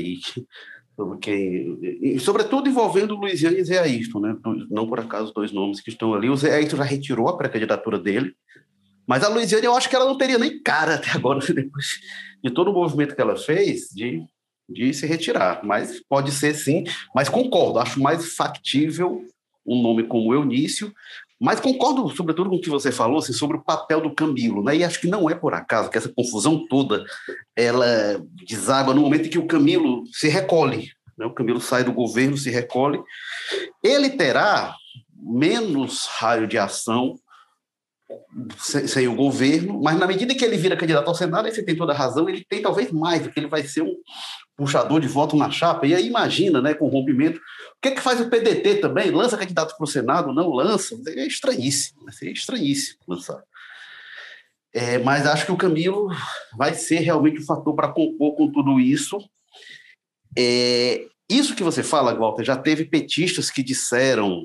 e 0.96 1.06
porque, 1.06 1.78
e, 2.02 2.20
sobretudo 2.20 2.70
envolvendo 2.70 3.16
Luiziane 3.16 3.58
e 3.58 3.64
Zé 3.64 3.80
Ayrton, 3.80 4.20
né? 4.20 4.36
não 4.70 4.88
por 4.88 5.00
acaso 5.00 5.34
dois 5.34 5.52
nomes 5.52 5.82
que 5.82 5.90
estão 5.90 6.14
ali. 6.14 6.30
O 6.30 6.38
Zé 6.38 6.56
Ayrton 6.56 6.78
já 6.78 6.84
retirou 6.84 7.28
a 7.28 7.38
pré-candidatura 7.38 8.00
dele, 8.00 8.34
mas 9.06 9.24
a 9.24 9.28
Luiziane 9.28 9.66
eu 9.66 9.76
acho 9.76 9.90
que 9.90 9.96
ela 9.96 10.06
não 10.06 10.18
teria 10.18 10.38
nem 10.38 10.62
cara 10.62 10.96
até 10.96 11.12
agora, 11.12 11.40
depois 11.54 12.00
de 12.44 12.50
todo 12.52 12.72
o 12.72 12.74
movimento 12.74 13.16
que 13.16 13.22
ela 13.22 13.36
fez, 13.36 13.90
de, 13.94 14.24
de 14.70 14.94
se 14.94 15.06
retirar. 15.06 15.62
Mas 15.66 16.02
pode 16.08 16.32
ser 16.32 16.54
sim, 16.54 16.86
mas 17.14 17.28
concordo, 17.28 17.80
acho 17.80 18.02
mais 18.02 18.34
factível 18.34 19.22
um 19.66 19.82
nome 19.82 20.04
como 20.04 20.34
Eunício, 20.34 20.94
mas 21.40 21.60
concordo, 21.60 22.10
sobretudo, 22.16 22.50
com 22.50 22.56
o 22.56 22.62
que 22.62 22.70
você 22.70 22.92
falou 22.92 23.20
assim, 23.20 23.34
sobre 23.34 23.58
o 23.58 23.64
papel 23.64 24.00
do 24.00 24.14
Camilo, 24.14 24.64
né? 24.64 24.78
E 24.78 24.84
acho 24.84 25.02
que 25.02 25.08
não 25.08 25.30
é 25.30 25.36
por 25.36 25.54
acaso 25.54 25.90
que 25.90 25.98
essa 25.98 26.12
confusão 26.14 26.66
toda 26.68 27.04
ela 27.56 28.22
deságua 28.48 28.94
no 28.94 29.02
momento 29.02 29.28
em 29.28 29.30
que 29.30 29.40
o 29.40 29.48
Camilo 29.48 30.04
se 30.12 30.30
recolhe. 30.30 30.92
Né? 31.18 31.26
O 31.26 31.34
Camilo 31.34 31.60
sai 31.60 31.84
do 31.84 31.92
governo, 31.92 32.38
se 32.38 32.50
recolhe. 32.50 33.00
Ele 33.84 34.10
terá 34.12 34.76
menos 35.14 36.06
raio 36.06 36.48
de 36.48 36.58
ação 36.58 37.20
sem, 38.60 38.88
sem, 38.88 39.08
o 39.08 39.16
governo, 39.16 39.82
mas 39.82 39.98
na 39.98 40.06
medida 40.06 40.36
que 40.36 40.46
ele 40.46 40.58
vira 40.58 40.78
candidato 40.78 41.08
ao 41.08 41.16
Senado, 41.16 41.46
aí 41.46 41.54
você 41.54 41.64
tem 41.64 41.76
toda 41.76 41.94
a 41.94 41.96
razão, 41.96 42.30
ele 42.30 42.46
tem 42.48 42.62
talvez 42.62 42.92
mais, 42.92 43.24
porque 43.24 43.40
ele 43.40 43.48
vai 43.48 43.64
ser 43.64 43.82
um 43.82 43.96
puxador 44.56 45.00
de 45.00 45.08
voto 45.08 45.36
na 45.36 45.50
chapa, 45.50 45.88
e 45.88 45.96
aí 45.96 46.08
imagina, 46.08 46.62
né, 46.62 46.74
com 46.74 46.86
o 46.86 46.90
rompimento, 46.90 47.40
o 47.40 47.82
que 47.82 47.90
é 47.90 47.92
que 47.92 48.02
faz 48.02 48.22
o 48.22 48.30
PDT 48.30 48.76
também? 48.76 49.12
Lança 49.12 49.38
candidato 49.38 49.76
para 49.76 49.84
o 49.84 49.88
Senado? 49.88 50.34
Não 50.34 50.50
lança? 50.50 50.96
É 51.08 51.26
estranhíssimo, 51.26 52.06
é 52.10 52.26
estranhíssimo 52.28 53.00
lançar. 53.08 53.44
É, 54.74 54.98
mas 54.98 55.26
acho 55.26 55.46
que 55.46 55.52
o 55.52 55.58
Camilo 55.58 56.10
vai 56.58 56.74
ser 56.74 57.00
realmente 57.00 57.40
um 57.40 57.46
fator 57.46 57.74
para 57.76 57.94
compor 57.94 58.36
com 58.36 58.52
tudo 58.52 58.80
isso. 58.80 59.18
É, 60.38 61.06
isso 61.30 61.56
que 61.56 61.64
você 61.64 61.82
fala, 61.82 62.14
Walter, 62.14 62.44
já 62.44 62.58
teve 62.58 62.86
petistas 62.86 63.50
que 63.50 63.64
disseram. 63.64 64.44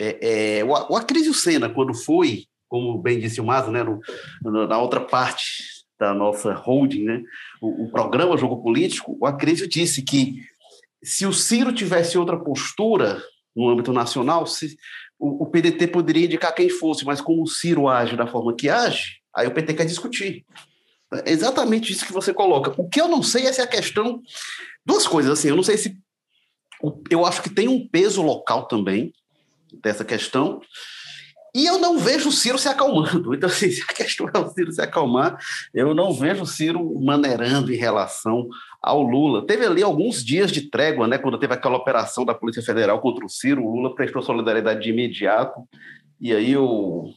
É, 0.00 0.58
é 0.58 0.64
o, 0.64 0.70
o 0.70 0.96
Acrisio 0.96 1.34
Senna, 1.34 1.68
quando 1.68 1.94
foi, 1.94 2.46
como 2.68 2.98
bem 2.98 3.18
disse 3.18 3.40
o 3.40 3.44
Mazo, 3.44 3.70
né, 3.70 3.82
no, 3.82 4.00
na 4.66 4.78
outra 4.78 5.00
parte 5.00 5.62
da 5.98 6.12
nossa 6.12 6.52
holding, 6.52 7.04
né, 7.04 7.22
o, 7.60 7.84
o 7.84 7.90
programa 7.90 8.36
Jogo 8.36 8.62
Político, 8.62 9.16
o 9.20 9.26
Acrisio 9.26 9.68
disse 9.68 10.02
que 10.02 10.42
se 11.02 11.26
o 11.26 11.32
Ciro 11.32 11.72
tivesse 11.72 12.18
outra 12.18 12.38
postura 12.38 13.22
no 13.54 13.68
âmbito 13.68 13.92
nacional, 13.92 14.46
se, 14.46 14.76
o, 15.18 15.44
o 15.44 15.46
PDT 15.46 15.86
poderia 15.86 16.26
indicar 16.26 16.54
quem 16.54 16.68
fosse, 16.68 17.04
mas 17.04 17.20
como 17.20 17.42
o 17.42 17.46
Ciro 17.46 17.88
age 17.88 18.16
da 18.16 18.26
forma 18.26 18.54
que 18.54 18.68
age, 18.68 19.20
Aí 19.36 19.46
o 19.46 19.52
PT 19.52 19.74
quer 19.74 19.84
discutir. 19.84 20.46
É 21.12 21.30
exatamente 21.30 21.92
isso 21.92 22.06
que 22.06 22.12
você 22.12 22.32
coloca. 22.32 22.74
O 22.78 22.88
que 22.88 23.00
eu 23.00 23.06
não 23.06 23.22
sei 23.22 23.46
é 23.46 23.52
se 23.52 23.60
a 23.60 23.66
questão. 23.66 24.22
Duas 24.84 25.06
coisas, 25.06 25.38
assim, 25.38 25.48
eu 25.48 25.56
não 25.56 25.62
sei 25.62 25.76
se. 25.76 25.96
Eu 27.10 27.26
acho 27.26 27.42
que 27.42 27.50
tem 27.50 27.68
um 27.68 27.86
peso 27.86 28.22
local 28.22 28.66
também 28.66 29.12
dessa 29.82 30.04
questão. 30.04 30.60
E 31.56 31.64
eu 31.64 31.78
não 31.78 31.96
vejo 31.96 32.28
o 32.28 32.32
Ciro 32.32 32.58
se 32.58 32.68
acalmando. 32.68 33.32
Então, 33.34 33.48
assim, 33.48 33.70
se 33.70 33.82
a 33.82 33.86
questão 33.86 34.28
é 34.32 34.38
o 34.38 34.50
Ciro 34.50 34.70
se 34.70 34.82
acalmar, 34.82 35.38
eu 35.72 35.94
não 35.94 36.12
vejo 36.12 36.42
o 36.42 36.46
Ciro 36.46 37.00
maneirando 37.00 37.72
em 37.72 37.76
relação 37.76 38.46
ao 38.82 39.00
Lula. 39.00 39.46
Teve 39.46 39.64
ali 39.64 39.82
alguns 39.82 40.22
dias 40.22 40.52
de 40.52 40.68
trégua, 40.68 41.08
né? 41.08 41.16
Quando 41.16 41.38
teve 41.38 41.54
aquela 41.54 41.78
operação 41.78 42.26
da 42.26 42.34
Polícia 42.34 42.62
Federal 42.62 43.00
contra 43.00 43.24
o 43.24 43.28
Ciro, 43.30 43.64
o 43.64 43.74
Lula 43.74 43.94
prestou 43.94 44.20
solidariedade 44.20 44.82
de 44.82 44.90
imediato. 44.90 45.62
E 46.20 46.34
aí 46.34 46.54
o, 46.58 47.10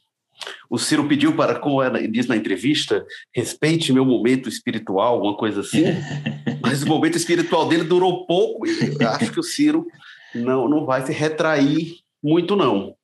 o 0.69 0.78
Ciro 0.78 1.06
pediu 1.06 1.36
para, 1.36 1.60
como 1.60 1.84
ela 1.84 2.02
diz 2.08 2.25
na 2.25 2.38
entrevista, 2.38 3.06
respeite 3.36 3.91
meu 3.91 4.06
momento 4.06 4.47
espiritual, 4.47 5.15
alguma 5.15 5.36
coisa 5.36 5.60
assim. 5.60 5.84
Mas 6.63 6.82
o 6.82 6.88
momento 6.88 7.17
espiritual 7.17 7.67
dele 7.67 7.84
durou 7.84 8.25
pouco 8.25 8.65
e 8.65 9.04
acho 9.04 9.34
que 9.34 9.39
o 9.39 9.43
Ciro 9.43 9.86
não, 10.34 10.69
não 10.69 10.86
vai 10.86 11.06
se 11.06 11.12
retrair 11.12 11.97
muito, 12.23 12.56
não. 12.56 12.95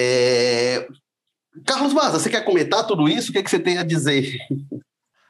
É... 0.00 0.86
Carlos 1.66 1.92
Maza, 1.92 2.18
você 2.18 2.30
quer 2.30 2.44
comentar 2.44 2.86
tudo 2.86 3.08
isso? 3.08 3.30
O 3.30 3.32
que, 3.32 3.38
é 3.38 3.42
que 3.42 3.50
você 3.50 3.58
tem 3.58 3.76
a 3.76 3.82
dizer? 3.82 4.36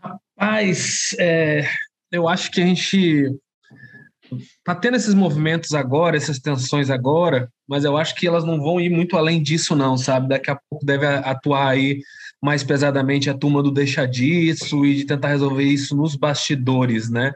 Rapaz, 0.01 1.15
é, 1.19 1.69
eu 2.13 2.29
acho 2.29 2.51
que 2.51 2.61
a 2.61 2.67
gente 2.67 3.35
tá 4.65 4.75
tendo 4.75 4.97
esses 4.97 5.15
movimentos 5.15 5.73
agora, 5.75 6.17
essas 6.17 6.39
tensões 6.39 6.89
agora, 6.89 7.51
mas 7.69 7.85
eu 7.85 7.97
acho 7.97 8.15
que 8.15 8.27
elas 8.27 8.45
não 8.45 8.61
vão 8.61 8.81
ir 8.81 8.91
muito 8.91 9.17
além 9.17 9.43
disso, 9.43 9.75
não, 9.75 9.99
sabe? 9.99 10.29
Daqui 10.29 10.51
a 10.51 10.59
pouco 10.69 10.85
deve 10.87 11.05
atuar 11.07 11.69
aí 11.69 12.01
mais 12.43 12.65
pesadamente 12.65 13.29
a 13.29 13.37
turma 13.37 13.63
do 13.63 13.71
deixa 13.71 14.07
disso 14.07 14.85
e 14.87 14.97
de 14.97 15.05
tentar 15.05 15.29
resolver 15.29 15.65
isso 15.65 15.95
nos 15.95 16.17
bastidores, 16.17 17.11
né? 17.11 17.33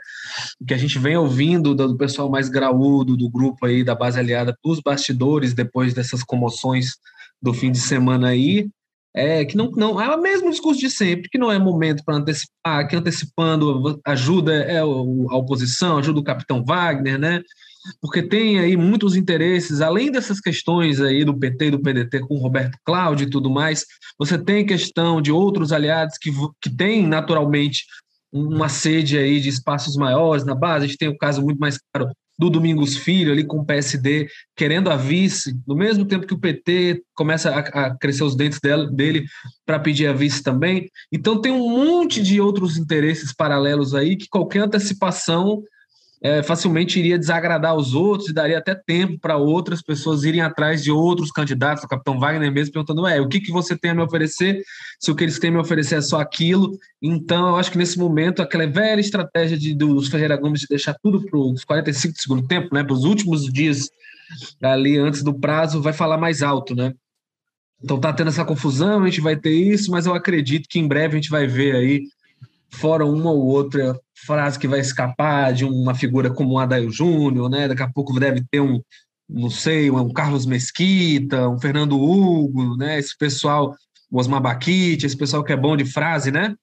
O 0.61 0.65
que 0.65 0.73
a 0.73 0.79
gente 0.79 0.99
vem 0.99 1.17
ouvindo 1.17 1.75
do 1.75 1.97
pessoal 1.97 2.31
mais 2.31 2.49
graúdo 2.49 3.17
do 3.17 3.29
grupo 3.29 3.67
aí 3.67 3.85
da 3.85 3.95
base 3.95 4.19
aliada 4.19 4.57
dos 4.65 4.81
bastidores 4.81 5.53
depois 5.53 5.93
dessas 5.93 6.23
comoções 6.23 6.97
do 7.45 7.53
fim 7.53 7.71
de 7.71 7.79
semana 7.79 8.29
aí, 8.29 8.67
é, 9.15 9.45
que 9.45 9.57
não, 9.57 9.71
não 9.73 10.01
é 10.01 10.17
o 10.17 10.21
mesmo 10.21 10.51
discurso 10.51 10.81
de 10.81 10.91
sempre, 10.91 11.29
que 11.29 11.39
não 11.39 11.53
é 11.53 11.59
momento 11.59 12.03
para 12.05 12.17
antecipar, 12.17 12.89
que 12.89 12.97
antecipando 12.97 14.01
ajuda 14.05 14.55
é 14.55 14.79
a 14.79 14.85
oposição, 14.85 15.99
ajuda 15.99 16.19
o 16.19 16.25
capitão 16.25 16.65
Wagner, 16.65 17.19
né? 17.19 17.43
Porque 18.01 18.23
tem 18.23 18.59
aí 18.59 18.79
muitos 18.79 19.15
interesses, 19.15 19.83
além 19.83 20.11
dessas 20.11 20.41
questões 20.41 21.03
aí 21.03 21.23
do 21.23 21.39
PT 21.39 21.67
e 21.67 21.71
do 21.71 21.83
PDT 21.83 22.21
com 22.21 22.39
Roberto 22.39 22.79
Cláudio 22.83 23.27
e 23.27 23.31
tudo 23.31 23.51
mais, 23.51 23.85
você 24.19 24.39
tem 24.39 24.65
questão 24.65 25.21
de 25.21 25.31
outros 25.31 25.71
aliados 25.71 26.17
que, 26.17 26.33
que 26.63 26.75
têm 26.75 27.07
naturalmente 27.07 27.85
uma 28.33 28.71
sede 28.71 29.19
aí 29.19 29.39
de 29.39 29.51
espaços 29.51 29.97
maiores 29.97 30.45
na 30.45 30.55
base. 30.55 30.87
A 30.87 30.89
gente 30.89 30.99
tem 30.99 31.09
o 31.09 31.19
caso 31.19 31.43
muito 31.43 31.59
mais 31.59 31.79
claro 31.93 32.11
do 32.39 32.51
Domingos 32.51 32.97
Filho 32.97 33.33
ali 33.33 33.45
com 33.45 33.59
o 33.59 33.65
PSD 33.65 34.29
querendo 34.57 34.91
a 34.91 34.97
vice, 34.97 35.57
no 35.67 35.75
mesmo 35.75 36.05
tempo 36.05 36.27
que 36.27 36.35
o 36.35 36.39
PT 36.39 37.03
começa 37.15 37.51
a, 37.51 37.59
a 37.59 37.97
crescer 37.97 38.25
os 38.25 38.37
dentes 38.37 38.61
dela, 38.61 38.91
dele 38.91 39.25
para 39.65 39.79
pedir 39.79 40.07
a 40.07 40.13
vice 40.13 40.43
também. 40.43 40.89
Então 41.13 41.41
tem 41.41 41.53
um 41.53 41.69
monte 41.69 42.23
de 42.23 42.41
outros 42.41 42.77
interesses 42.77 43.33
paralelos 43.33 43.95
aí 43.95 44.17
que 44.17 44.29
qualquer 44.29 44.61
antecipação 44.61 45.63
é, 46.23 46.43
facilmente 46.43 46.99
iria 46.99 47.19
desagradar 47.19 47.75
os 47.75 47.95
outros 47.95 48.31
e 48.31 48.33
daria 48.33 48.59
até 48.59 48.75
tempo 48.75 49.19
para 49.19 49.37
outras 49.37 49.83
pessoas 49.83 50.25
irem 50.25 50.41
atrás 50.41 50.83
de 50.83 50.91
outros 50.91 51.31
candidatos, 51.31 51.85
o 51.85 51.89
capitão 51.89 52.19
Wagner 52.19 52.51
mesmo 52.51 52.73
perguntando, 52.73 53.07
é, 53.07 53.21
o 53.21 53.29
que, 53.29 53.41
que 53.41 53.53
você 53.53 53.77
tem 53.77 53.91
a 53.91 53.95
me 53.95 54.03
oferecer, 54.03 54.63
se 54.99 55.11
o 55.11 55.15
que 55.15 55.25
eles 55.25 55.39
têm 55.39 55.51
a 55.51 55.53
me 55.55 55.59
oferecer 55.59 55.97
é 55.97 56.01
só 56.01 56.21
aquilo. 56.21 56.79
Então, 57.03 57.49
eu 57.49 57.57
acho 57.57 57.71
que 57.71 57.79
nesse 57.79 57.99
momento, 57.99 58.41
aquela 58.41 58.67
velha 58.67 59.01
estratégia 59.01 59.59
de, 59.59 59.75
dos 59.75 60.09
Ferreira 60.09 60.37
Gomes 60.37 60.61
de 60.61 60.67
deixar 60.69 60.95
tudo 61.03 61.23
para 61.25 61.39
os 61.39 61.65
45 61.65 62.15
do 62.15 62.21
segundo 62.21 62.49
tempo, 62.49 62.75
né, 62.75 62.83
para 62.83 62.95
os 62.95 63.05
últimos 63.05 63.45
dias 63.45 63.91
ali 64.63 64.97
antes 64.97 65.23
do 65.23 65.35
prazo, 65.35 65.83
vai 65.83 65.93
falar 65.93 66.17
mais 66.17 66.43
alto, 66.43 66.75
né? 66.75 66.93
Então 67.83 68.01
tá 68.01 68.13
tendo 68.13 68.29
essa 68.29 68.45
confusão, 68.45 69.03
a 69.03 69.07
gente 69.07 69.21
vai 69.21 69.37
ter 69.37 69.53
isso, 69.53 69.91
mas 69.91 70.07
eu 70.07 70.15
acredito 70.15 70.69
que 70.69 70.79
em 70.79 70.89
breve 70.89 71.15
a 71.15 71.21
gente 71.21 71.31
vai 71.31 71.47
ver 71.47 71.77
aí 71.77 72.03
fora 72.71 73.05
uma 73.05 73.31
ou 73.31 73.45
outra 73.45 73.95
frase 74.15 74.59
que 74.59 74.69
vai 74.69 74.81
escapar 74.81 75.53
de 75.53 75.65
uma 75.65 75.95
figura 75.95 76.31
como 76.33 76.55
o 76.55 76.59
Adair 76.59 76.91
Júnior, 76.91 77.51
né? 77.51 77.69
Daqui 77.69 77.83
a 77.83 77.91
pouco 77.91 78.19
deve 78.19 78.45
ter 78.51 78.61
um, 78.61 78.81
não 79.29 79.51
sei, 79.51 79.91
um 79.91 80.13
Carlos 80.13 80.47
Mesquita, 80.47 81.49
um 81.49 81.59
Fernando 81.59 82.01
Hugo, 82.01 82.77
né? 82.77 82.99
Esse 82.99 83.17
pessoal, 83.17 83.75
o 84.11 84.19
Osmar 84.19 84.41
Baquite, 84.41 85.07
esse 85.07 85.17
pessoal 85.17 85.43
que 85.43 85.53
é 85.53 85.57
bom 85.57 85.77
de 85.77 85.85
frase, 85.85 86.31
né? 86.31 86.55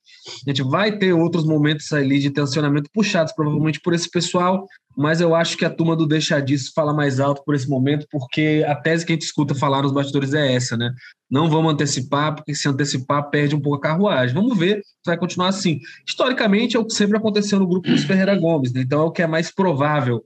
A 0.46 0.50
gente 0.50 0.64
vai 0.64 0.98
ter 0.98 1.14
outros 1.14 1.46
momentos 1.46 1.92
ali 1.94 2.20
de 2.20 2.30
tensionamento 2.30 2.90
puxados 2.94 3.34
provavelmente 3.34 3.80
por 3.80 3.94
esse 3.94 4.10
pessoal, 4.10 4.68
mas 4.96 5.22
eu 5.22 5.34
acho 5.34 5.58
que 5.58 5.66
a 5.66 5.70
turma 5.70 5.96
do 5.96 6.06
Deixa 6.06 6.40
Disso 6.40 6.72
fala 6.76 6.94
mais 6.94 7.20
alto 7.20 7.44
por 7.46 7.56
esse 7.56 7.68
momento, 7.68 8.06
porque 8.12 8.64
a 8.68 8.76
tese 8.76 9.06
que 9.06 9.12
a 9.12 9.16
gente 9.16 9.24
escuta 9.24 9.56
falar 9.56 9.82
nos 9.82 9.92
bastidores 9.92 10.34
é 10.34 10.54
essa, 10.54 10.76
né? 10.76 10.92
Não 11.30 11.50
vamos 11.50 11.74
antecipar, 11.74 12.36
porque 12.36 12.54
se 12.54 12.68
antecipar 12.68 13.30
perde 13.30 13.56
um 13.56 13.62
pouco 13.62 13.78
a 13.78 13.82
carruagem. 13.82 14.36
Vamos 14.36 14.58
ver 14.58 14.82
se 14.82 15.06
vai 15.06 15.18
continuar 15.18 15.48
assim. 15.48 15.80
Historicamente 16.06 16.76
é 16.76 16.80
o 16.80 16.86
que 16.86 16.94
sempre 16.94 17.18
aconteceu 17.18 17.58
no 17.58 17.68
grupo 17.68 17.90
dos 17.90 18.04
Ferreira 18.04 18.38
Gomes, 18.38 18.74
né? 18.74 18.82
então 18.82 19.02
é 19.02 19.06
o 19.06 19.12
que 19.12 19.22
é 19.22 19.28
mais 19.28 19.50
provável. 19.50 20.24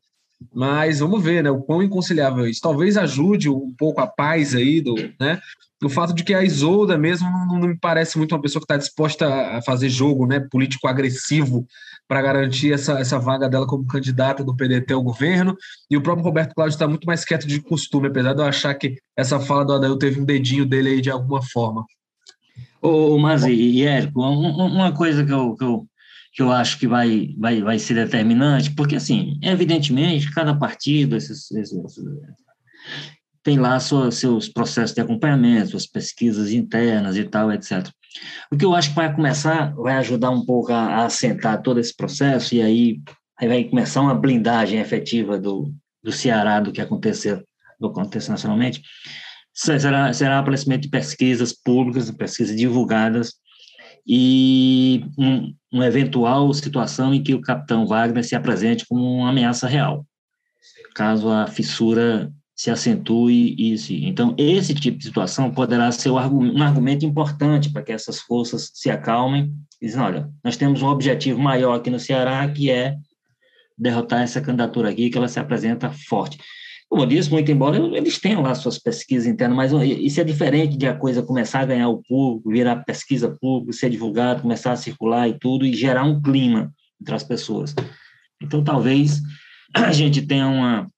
Mas 0.54 1.00
vamos 1.00 1.24
ver, 1.24 1.44
né? 1.44 1.50
O 1.50 1.62
quão 1.62 1.82
inconciliável 1.82 2.46
é 2.46 2.50
isso. 2.50 2.62
Talvez 2.62 2.98
ajude 2.98 3.50
um 3.50 3.74
pouco 3.78 4.02
a 4.02 4.08
paz 4.08 4.54
aí 4.54 4.82
do, 4.82 4.96
né? 5.20 5.40
O 5.84 5.90
fato 5.90 6.14
de 6.14 6.24
que 6.24 6.34
a 6.34 6.44
Isolda 6.44 6.98
mesmo 6.98 7.30
não, 7.30 7.60
não 7.60 7.68
me 7.68 7.78
parece 7.78 8.18
muito 8.18 8.34
uma 8.34 8.42
pessoa 8.42 8.60
que 8.60 8.66
está 8.66 8.78
disposta 8.78 9.28
a 9.28 9.62
fazer 9.62 9.90
jogo, 9.90 10.26
né? 10.26 10.40
Político 10.40 10.88
agressivo 10.88 11.66
para 12.08 12.22
garantir 12.22 12.74
essa, 12.74 13.00
essa 13.00 13.20
vaga 13.20 13.50
dela 13.50 13.66
como 13.66 13.88
candidata 13.88 14.44
do 14.44 14.56
PDT 14.56 14.94
ao 14.94 15.04
governo. 15.04 15.56
E 15.90 15.98
o 15.98 16.02
próprio 16.02 16.24
Roberto 16.24 16.54
Cláudio 16.54 16.76
está 16.76 16.88
muito 16.88 17.06
mais 17.06 17.26
quieto 17.26 17.48
de 17.48 17.62
costume, 17.62 18.08
apesar 18.08 18.34
de 18.34 18.42
eu 18.42 18.46
achar 18.46 18.74
que 18.76 18.98
essa 19.18 19.40
fala 19.40 19.66
do 19.66 19.74
Adail 19.74 19.98
teve 19.98 20.20
um 20.20 20.26
dedinho 20.26 20.66
dele 20.66 20.90
aí 20.90 21.02
de 21.02 21.10
alguma 21.10 21.42
forma. 21.42 21.86
Ô, 22.82 23.18
Mazi 23.18 23.52
e 23.52 23.84
Érico, 23.84 24.22
uma 24.22 24.92
coisa 24.92 25.26
que 25.26 25.34
eu, 25.34 25.56
que 25.56 25.64
eu, 25.64 25.88
que 26.36 26.42
eu 26.42 26.52
acho 26.52 26.78
que 26.78 26.86
vai, 26.86 27.34
vai, 27.38 27.62
vai 27.62 27.80
ser 27.80 27.94
determinante, 27.94 28.76
porque, 28.76 28.98
assim, 28.98 29.40
evidentemente, 29.42 30.30
cada 30.34 30.54
partido 30.54 31.16
esses, 31.16 31.50
esses, 31.50 31.74
tem 33.42 33.58
lá 33.58 33.80
sua, 33.80 34.12
seus 34.12 34.50
processos 34.50 34.94
de 34.94 35.00
acompanhamento, 35.00 35.70
suas 35.70 35.88
pesquisas 35.88 36.52
internas 36.52 37.16
e 37.16 37.24
tal, 37.24 37.54
etc. 37.54 37.88
O 38.52 38.58
que 38.58 38.66
eu 38.66 38.76
acho 38.76 38.90
que 38.90 38.96
vai 38.98 39.16
começar, 39.16 39.74
vai 39.76 39.96
ajudar 39.96 40.30
um 40.30 40.46
pouco 40.46 40.74
a, 40.74 40.88
a 40.88 41.06
assentar 41.06 41.62
todo 41.62 41.80
esse 41.80 41.96
processo, 41.96 42.54
e 42.54 42.62
aí, 42.62 43.02
aí 43.40 43.48
vai 43.48 43.64
começar 43.64 44.02
uma 44.02 44.14
blindagem 44.14 44.82
efetiva 44.82 45.40
do, 45.40 45.74
do 46.04 46.12
Ceará, 46.12 46.60
do 46.60 46.74
que 46.74 46.82
aconteceu, 46.82 47.38
do 47.80 47.94
que 47.94 48.00
acontece 48.00 48.30
nacionalmente, 48.30 48.82
será, 49.54 50.12
será 50.12 50.40
aparecimento 50.40 50.82
de 50.82 50.90
pesquisas 50.90 51.54
públicas, 51.54 52.12
pesquisas 52.12 52.58
divulgadas, 52.58 53.36
e 54.06 55.06
um, 55.18 55.54
uma 55.72 55.88
eventual 55.88 56.54
situação 56.54 57.14
em 57.14 57.24
que 57.24 57.34
o 57.34 57.42
capitão 57.42 57.88
Wagner 57.88 58.24
se 58.24 58.36
apresente 58.36 58.86
como 58.88 59.04
uma 59.04 59.30
ameaça 59.30 59.68
real, 59.68 60.06
caso 60.94 61.30
a 61.30 61.48
fissura 61.48 62.32
se 62.56 62.72
acentue 62.72 63.56
isso. 63.58 63.92
Então, 63.94 64.34
esse 64.38 64.74
tipo 64.74 64.98
de 64.98 65.04
situação 65.04 65.52
poderá 65.52 65.92
ser 65.92 66.10
um 66.10 66.18
argumento 66.64 67.06
importante 67.06 67.70
para 67.70 67.84
que 67.84 67.92
essas 67.92 68.20
forças 68.20 68.72
se 68.74 68.90
acalmem 68.90 69.54
e 69.82 69.88
dizem, 69.88 70.02
olha, 70.02 70.30
nós 70.44 70.56
temos 70.56 70.82
um 70.82 70.88
objetivo 70.88 71.38
maior 71.38 71.76
aqui 71.76 71.90
no 71.90 72.00
Ceará, 72.00 72.48
que 72.48 72.72
é 72.72 72.96
derrotar 73.78 74.22
essa 74.22 74.40
candidatura 74.40 74.90
aqui, 74.90 75.10
que 75.10 75.18
ela 75.18 75.28
se 75.28 75.40
apresenta 75.40 75.92
forte. 75.92 76.38
Como 76.90 77.04
eu 77.04 77.08
disse, 77.08 77.30
muito 77.30 77.52
embora 77.52 77.78
eles 77.78 78.20
tenham 78.20 78.42
lá 78.42 78.54
suas 78.56 78.78
pesquisas 78.80 79.28
internas, 79.28 79.72
mas 79.72 79.72
isso 80.00 80.22
é 80.22 80.24
diferente 80.24 80.78
de 80.78 80.88
a 80.88 80.96
coisa 80.96 81.22
começar 81.22 81.62
a 81.62 81.66
ganhar 81.66 81.90
o 81.90 82.02
público, 82.04 82.50
virar 82.50 82.84
pesquisa 82.86 83.36
pública, 83.42 83.74
ser 83.74 83.90
divulgado, 83.90 84.42
começar 84.42 84.72
a 84.72 84.78
circular 84.78 85.28
e 85.28 85.38
tudo, 85.38 85.66
e 85.66 85.74
gerar 85.74 86.04
um 86.04 86.22
clima 86.22 86.72
entre 87.02 87.16
as 87.16 87.24
pessoas. 87.24 87.74
Então, 88.42 88.64
talvez 88.64 89.22
a 89.74 89.92
gente 89.92 90.22
tenha 90.22 90.48
uma, 90.48 90.90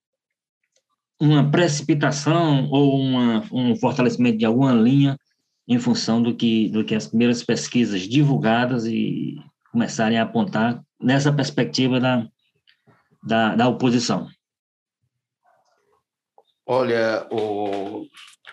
uma 1.19 1.49
precipitação 1.49 2.69
ou 2.69 2.99
uma, 2.99 3.43
um 3.51 3.75
fortalecimento 3.75 4.37
de 4.37 4.45
alguma 4.45 4.73
linha 4.73 5.17
em 5.67 5.79
função 5.79 6.21
do 6.21 6.35
que, 6.35 6.69
do 6.69 6.83
que 6.83 6.95
as 6.95 7.07
primeiras 7.07 7.43
pesquisas 7.43 8.01
divulgadas 8.01 8.85
e 8.85 9.35
começarem 9.71 10.17
a 10.17 10.23
apontar 10.23 10.81
nessa 11.01 11.31
perspectiva 11.31 11.99
da, 11.99 12.27
da, 13.23 13.55
da 13.55 13.67
oposição. 13.67 14.27
Olha, 16.69 17.25
o, 17.31 18.05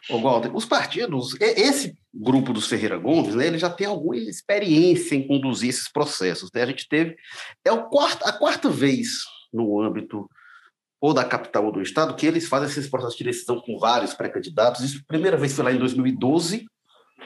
o 0.09 0.19
Walter, 0.21 0.55
os 0.55 0.65
partidos, 0.65 1.35
esse 1.41 1.97
grupo 2.15 2.53
dos 2.53 2.69
Ferreira 2.69 2.97
Gomes, 2.97 3.35
né, 3.35 3.49
ele 3.49 3.59
já 3.59 3.69
tem 3.69 3.89
alguma 3.89 4.17
experiência 4.17 5.17
em 5.17 5.27
conduzir 5.27 5.71
esses 5.71 5.91
processos. 5.91 6.49
Né? 6.55 6.63
A 6.63 6.67
gente 6.67 6.89
teve, 6.89 7.17
é 7.65 7.73
o 7.73 7.89
quarto, 7.89 8.25
a 8.25 8.33
quarta 8.33 8.71
vez 8.71 9.25
no 9.53 9.81
âmbito 9.81 10.29
ou 11.01 11.13
da 11.13 11.25
capital 11.25 11.67
ou 11.67 11.73
do 11.73 11.83
estado 11.83 12.15
que 12.15 12.25
eles 12.25 12.49
fazem 12.49 12.69
esses 12.69 12.89
processos 12.89 13.19
de 13.19 13.25
decisão 13.25 13.61
com 13.61 13.79
vários 13.79 14.15
pré-candidatos. 14.15 14.83
Isso, 14.83 15.01
a 15.03 15.07
primeira 15.09 15.37
vez 15.37 15.53
foi 15.53 15.65
lá 15.65 15.73
em 15.73 15.79
2012, 15.79 16.67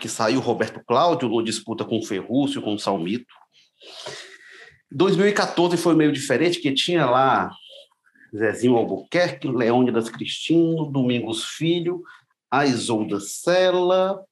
que 0.00 0.08
saiu 0.08 0.40
Roberto 0.40 0.82
Cláudio 0.86 1.28
numa 1.28 1.44
disputa 1.44 1.84
com 1.84 1.98
o 1.98 2.04
Ferrúcio, 2.04 2.62
com 2.62 2.74
o 2.74 2.78
Salmito. 2.78 3.32
2014 4.90 5.76
foi 5.76 5.94
meio 5.94 6.12
diferente, 6.12 6.60
que 6.60 6.72
tinha 6.72 7.04
lá 7.04 7.50
Zezinho 8.36 8.76
Albuquerque, 8.76 9.48
Leônidas 9.48 10.08
Cristino, 10.08 10.86
Domingos 10.86 11.44
Filho, 11.44 12.02
a 12.50 12.66
Isolda 12.66 13.20
Sela, 13.20 14.24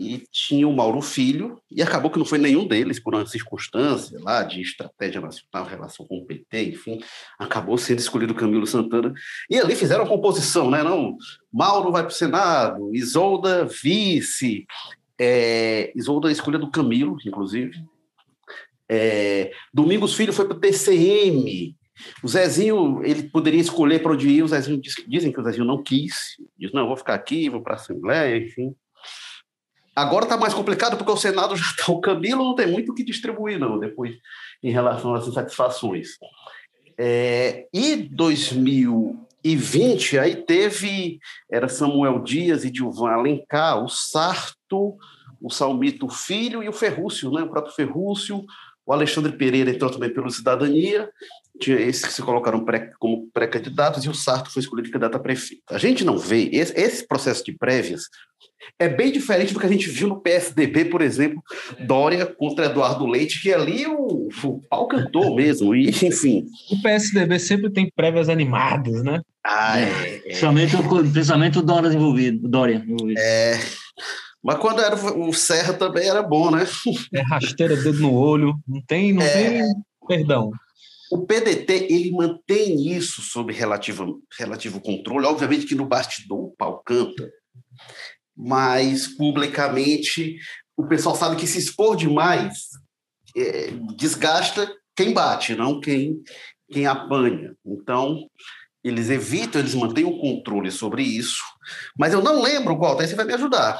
e 0.00 0.24
tinha 0.32 0.66
o 0.66 0.72
Mauro 0.72 1.02
Filho, 1.02 1.60
e 1.70 1.82
acabou 1.82 2.10
que 2.10 2.18
não 2.18 2.24
foi 2.24 2.38
nenhum 2.38 2.66
deles, 2.66 2.98
por 2.98 3.14
uma 3.14 3.26
circunstância 3.26 4.18
lá 4.22 4.42
de 4.42 4.62
estratégia 4.62 5.20
nacional, 5.20 5.68
relação 5.68 6.06
com 6.06 6.16
o 6.16 6.24
PT, 6.24 6.70
enfim, 6.70 7.00
acabou 7.38 7.76
sendo 7.76 7.98
escolhido 7.98 8.34
Camilo 8.34 8.66
Santana. 8.66 9.12
E 9.50 9.58
ali 9.58 9.76
fizeram 9.76 10.04
a 10.04 10.08
composição, 10.08 10.70
né? 10.70 10.82
Não, 10.82 11.18
Mauro 11.52 11.92
vai 11.92 12.02
para 12.02 12.10
o 12.10 12.14
Senado, 12.14 12.94
Isolda 12.94 13.66
vice, 13.66 14.66
é, 15.18 15.92
Isolda 15.94 16.30
é 16.30 16.32
escolha 16.32 16.58
do 16.58 16.70
Camilo, 16.70 17.18
inclusive. 17.26 17.84
É, 18.88 19.52
Domingos 19.72 20.14
Filho 20.14 20.32
foi 20.32 20.48
para 20.48 20.56
o 20.56 20.60
TCM, 20.60 21.76
o 22.22 22.28
Zezinho, 22.28 23.02
ele 23.04 23.24
poderia 23.24 23.60
escolher 23.60 24.02
para 24.02 24.12
onde 24.12 24.28
ir, 24.28 24.42
o 24.42 24.48
Zezinho 24.48 24.80
diz, 24.80 24.94
dizem 25.06 25.32
que 25.32 25.40
o 25.40 25.44
Zezinho 25.44 25.64
não 25.64 25.82
quis, 25.82 26.36
diz, 26.58 26.72
não, 26.72 26.86
vou 26.86 26.96
ficar 26.96 27.14
aqui, 27.14 27.48
vou 27.48 27.62
para 27.62 27.74
a 27.74 27.76
Assembleia, 27.76 28.36
enfim. 28.36 28.74
Agora 29.94 30.24
está 30.24 30.36
mais 30.36 30.54
complicado 30.54 30.96
porque 30.96 31.12
o 31.12 31.16
Senado 31.16 31.54
já 31.56 31.64
está, 31.64 31.92
o 31.92 32.00
Camilo 32.00 32.44
não 32.44 32.54
tem 32.54 32.66
muito 32.66 32.92
o 32.92 32.94
que 32.94 33.04
distribuir, 33.04 33.58
não, 33.58 33.78
depois, 33.78 34.16
em 34.62 34.70
relação 34.70 35.14
às 35.14 35.26
insatisfações. 35.26 36.10
É, 36.98 37.66
e 37.72 37.96
2020, 37.96 40.18
aí 40.18 40.36
teve, 40.36 41.18
era 41.50 41.68
Samuel 41.68 42.22
Dias 42.22 42.64
e 42.64 42.70
Dilvan 42.70 43.10
Alencar, 43.10 43.82
o 43.82 43.88
Sarto, 43.88 44.96
o 45.40 45.50
Salmito 45.50 46.08
Filho 46.08 46.62
e 46.62 46.68
o 46.68 46.72
Ferrúcio, 46.72 47.30
né, 47.30 47.42
o 47.42 47.48
próprio 47.48 47.74
Ferrúcio, 47.74 48.44
o 48.86 48.92
Alexandre 48.92 49.32
Pereira 49.32 49.70
entrou 49.70 49.90
também 49.90 50.12
pelo 50.12 50.30
Cidadania, 50.30 51.08
tinha 51.60 51.78
esses 51.78 52.04
que 52.04 52.12
se 52.12 52.22
colocaram 52.22 52.64
pré, 52.64 52.90
como 52.98 53.28
pré-candidatos 53.32 54.04
e 54.04 54.08
o 54.08 54.14
Sarto 54.14 54.50
foi 54.50 54.60
escolhido 54.60 54.90
candidato 54.90 55.16
a 55.16 55.20
prefeito. 55.20 55.62
A 55.70 55.78
gente 55.78 56.04
não 56.04 56.18
vê, 56.18 56.48
esse, 56.52 56.72
esse, 56.78 57.06
processo 57.06 57.44
de 57.44 57.52
prévias 57.52 58.04
é 58.78 58.88
bem 58.88 59.12
diferente 59.12 59.52
do 59.52 59.60
que 59.60 59.66
a 59.66 59.70
gente 59.70 59.88
viu 59.88 60.08
no 60.08 60.20
PSDB, 60.20 60.86
por 60.86 61.02
exemplo, 61.02 61.42
Dória 61.86 62.24
contra 62.26 62.66
Eduardo 62.66 63.06
Leite, 63.06 63.42
que 63.42 63.52
ali 63.52 63.86
o, 63.86 64.28
o 64.42 64.60
pau 64.68 64.88
cantou 64.88 65.34
mesmo, 65.34 65.74
e 65.74 65.90
enfim. 66.04 66.46
O 66.70 66.80
PSDB 66.82 67.38
sempre 67.38 67.70
tem 67.70 67.90
prévias 67.94 68.28
animadas, 68.28 69.02
né? 69.02 69.20
Ah, 69.44 69.78
é. 69.78 69.84
é. 69.84 70.18
Principalmente, 70.20 70.76
principalmente 71.12 71.58
o 71.58 71.62
Dória 71.62 71.88
envolvido. 71.88 72.48
Dória 72.48 72.74
envolvido. 72.74 73.20
É. 73.20 73.58
Mas 74.42 74.58
quando 74.58 74.80
era 74.80 74.96
o 74.96 75.32
Serra 75.32 75.74
também 75.74 76.08
era 76.08 76.22
bom, 76.22 76.50
né? 76.50 76.66
É 77.12 77.20
rasteira, 77.20 77.76
dedo 77.76 78.00
no 78.00 78.14
olho, 78.14 78.58
não 78.66 78.80
tem, 78.82 79.12
não 79.12 79.22
é... 79.22 79.32
tem 79.32 79.74
perdão. 80.08 80.50
O 81.10 81.26
PDT 81.26 81.88
ele 81.90 82.12
mantém 82.12 82.88
isso 82.92 83.20
sob 83.20 83.52
relativo, 83.52 84.22
relativo 84.38 84.80
controle. 84.80 85.26
Obviamente 85.26 85.66
que 85.66 85.74
no 85.74 85.84
bastidor 85.84 86.38
o 86.38 86.54
pau 86.56 86.82
canta, 86.84 87.30
mas 88.36 89.08
publicamente 89.08 90.36
o 90.76 90.86
pessoal 90.86 91.14
sabe 91.14 91.36
que 91.36 91.46
se 91.46 91.58
expor 91.58 91.96
demais 91.96 92.68
é, 93.36 93.70
desgasta 93.96 94.72
quem 94.96 95.12
bate, 95.12 95.54
não 95.54 95.80
quem, 95.80 96.22
quem 96.70 96.86
apanha. 96.86 97.54
Então, 97.66 98.26
eles 98.82 99.10
evitam, 99.10 99.60
eles 99.60 99.74
mantêm 99.74 100.04
o 100.04 100.18
controle 100.18 100.70
sobre 100.70 101.02
isso. 101.02 101.42
Mas 101.98 102.12
eu 102.12 102.22
não 102.22 102.40
lembro, 102.40 102.78
Walter, 102.78 103.02
aí 103.02 103.08
você 103.08 103.14
vai 103.14 103.24
me 103.24 103.34
ajudar. 103.34 103.78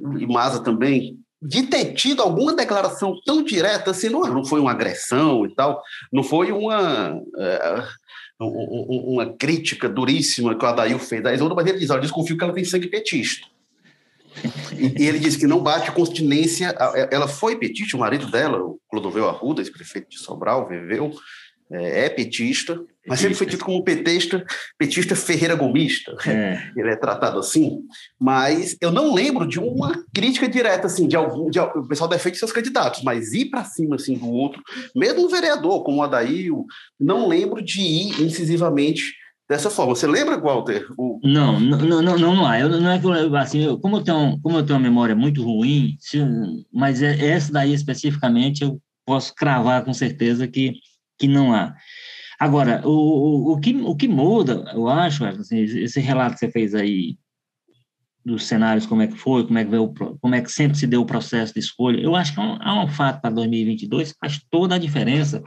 E 0.00 0.26
Maza 0.26 0.62
também, 0.62 1.18
de 1.40 1.64
ter 1.64 1.92
tido 1.92 2.22
alguma 2.22 2.54
declaração 2.54 3.18
tão 3.24 3.42
direta 3.42 3.90
assim, 3.90 4.08
não, 4.08 4.22
não 4.22 4.44
foi 4.44 4.60
uma 4.60 4.70
agressão 4.70 5.44
e 5.44 5.54
tal, 5.54 5.82
não 6.12 6.22
foi 6.22 6.50
uma, 6.50 7.20
é, 7.38 7.84
uma 8.40 9.34
crítica 9.34 9.88
duríssima 9.88 10.56
que 10.56 10.64
o 10.64 10.68
Adail 10.68 10.98
fez 10.98 11.22
da 11.22 11.34
Isolda, 11.34 11.54
mas 11.54 11.66
ele 11.66 11.78
diz, 11.78 11.90
olha, 11.90 12.00
desconfio 12.00 12.36
que 12.36 12.44
ela 12.44 12.52
tem 12.52 12.64
sangue 12.64 12.88
petista. 12.88 13.46
E, 14.76 15.06
ele 15.06 15.18
disse 15.18 15.38
que 15.38 15.46
não 15.46 15.62
bate 15.62 15.92
continência, 15.92 16.74
ela 17.10 17.28
foi 17.28 17.56
petista, 17.56 17.96
o 17.96 18.00
marido 18.00 18.30
dela, 18.30 18.58
o 18.58 18.80
Clodoveu 18.88 19.28
Arruda, 19.28 19.60
ex-prefeito 19.60 20.10
de 20.10 20.18
Sobral, 20.18 20.68
viveu, 20.68 21.12
é, 21.70 22.06
é 22.06 22.08
petista, 22.08 22.80
mas 23.06 23.20
sempre 23.20 23.34
foi 23.34 23.46
tido 23.46 23.64
como 23.64 23.82
petista, 23.84 24.44
petista 24.78 25.14
Ferreira 25.14 25.54
Gomista. 25.54 26.16
É. 26.26 26.70
Ele 26.76 26.90
é 26.90 26.96
tratado 26.96 27.38
assim. 27.38 27.80
Mas 28.18 28.76
eu 28.80 28.90
não 28.90 29.14
lembro 29.14 29.46
de 29.46 29.58
uma 29.58 30.04
crítica 30.14 30.48
direta, 30.48 30.86
assim, 30.86 31.06
de 31.06 31.16
algum. 31.16 31.50
De, 31.50 31.60
o 31.60 31.86
pessoal 31.86 32.08
defende 32.08 32.38
seus 32.38 32.52
candidatos, 32.52 33.02
mas 33.02 33.32
ir 33.32 33.46
para 33.46 33.64
cima 33.64 33.96
assim, 33.96 34.16
do 34.16 34.28
outro, 34.28 34.62
mesmo 34.96 35.26
um 35.26 35.28
vereador 35.28 35.82
como 35.84 35.98
o 35.98 36.02
Adail, 36.02 36.64
não 36.98 37.28
lembro 37.28 37.62
de 37.62 37.80
ir 37.80 38.22
incisivamente 38.22 39.12
dessa 39.48 39.68
forma. 39.68 39.94
Você 39.94 40.06
lembra, 40.06 40.38
Walter? 40.38 40.86
O... 40.96 41.20
Não, 41.22 41.60
não, 41.60 41.78
não, 41.78 42.02
não, 42.02 42.18
não 42.18 42.46
há. 42.46 42.58
Eu, 42.58 42.68
não 42.68 42.90
é 42.90 42.98
que 42.98 43.06
eu, 43.06 43.36
assim, 43.36 43.64
eu, 43.64 43.78
como, 43.78 43.98
eu 43.98 44.02
tenho, 44.02 44.38
como 44.42 44.58
eu 44.58 44.64
tenho 44.64 44.78
uma 44.78 44.82
memória 44.82 45.14
muito 45.14 45.42
ruim, 45.42 45.96
se, 46.00 46.18
mas 46.72 47.02
é, 47.02 47.32
essa 47.32 47.52
daí 47.52 47.74
especificamente 47.74 48.62
eu 48.62 48.80
posso 49.06 49.34
cravar 49.34 49.84
com 49.84 49.92
certeza 49.92 50.48
que 50.48 50.74
que 51.18 51.28
não 51.28 51.52
há. 51.52 51.74
Agora, 52.38 52.82
o, 52.84 52.90
o, 52.90 53.52
o, 53.52 53.60
que, 53.60 53.74
o 53.74 53.94
que 53.94 54.08
muda, 54.08 54.70
eu 54.74 54.88
acho, 54.88 55.24
assim, 55.24 55.60
esse 55.60 56.00
relato 56.00 56.34
que 56.34 56.40
você 56.40 56.50
fez 56.50 56.74
aí 56.74 57.16
dos 58.24 58.44
cenários, 58.46 58.86
como 58.86 59.02
é 59.02 59.06
que 59.06 59.16
foi, 59.16 59.46
como 59.46 59.58
é 59.58 59.64
que, 59.64 59.70
veio, 59.70 59.92
como 60.20 60.34
é 60.34 60.40
que 60.40 60.50
sempre 60.50 60.78
se 60.78 60.86
deu 60.86 61.02
o 61.02 61.06
processo 61.06 61.52
de 61.52 61.60
escolha, 61.60 62.00
eu 62.00 62.16
acho 62.16 62.34
que 62.34 62.40
há 62.40 62.74
um, 62.74 62.84
um 62.84 62.88
fato 62.88 63.20
para 63.20 63.30
2022 63.30 64.12
que 64.12 64.18
faz 64.18 64.40
toda 64.50 64.74
a 64.74 64.78
diferença, 64.78 65.42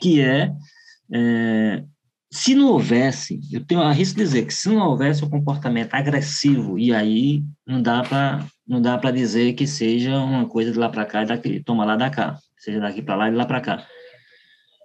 que 0.00 0.20
é, 0.20 0.52
é 1.12 1.84
se 2.32 2.54
não 2.54 2.68
houvesse, 2.68 3.40
eu 3.52 3.64
tenho 3.64 3.82
a 3.82 3.92
risco 3.92 4.16
de 4.16 4.22
dizer 4.22 4.46
que 4.46 4.54
se 4.54 4.68
não 4.68 4.88
houvesse 4.88 5.22
o 5.22 5.26
um 5.26 5.30
comportamento 5.30 5.92
agressivo, 5.94 6.78
e 6.78 6.94
aí 6.94 7.42
não 7.66 7.82
dá 7.82 8.02
para 8.02 8.46
não 8.66 8.80
dá 8.80 8.96
para 8.96 9.10
dizer 9.10 9.54
que 9.54 9.66
seja 9.66 10.16
uma 10.16 10.48
coisa 10.48 10.70
de 10.70 10.78
lá 10.78 10.88
para 10.88 11.04
cá 11.04 11.24
e 11.24 11.26
daqui, 11.26 11.60
toma 11.60 11.84
lá 11.84 11.96
da 11.96 12.08
cá, 12.08 12.38
seja 12.56 12.78
daqui 12.78 13.02
para 13.02 13.16
lá 13.16 13.28
e 13.28 13.34
lá 13.34 13.44
para 13.44 13.60
cá 13.60 13.84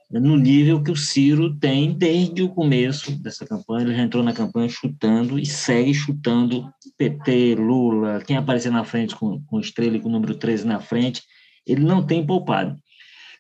no 0.09 0.37
nível 0.37 0.83
que 0.83 0.91
o 0.91 0.95
Ciro 0.95 1.55
tem 1.55 1.93
desde 1.93 2.43
o 2.43 2.49
começo 2.49 3.11
dessa 3.21 3.45
campanha. 3.45 3.85
Ele 3.85 3.95
já 3.95 4.03
entrou 4.03 4.23
na 4.23 4.33
campanha 4.33 4.69
chutando 4.69 5.39
e 5.39 5.45
segue 5.45 5.93
chutando 5.93 6.69
PT, 6.97 7.55
Lula, 7.55 8.23
quem 8.25 8.37
aparecer 8.37 8.71
na 8.71 8.83
frente 8.83 9.15
com, 9.15 9.41
com 9.45 9.59
estrela 9.59 9.97
e 9.97 9.99
com 9.99 10.09
o 10.09 10.11
número 10.11 10.35
13 10.35 10.65
na 10.65 10.79
frente, 10.79 11.23
ele 11.65 11.83
não 11.83 12.05
tem 12.05 12.25
poupado. 12.25 12.75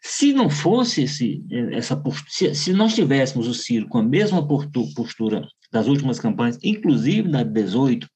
Se 0.01 0.33
não 0.33 0.49
fosse 0.49 1.03
esse, 1.03 1.43
essa 1.71 2.01
se, 2.27 2.53
se 2.53 2.73
nós 2.73 2.93
tivéssemos 2.93 3.47
o 3.47 3.53
Ciro 3.53 3.87
com 3.87 3.97
a 3.97 4.03
mesma 4.03 4.45
postura 4.47 5.47
das 5.71 5.87
últimas 5.87 6.19
campanhas, 6.19 6.59
inclusive 6.63 7.29
da 7.29 7.43
18, 7.43 8.07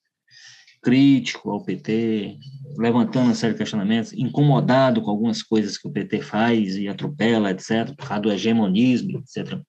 crítico 0.81 1.49
ao 1.49 1.63
PT, 1.63 2.37
levantando 2.79 3.33
de 3.33 3.53
questionamentos, 3.55 4.13
incomodado 4.13 5.01
com 5.01 5.11
algumas 5.11 5.43
coisas 5.43 5.77
que 5.77 5.87
o 5.87 5.91
PT 5.91 6.21
faz 6.21 6.77
e 6.77 6.87
atropela, 6.87 7.51
etc., 7.51 7.93
por 7.95 8.07
causa 8.07 8.21
do 8.21 8.31
hegemonismo, 8.31 9.19
etc. 9.19 9.59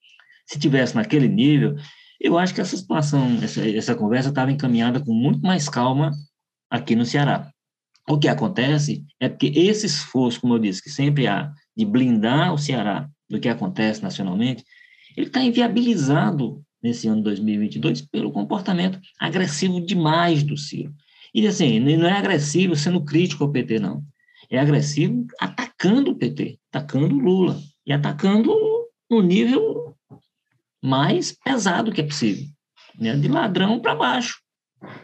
Se 0.46 0.58
tivesse 0.58 0.94
naquele 0.94 1.28
nível, 1.28 1.74
eu 2.20 2.38
acho 2.38 2.54
que 2.54 2.60
essa 2.60 2.76
situação, 2.76 3.38
essa, 3.42 3.68
essa 3.68 3.94
conversa 3.96 4.28
estava 4.28 4.52
encaminhada 4.52 5.00
com 5.00 5.12
muito 5.12 5.40
mais 5.40 5.68
calma 5.68 6.12
aqui 6.70 6.94
no 6.94 7.04
Ceará. 7.04 7.50
O 8.08 8.18
que 8.18 8.28
acontece 8.28 9.04
é 9.18 9.28
que 9.28 9.46
esse 9.46 9.86
esforço, 9.86 10.40
como 10.40 10.54
eu 10.54 10.58
disse, 10.58 10.82
que 10.82 10.90
sempre 10.90 11.26
há 11.26 11.50
de 11.76 11.84
blindar 11.84 12.54
o 12.54 12.58
Ceará 12.58 13.08
do 13.28 13.40
que 13.40 13.48
acontece 13.48 14.02
nacionalmente, 14.02 14.64
ele 15.16 15.26
está 15.26 15.42
inviabilizado 15.42 16.62
nesse 16.82 17.08
ano 17.08 17.22
2022 17.22 18.02
pelo 18.02 18.30
comportamento 18.30 19.00
agressivo 19.18 19.84
demais 19.84 20.42
do 20.44 20.56
Ciro. 20.56 20.94
E 21.34 21.46
assim, 21.46 21.78
não 21.78 22.08
é 22.08 22.12
agressivo 22.12 22.74
sendo 22.74 23.04
crítico 23.04 23.44
ao 23.44 23.50
PT, 23.50 23.78
não. 23.78 24.02
É 24.50 24.58
agressivo 24.58 25.26
atacando 25.38 26.10
o 26.10 26.16
PT, 26.16 26.58
atacando 26.72 27.14
o 27.14 27.18
Lula 27.18 27.60
e 27.86 27.92
atacando 27.92 28.52
no 29.08 29.22
nível 29.22 29.96
mais 30.82 31.32
pesado 31.32 31.92
que 31.92 32.00
é 32.00 32.04
possível, 32.04 32.46
né? 32.98 33.14
de 33.16 33.28
ladrão 33.28 33.78
para 33.80 33.94
baixo, 33.94 34.40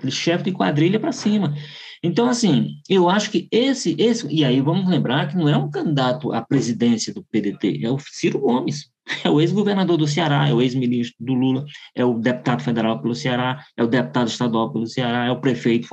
de 0.02 0.10
chefe 0.10 0.44
de 0.44 0.52
quadrilha 0.52 0.98
para 0.98 1.12
cima. 1.12 1.54
Então, 2.02 2.28
assim, 2.28 2.80
eu 2.88 3.08
acho 3.08 3.30
que 3.30 3.48
esse, 3.50 3.96
esse. 3.98 4.26
E 4.28 4.44
aí 4.44 4.60
vamos 4.60 4.88
lembrar 4.88 5.28
que 5.28 5.36
não 5.36 5.48
é 5.48 5.56
um 5.56 5.70
candidato 5.70 6.32
à 6.32 6.42
presidência 6.42 7.12
do 7.12 7.24
PDT, 7.24 7.80
é 7.84 7.90
o 7.90 7.98
Ciro 7.98 8.38
Gomes. 8.38 8.90
É 9.24 9.30
o 9.30 9.40
ex-governador 9.40 9.96
do 9.96 10.07
Ceará, 10.07 10.48
é 10.48 10.52
o 10.52 10.61
ex-ministro 10.61 11.16
do 11.20 11.32
Lula, 11.32 11.64
é 11.94 12.04
o 12.04 12.14
deputado 12.14 12.62
federal 12.62 13.00
pelo 13.00 13.14
Ceará, 13.14 13.64
é 13.76 13.82
o 13.82 13.86
deputado 13.86 14.26
estadual 14.26 14.72
pelo 14.72 14.86
Ceará, 14.86 15.26
é 15.26 15.30
o 15.30 15.40
prefeito 15.40 15.88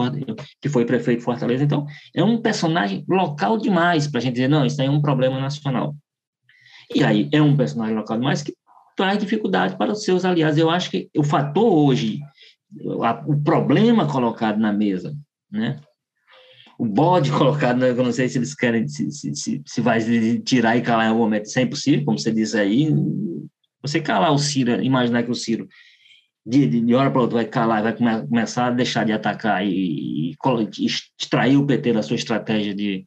que 0.59 0.68
foi 0.68 0.84
prefeito 0.84 1.20
de 1.20 1.26
Fortaleza. 1.26 1.64
Então, 1.64 1.86
é 2.16 2.24
um 2.24 2.41
personagem 2.41 3.05
local 3.07 3.57
demais 3.57 4.07
para 4.07 4.20
a 4.20 4.22
gente 4.22 4.34
dizer, 4.34 4.47
não, 4.47 4.66
isso 4.66 4.82
aí 4.82 4.88
é 4.88 4.91
um 4.91 5.01
problema 5.01 5.39
nacional. 5.39 5.95
E 6.93 7.03
aí 7.03 7.30
é 7.32 7.41
um 7.41 7.55
personagem 7.55 7.95
local 7.95 8.18
demais 8.18 8.41
que 8.41 8.53
traz 8.95 9.18
dificuldade 9.18 9.78
para 9.78 9.91
os 9.91 10.03
seus 10.03 10.26
aliados. 10.26 10.57
Eu 10.57 10.70
acho 10.70 10.89
que 10.89 11.09
o 11.16 11.24
fator 11.24 11.72
hoje, 11.72 12.20
o 13.28 13.41
problema 13.43 14.07
colocado 14.07 14.59
na 14.59 14.74
mesa, 14.74 15.16
né? 15.51 15.80
O 16.78 16.86
bode 16.86 17.32
colocado, 17.34 17.80
né? 17.80 17.89
eu 17.89 17.95
não 17.95 18.11
sei 18.11 18.28
se 18.30 18.38
eles 18.38 18.53
querem, 18.55 18.88
se, 18.88 19.11
se, 19.11 19.61
se, 19.65 19.82
vai 19.82 19.99
tirar 20.41 20.78
e 20.78 20.82
calar 20.82 21.05
em 21.05 21.09
algum 21.09 21.24
momento, 21.24 21.45
isso 21.45 21.59
é 21.59 21.63
impossível, 21.63 22.05
como 22.05 22.19
você 22.19 22.32
disse 22.32 22.57
aí, 22.57 22.89
você 23.82 23.99
calar 23.99 24.34
o 24.34 24.38
Ciro, 24.38 24.82
imaginar 24.82 25.24
que 25.24 25.32
o 25.32 25.36
Ciro 25.36 25.67
de, 26.45 26.67
de, 26.67 26.82
de 26.82 26.95
hora 26.95 27.09
para 27.09 27.21
outra 27.21 27.38
vai 27.38 27.45
calar, 27.45 27.84
vai 27.84 27.95
come, 27.95 28.28
começar 28.28 28.67
a 28.67 28.71
deixar 28.71 29.05
de 29.05 29.13
atacar 29.13 29.65
e, 29.65 30.32
e, 30.32 30.36
extrair 31.19 31.57
o 31.57 31.65
PT 31.65 31.93
da 31.93 32.03
sua 32.03 32.15
estratégia 32.15 32.76
de, 32.76 33.05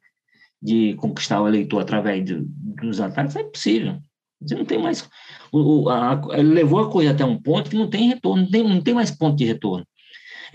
de 0.63 0.95
conquistar 0.95 1.43
o 1.43 1.49
eleitor 1.49 1.81
através 1.81 2.25
de, 2.25 2.41
dos 2.41 3.01
ataques, 3.01 3.37
é 3.37 3.43
impossível. 3.43 3.99
Você 4.41 4.55
não 4.55 4.65
tem 4.65 4.79
mais. 4.79 5.09
O, 5.53 5.89
a, 5.89 6.21
ele 6.33 6.55
levou 6.55 6.81
a 6.81 6.91
coisa 6.91 7.11
até 7.11 7.25
um 7.25 7.41
ponto 7.41 7.71
que 7.71 7.77
não 7.77 7.89
tem 7.89 8.09
retorno, 8.09 8.43
não 8.43 8.51
tem, 8.51 8.63
não 8.63 8.81
tem 8.81 8.95
mais 8.95 9.11
ponto 9.11 9.37
de 9.37 9.45
retorno. 9.45 9.87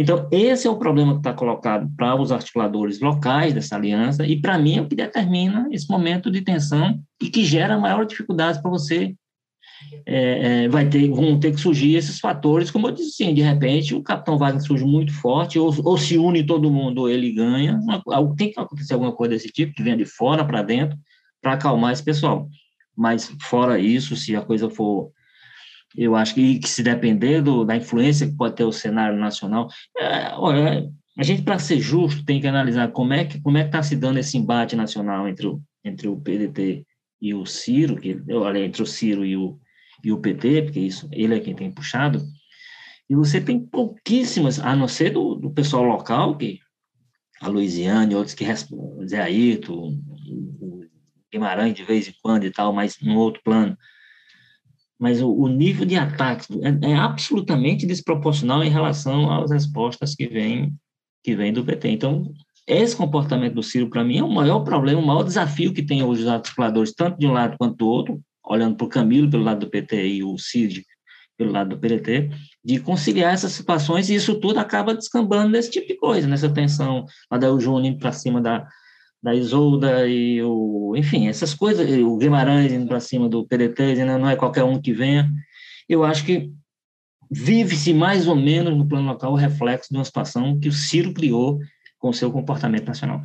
Então, 0.02 0.28
esse 0.32 0.66
é 0.66 0.70
o 0.70 0.78
problema 0.78 1.14
que 1.14 1.20
está 1.20 1.32
colocado 1.32 1.88
para 1.96 2.20
os 2.20 2.32
articuladores 2.32 3.00
locais 3.00 3.54
dessa 3.54 3.76
aliança, 3.76 4.26
e 4.26 4.42
para 4.42 4.58
mim 4.58 4.78
é 4.78 4.82
o 4.82 4.88
que 4.88 4.96
determina 4.96 5.68
esse 5.72 5.88
momento 5.88 6.32
de 6.32 6.42
tensão 6.42 7.00
e 7.22 7.30
que 7.30 7.46
gera 7.46 7.78
maior 7.78 8.04
dificuldade 8.04 8.60
para 8.64 8.72
você. 8.72 9.14
É, 10.06 10.64
é, 10.64 10.70
vai 10.70 10.90
ter, 10.90 11.08
vão 11.10 11.40
ter 11.40 11.52
que 11.52 11.62
surgir 11.62 11.96
esses 11.96 12.20
fatores, 12.20 12.72
como 12.72 12.88
eu 12.88 12.92
disse, 12.92 13.24
assim, 13.24 13.34
de 13.34 13.42
repente 13.42 13.94
o 13.94 14.02
Capitão 14.02 14.40
Wagner 14.40 14.64
surge 14.64 14.84
muito 14.84 15.14
forte, 15.14 15.60
ou, 15.60 15.72
ou 15.84 15.96
se 16.00 16.18
une 16.18 16.44
todo 16.44 16.72
mundo, 16.72 17.02
ou 17.02 17.10
ele 17.10 17.32
ganha. 17.32 17.76
Uma, 17.76 18.02
tem 18.36 18.52
que 18.52 18.60
acontecer 18.60 18.96
alguma 18.96 19.12
coisa 19.12 19.36
desse 19.36 19.50
tipo, 19.50 19.74
que 19.74 19.84
venha 19.84 19.98
de 19.98 20.06
fora 20.06 20.44
para 20.44 20.64
dentro, 20.64 20.98
para 21.40 21.54
acalmar 21.54 21.94
esse 21.94 22.04
pessoal. 22.04 22.50
Mas, 22.98 23.32
fora 23.44 23.78
isso, 23.78 24.16
se 24.16 24.36
a 24.36 24.42
coisa 24.42 24.68
for 24.68 25.12
eu 25.96 26.16
acho 26.16 26.34
que, 26.36 26.60
que 26.60 26.70
se 26.70 26.84
depender 26.84 27.42
do, 27.42 27.66
da 27.66 27.76
influência 27.76 28.28
que 28.28 28.36
pode 28.36 28.56
ter 28.56 28.64
o 28.64 28.72
cenário 28.72 29.18
nacional, 29.18 29.68
é, 29.98 30.34
olha, 30.36 30.90
a 31.18 31.24
gente, 31.24 31.42
para 31.42 31.60
ser 31.60 31.80
justo, 31.80 32.26
tem 32.26 32.40
que 32.40 32.48
analisar 32.48 32.92
como 32.92 33.14
é 33.14 33.26
que 33.26 33.40
como 33.42 33.58
é 33.58 33.66
está 33.66 33.84
se 33.84 33.96
dando 33.96 34.20
esse 34.20 34.38
embate 34.38 34.76
nacional 34.76 35.28
entre 35.28 35.48
o, 35.48 35.62
entre 35.84 36.08
o 36.08 36.20
PDT 36.20 36.86
e 37.22 37.34
o 37.34 37.46
Ciro, 37.46 37.98
que, 37.98 38.20
olha, 38.32 38.60
entre 38.60 38.82
o 38.82 38.86
Ciro 38.86 39.26
e 39.26 39.36
o, 39.36 39.60
e 40.04 40.12
o 40.12 40.20
PT, 40.20 40.64
porque 40.64 40.80
isso, 40.80 41.08
ele 41.12 41.36
é 41.36 41.40
quem 41.40 41.54
tem 41.54 41.72
puxado, 41.72 42.22
e 43.10 43.16
você 43.16 43.42
tem 43.42 43.60
pouquíssimas, 43.60 44.60
a 44.60 44.76
não 44.76 44.88
ser 44.88 45.12
do, 45.12 45.36
do 45.36 45.52
pessoal 45.52 45.84
local, 45.84 46.38
que 46.38 46.60
a 47.42 47.50
Luiziane, 47.50 48.16
outros 48.16 48.34
que 48.34 48.44
respondem, 48.44 49.08
Zé 49.08 49.22
Ayrton, 49.22 50.00
o 50.62 50.86
Guimarães 51.32 51.74
de 51.74 51.84
vez 51.84 52.08
em 52.08 52.14
quando 52.22 52.46
e 52.46 52.52
tal, 52.52 52.72
mas 52.72 52.98
no 53.02 53.18
outro 53.18 53.42
plano, 53.44 53.78
mas 55.02 55.20
o, 55.20 55.34
o 55.34 55.48
nível 55.48 55.84
de 55.84 55.96
ataque 55.96 56.46
é, 56.62 56.92
é, 56.92 56.96
absolutamente 56.96 57.88
desproporcional 57.88 58.64
em 58.64 58.70
relação 58.70 59.32
às 59.32 59.50
respostas 59.50 60.14
que 60.14 60.28
vêm 60.28 60.72
que 61.24 61.36
vem 61.36 61.52
do 61.52 61.64
PT. 61.64 61.90
Então, 61.90 62.32
esse 62.68 62.96
comportamento 62.96 63.56
do 63.56 63.64
Ciro, 63.64 63.90
para 63.90 64.04
mim, 64.04 64.18
é 64.18 64.24
o 64.24 64.30
maior 64.30 64.60
problema, 64.62 65.02
o 65.02 65.06
maior 65.06 65.24
desafio 65.24 65.74
que 65.74 65.84
tem 65.84 66.04
hoje 66.04 66.22
os 66.22 66.28
articuladores, 66.28 66.94
tanto 66.94 67.18
de 67.18 67.28
um 67.28 67.32
lado 67.32 67.58
quanto 67.58 67.78
do 67.78 67.88
outro, 67.88 68.22
olhando 68.44 68.76
para 68.76 68.86
o 68.86 68.90
Camilo 68.90 69.30
pelo 69.30 69.44
lado 69.44 69.62
do 69.62 69.70
PT 69.70 70.08
e 70.08 70.24
o 70.24 70.38
Cid 70.38 70.84
pelo 71.38 71.52
lado 71.52 71.72
do 71.72 71.80
PDT, 71.80 72.30
de 72.64 72.80
conciliar 72.80 73.34
essas 73.34 73.52
situações, 73.52 74.10
e 74.10 74.16
isso 74.16 74.40
tudo 74.40 74.60
acaba 74.60 74.94
descambando 74.94 75.50
nesse 75.50 75.72
tipo 75.72 75.88
de 75.88 75.96
coisa, 75.96 76.28
nessa 76.28 76.50
tensão, 76.50 77.06
o 77.32 77.60
Júnior 77.60 77.98
para 77.98 78.12
cima 78.12 78.40
da, 78.40 78.68
da 79.22 79.36
Isolda 79.36 80.08
e 80.08 80.42
o, 80.42 80.94
enfim, 80.96 81.28
essas 81.28 81.54
coisas, 81.54 81.90
o 81.90 82.18
Guimarães 82.18 82.72
indo 82.72 82.88
para 82.88 83.00
cima 83.00 83.30
do 83.30 83.46
PDT, 83.46 83.92
dizendo 83.92 84.18
não 84.18 84.30
é 84.30 84.36
qualquer 84.36 84.64
um 84.64 84.82
que 84.82 84.94
venha. 84.94 85.32
Eu 85.88 86.04
acho 86.04 86.26
que 86.26 86.52
vive-se 87.30 87.94
mais 87.94 88.28
ou 88.28 88.36
menos 88.36 88.76
no 88.76 88.88
plano 88.88 89.08
local 89.08 89.32
o 89.32 89.38
reflexo 89.38 89.90
de 89.92 89.98
uma 89.98 90.06
situação 90.06 90.60
que 90.60 90.68
o 90.68 90.74
Ciro 90.74 91.14
criou 91.14 91.60
com 92.00 92.12
seu 92.12 92.32
comportamento 92.32 92.88
nacional. 92.88 93.22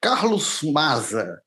Carlos 0.00 0.62
Maza, 0.62 1.40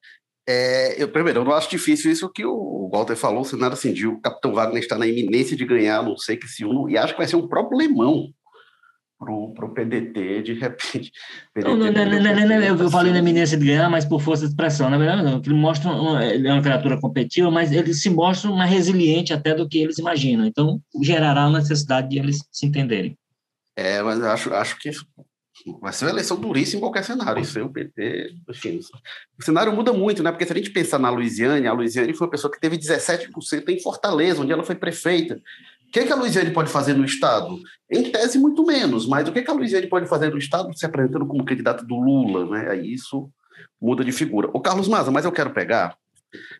é, 0.47 1.01
eu, 1.01 1.09
primeiro, 1.09 1.39
eu 1.39 1.45
não 1.45 1.53
acho 1.53 1.69
difícil 1.69 2.11
isso 2.11 2.29
que 2.29 2.45
o 2.45 2.89
Walter 2.91 3.15
falou, 3.15 3.41
o 3.41 3.45
cenário 3.45 3.73
assim, 3.73 3.91
o 4.05 4.19
Capitão 4.19 4.53
Wagner 4.53 4.81
está 4.81 4.97
na 4.97 5.05
iminência 5.05 5.55
de 5.55 5.65
ganhar, 5.65 6.03
não 6.03 6.17
sei 6.17 6.37
que 6.37 6.47
se 6.47 6.65
uno, 6.65 6.89
e 6.89 6.97
acho 6.97 7.13
que 7.13 7.19
vai 7.19 7.27
ser 7.27 7.35
um 7.35 7.47
problemão 7.47 8.33
para 9.17 9.31
o 9.65 9.73
PDT, 9.73 10.43
de 10.43 10.53
repente. 10.53 11.11
PDT 11.53 11.69
não, 11.69 11.77
não, 11.77 11.91
não, 11.91 12.19
não, 12.19 12.75
não, 12.75 12.83
eu 12.83 12.89
falei 12.89 13.11
na 13.11 13.19
eminência 13.19 13.57
de 13.57 13.65
ganhar, 13.65 13.89
mas 13.89 14.05
por 14.05 14.21
força 14.21 14.43
de 14.43 14.49
expressão. 14.49 14.89
Na 14.89 14.97
verdade, 14.97 15.23
não. 15.23 15.41
Ele 15.43 15.53
mostra, 15.53 15.91
ele 16.33 16.47
é 16.47 16.53
uma 16.53 16.61
criatura 16.61 16.99
competitiva, 16.99 17.49
mas 17.49 17.71
ele 17.71 17.93
se 17.93 18.09
mostra 18.09 18.51
mais 18.51 18.69
resiliente 18.69 19.33
até 19.33 19.53
do 19.53 19.67
que 19.67 19.79
eles 19.79 19.97
imaginam. 19.97 20.45
Então, 20.45 20.81
gerará 21.01 21.43
a 21.43 21.49
necessidade 21.49 22.09
de 22.09 22.19
eles 22.19 22.39
se 22.51 22.65
entenderem. 22.65 23.17
É, 23.75 24.01
mas 24.01 24.19
eu 24.19 24.29
acho, 24.29 24.53
acho 24.53 24.79
que 24.79 24.91
vai 25.81 25.91
ser 25.91 26.05
uma 26.05 26.11
eleição 26.11 26.37
duríssima 26.37 26.77
em 26.77 26.81
qualquer 26.81 27.03
cenário. 27.03 27.41
Isso 27.41 27.57
aí, 27.57 27.63
o 27.63 27.69
PT, 27.69 28.33
enfim. 28.49 28.79
O 29.37 29.43
cenário 29.43 29.73
muda 29.73 29.91
muito, 29.91 30.21
né? 30.21 30.31
Porque 30.31 30.45
se 30.45 30.53
a 30.53 30.55
gente 30.55 30.69
pensar 30.69 30.99
na 30.99 31.09
Luiziane, 31.09 31.67
a 31.67 31.73
Luiziane 31.73 32.13
foi 32.13 32.27
uma 32.27 32.31
pessoa 32.31 32.51
que 32.51 32.59
teve 32.59 32.77
17% 32.77 33.69
em 33.69 33.81
Fortaleza, 33.81 34.41
onde 34.41 34.51
ela 34.51 34.63
foi 34.63 34.75
prefeita 34.75 35.41
que, 35.95 36.05
que 36.05 36.11
a 36.11 36.15
Luiziane 36.15 36.51
pode 36.51 36.69
fazer 36.69 36.93
no 36.93 37.05
Estado? 37.05 37.57
Em 37.89 38.11
tese, 38.11 38.37
muito 38.37 38.65
menos, 38.65 39.07
mas 39.07 39.29
o 39.29 39.31
que, 39.31 39.41
que 39.41 39.49
a 39.49 39.53
Luiziane 39.53 39.87
pode 39.87 40.07
fazer 40.07 40.29
no 40.29 40.37
Estado 40.37 40.77
se 40.77 40.85
apresentando 40.85 41.25
como 41.25 41.45
candidata 41.45 41.85
do 41.85 41.95
Lula? 41.95 42.45
Né? 42.49 42.69
Aí 42.69 42.93
isso 42.93 43.29
muda 43.81 44.03
de 44.03 44.11
figura. 44.11 44.49
O 44.53 44.59
Carlos 44.59 44.89
Maza, 44.89 45.09
mas 45.09 45.23
eu 45.23 45.31
quero 45.31 45.51
pegar, 45.51 45.95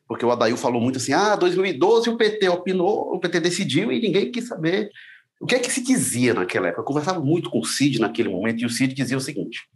porque 0.08 0.26
o 0.26 0.32
Adail 0.32 0.56
falou 0.56 0.80
muito 0.80 0.98
assim: 0.98 1.12
ah, 1.12 1.36
2012 1.36 2.10
o 2.10 2.16
PT 2.16 2.48
opinou, 2.48 3.14
o 3.14 3.20
PT 3.20 3.42
decidiu 3.42 3.92
e 3.92 4.00
ninguém 4.00 4.32
quis 4.32 4.48
saber. 4.48 4.90
O 5.42 5.46
que 5.46 5.56
é 5.56 5.60
que 5.60 5.70
se 5.70 5.84
dizia 5.84 6.34
naquela 6.34 6.68
época? 6.68 6.82
Eu 6.82 6.86
conversava 6.86 7.20
muito 7.20 7.50
com 7.50 7.60
o 7.60 7.66
Cid 7.66 8.00
naquele 8.00 8.30
momento 8.30 8.62
e 8.62 8.66
o 8.66 8.70
Cid 8.70 8.94
dizia 8.94 9.18
o 9.18 9.22
seguinte: 9.22 9.68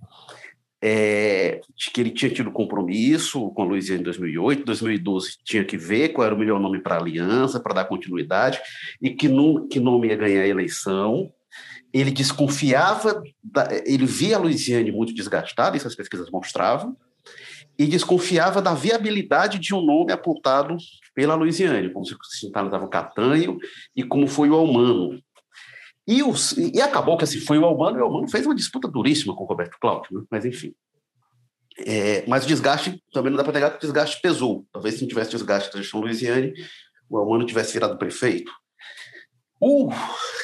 é, 0.82 1.60
que 1.94 2.00
ele 2.00 2.12
tinha 2.12 2.32
tido 2.32 2.52
compromisso 2.52 3.50
com 3.52 3.64
a 3.64 3.66
Luiziane 3.66 4.02
em 4.02 4.04
2008, 4.04 4.66
2012 4.66 5.38
tinha 5.44 5.64
que 5.66 5.78
ver 5.78 6.10
qual 6.10 6.26
era 6.26 6.36
o 6.36 6.38
melhor 6.38 6.60
nome 6.60 6.80
para 6.80 6.96
a 6.96 7.00
aliança, 7.00 7.60
para 7.60 7.76
dar 7.76 7.86
continuidade, 7.86 8.60
e 9.02 9.10
que, 9.10 9.28
no, 9.28 9.68
que 9.68 9.80
nome 9.80 10.08
ia 10.08 10.16
ganhar 10.16 10.42
a 10.42 10.48
eleição. 10.48 11.32
Ele 11.92 12.12
desconfiava, 12.12 13.22
da, 13.44 13.68
ele 13.86 14.06
via 14.06 14.38
a 14.38 14.40
Luiziane 14.40 14.92
muito 14.92 15.14
desgastada, 15.14 15.76
isso 15.76 15.88
as 15.88 15.96
pesquisas 15.96 16.30
mostravam, 16.30 16.96
e 17.78 17.86
desconfiava 17.86 18.62
da 18.62 18.74
viabilidade 18.74 19.58
de 19.58 19.74
um 19.74 19.82
nome 19.82 20.12
apontado 20.12 20.78
pela 21.16 21.36
Luiziane, 21.36 21.90
como 21.90 22.06
se 22.06 22.16
sinalizava 22.30 22.86
o 22.86 22.90
Catanho 22.90 23.58
e 23.96 24.04
como 24.04 24.28
foi 24.28 24.50
o 24.50 24.56
Almano. 24.56 25.20
E, 26.10 26.24
e 26.74 26.82
acabou 26.82 27.16
que 27.20 27.24
assim, 27.24 27.40
foi 27.40 27.60
o 27.60 27.66
Albano, 27.66 28.00
e 28.00 28.02
o 28.02 28.06
Albano 28.06 28.28
fez 28.28 28.44
uma 28.44 28.56
disputa 28.56 28.88
duríssima 28.88 29.36
com 29.36 29.44
o 29.44 29.48
Roberto 29.48 29.78
Cláudio, 29.80 30.10
né? 30.12 30.26
mas 30.32 30.44
enfim. 30.44 30.74
É, 31.86 32.26
mas 32.28 32.46
o 32.46 32.48
desgaste, 32.48 33.00
também 33.14 33.30
não 33.30 33.38
dá 33.38 33.44
para 33.44 33.54
negar 33.54 33.70
que 33.70 33.78
o 33.78 33.80
desgaste 33.80 34.20
pesou. 34.20 34.66
Talvez 34.74 34.96
se 34.96 35.02
não 35.02 35.08
tivesse 35.08 35.30
desgaste 35.30 35.72
da 35.72 35.80
gestão 35.80 36.02
Luiziane, 36.02 36.52
o 37.08 37.16
Albano 37.16 37.46
tivesse 37.46 37.74
virado 37.74 37.96
prefeito. 38.00 38.52
O, 39.62 39.92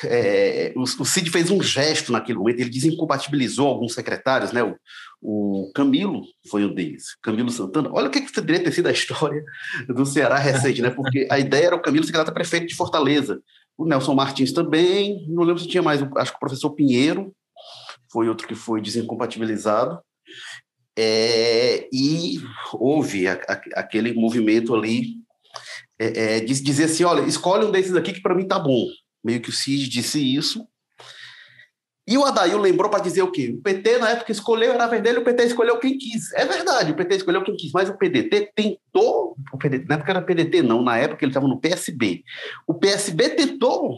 é, 0.04 0.72
o, 0.76 0.84
o, 0.84 1.06
Cid 1.06 1.32
fez 1.32 1.50
um 1.50 1.64
gesto 1.64 2.12
naquele 2.12 2.38
momento, 2.38 2.60
ele 2.60 2.70
desincompatibilizou 2.70 3.68
alguns 3.68 3.94
secretários, 3.96 4.52
né? 4.52 4.62
O, 4.62 4.76
o 5.22 5.72
Camilo 5.74 6.22
foi 6.48 6.64
um 6.64 6.74
deles, 6.74 7.16
Camilo 7.24 7.50
Santana. 7.50 7.90
Olha 7.92 8.08
o 8.08 8.12
que, 8.12 8.22
que 8.22 8.42
ter 8.42 8.72
sido 8.72 8.88
a 8.88 8.92
história 8.92 9.44
do 9.88 10.06
Ceará 10.06 10.38
recente, 10.38 10.82
né? 10.82 10.92
Porque 10.92 11.28
a 11.32 11.40
ideia 11.40 11.68
era 11.68 11.76
o 11.76 11.82
Camilo 11.82 12.06
a 12.14 12.32
prefeito 12.32 12.68
de 12.68 12.76
Fortaleza 12.76 13.42
o 13.78 13.86
Nelson 13.86 14.14
Martins 14.14 14.52
também, 14.52 15.26
não 15.28 15.44
lembro 15.44 15.62
se 15.62 15.68
tinha 15.68 15.84
mais, 15.84 16.02
acho 16.02 16.32
que 16.32 16.38
o 16.38 16.40
professor 16.40 16.72
Pinheiro 16.72 17.36
foi 18.12 18.30
outro 18.30 18.48
que 18.48 18.56
foi 18.56 18.82
desincompatibilizado, 18.82 20.00
é, 20.98 21.90
e 21.92 22.40
houve 22.74 23.28
a, 23.28 23.34
a, 23.34 23.82
aquele 23.82 24.14
movimento 24.14 24.74
ali 24.74 25.16
é, 26.00 26.38
é, 26.38 26.40
dizer 26.40 26.86
assim, 26.86 27.04
olha, 27.04 27.22
escolhe 27.22 27.66
um 27.66 27.72
desses 27.72 27.96
aqui 27.96 28.14
que 28.14 28.22
para 28.22 28.36
mim 28.36 28.48
tá 28.48 28.60
bom. 28.60 28.86
Meio 29.24 29.42
que 29.42 29.50
o 29.50 29.54
Cid 29.54 29.90
disse 29.90 30.20
isso. 30.20 30.66
E 32.08 32.18
o 32.18 32.24
Adail 32.24 32.58
lembrou 32.60 32.90
para 32.90 33.02
dizer 33.02 33.24
o 33.24 33.32
quê? 33.32 33.56
O 33.58 33.62
PT, 33.62 33.98
na 33.98 34.12
época, 34.12 34.32
escolheu, 34.32 34.74
era 34.74 34.86
vermelho, 34.86 35.22
o 35.22 35.24
PT 35.24 35.46
escolheu 35.46 35.80
quem 35.80 35.98
quis. 35.98 36.32
É 36.34 36.46
verdade, 36.46 36.92
o 36.92 36.96
PT 36.96 37.16
escolheu 37.16 37.44
quem 37.44 37.56
quis, 37.56 37.72
mas 37.72 37.90
o 37.90 37.98
PDT 37.98 38.52
tentou, 38.56 39.36
o 39.52 39.58
PDT, 39.58 39.86
na 39.88 39.96
época 39.96 40.12
era 40.12 40.22
PDT 40.22 40.62
não, 40.62 40.84
na 40.84 40.98
época 40.98 41.26
ele 41.26 41.32
estava 41.32 41.48
no 41.48 41.60
PSB. 41.60 42.24
O 42.68 42.76
PSB 42.76 43.30
tentou 43.30 43.98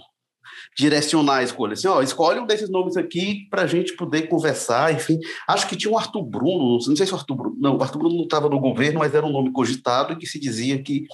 direcionar 0.77 1.37
a 1.37 1.43
escolha, 1.43 1.73
assim, 1.73 1.87
ó, 1.87 2.01
escolhe 2.01 2.39
um 2.39 2.45
desses 2.45 2.69
nomes 2.69 2.95
aqui 2.95 3.47
para 3.49 3.63
a 3.63 3.67
gente 3.67 3.95
poder 3.95 4.27
conversar, 4.27 4.93
enfim. 4.93 5.19
Acho 5.47 5.67
que 5.67 5.75
tinha 5.75 5.91
o 5.91 5.97
Arthur 5.97 6.23
Bruno, 6.23 6.77
não 6.87 6.95
sei 6.95 7.05
se 7.05 7.13
o 7.13 7.15
Arthur 7.15 7.35
Bruno, 7.35 7.55
não, 7.59 7.77
o 7.77 7.83
Arthur 7.83 7.99
Bruno 7.99 8.15
não 8.15 8.23
estava 8.23 8.47
no 8.47 8.59
governo, 8.59 8.99
mas 8.99 9.13
era 9.13 9.25
um 9.25 9.31
nome 9.31 9.51
cogitado 9.51 10.13
e 10.13 10.15
que 10.15 10.27
se 10.27 10.39
dizia 10.39 10.81
que 10.81 11.05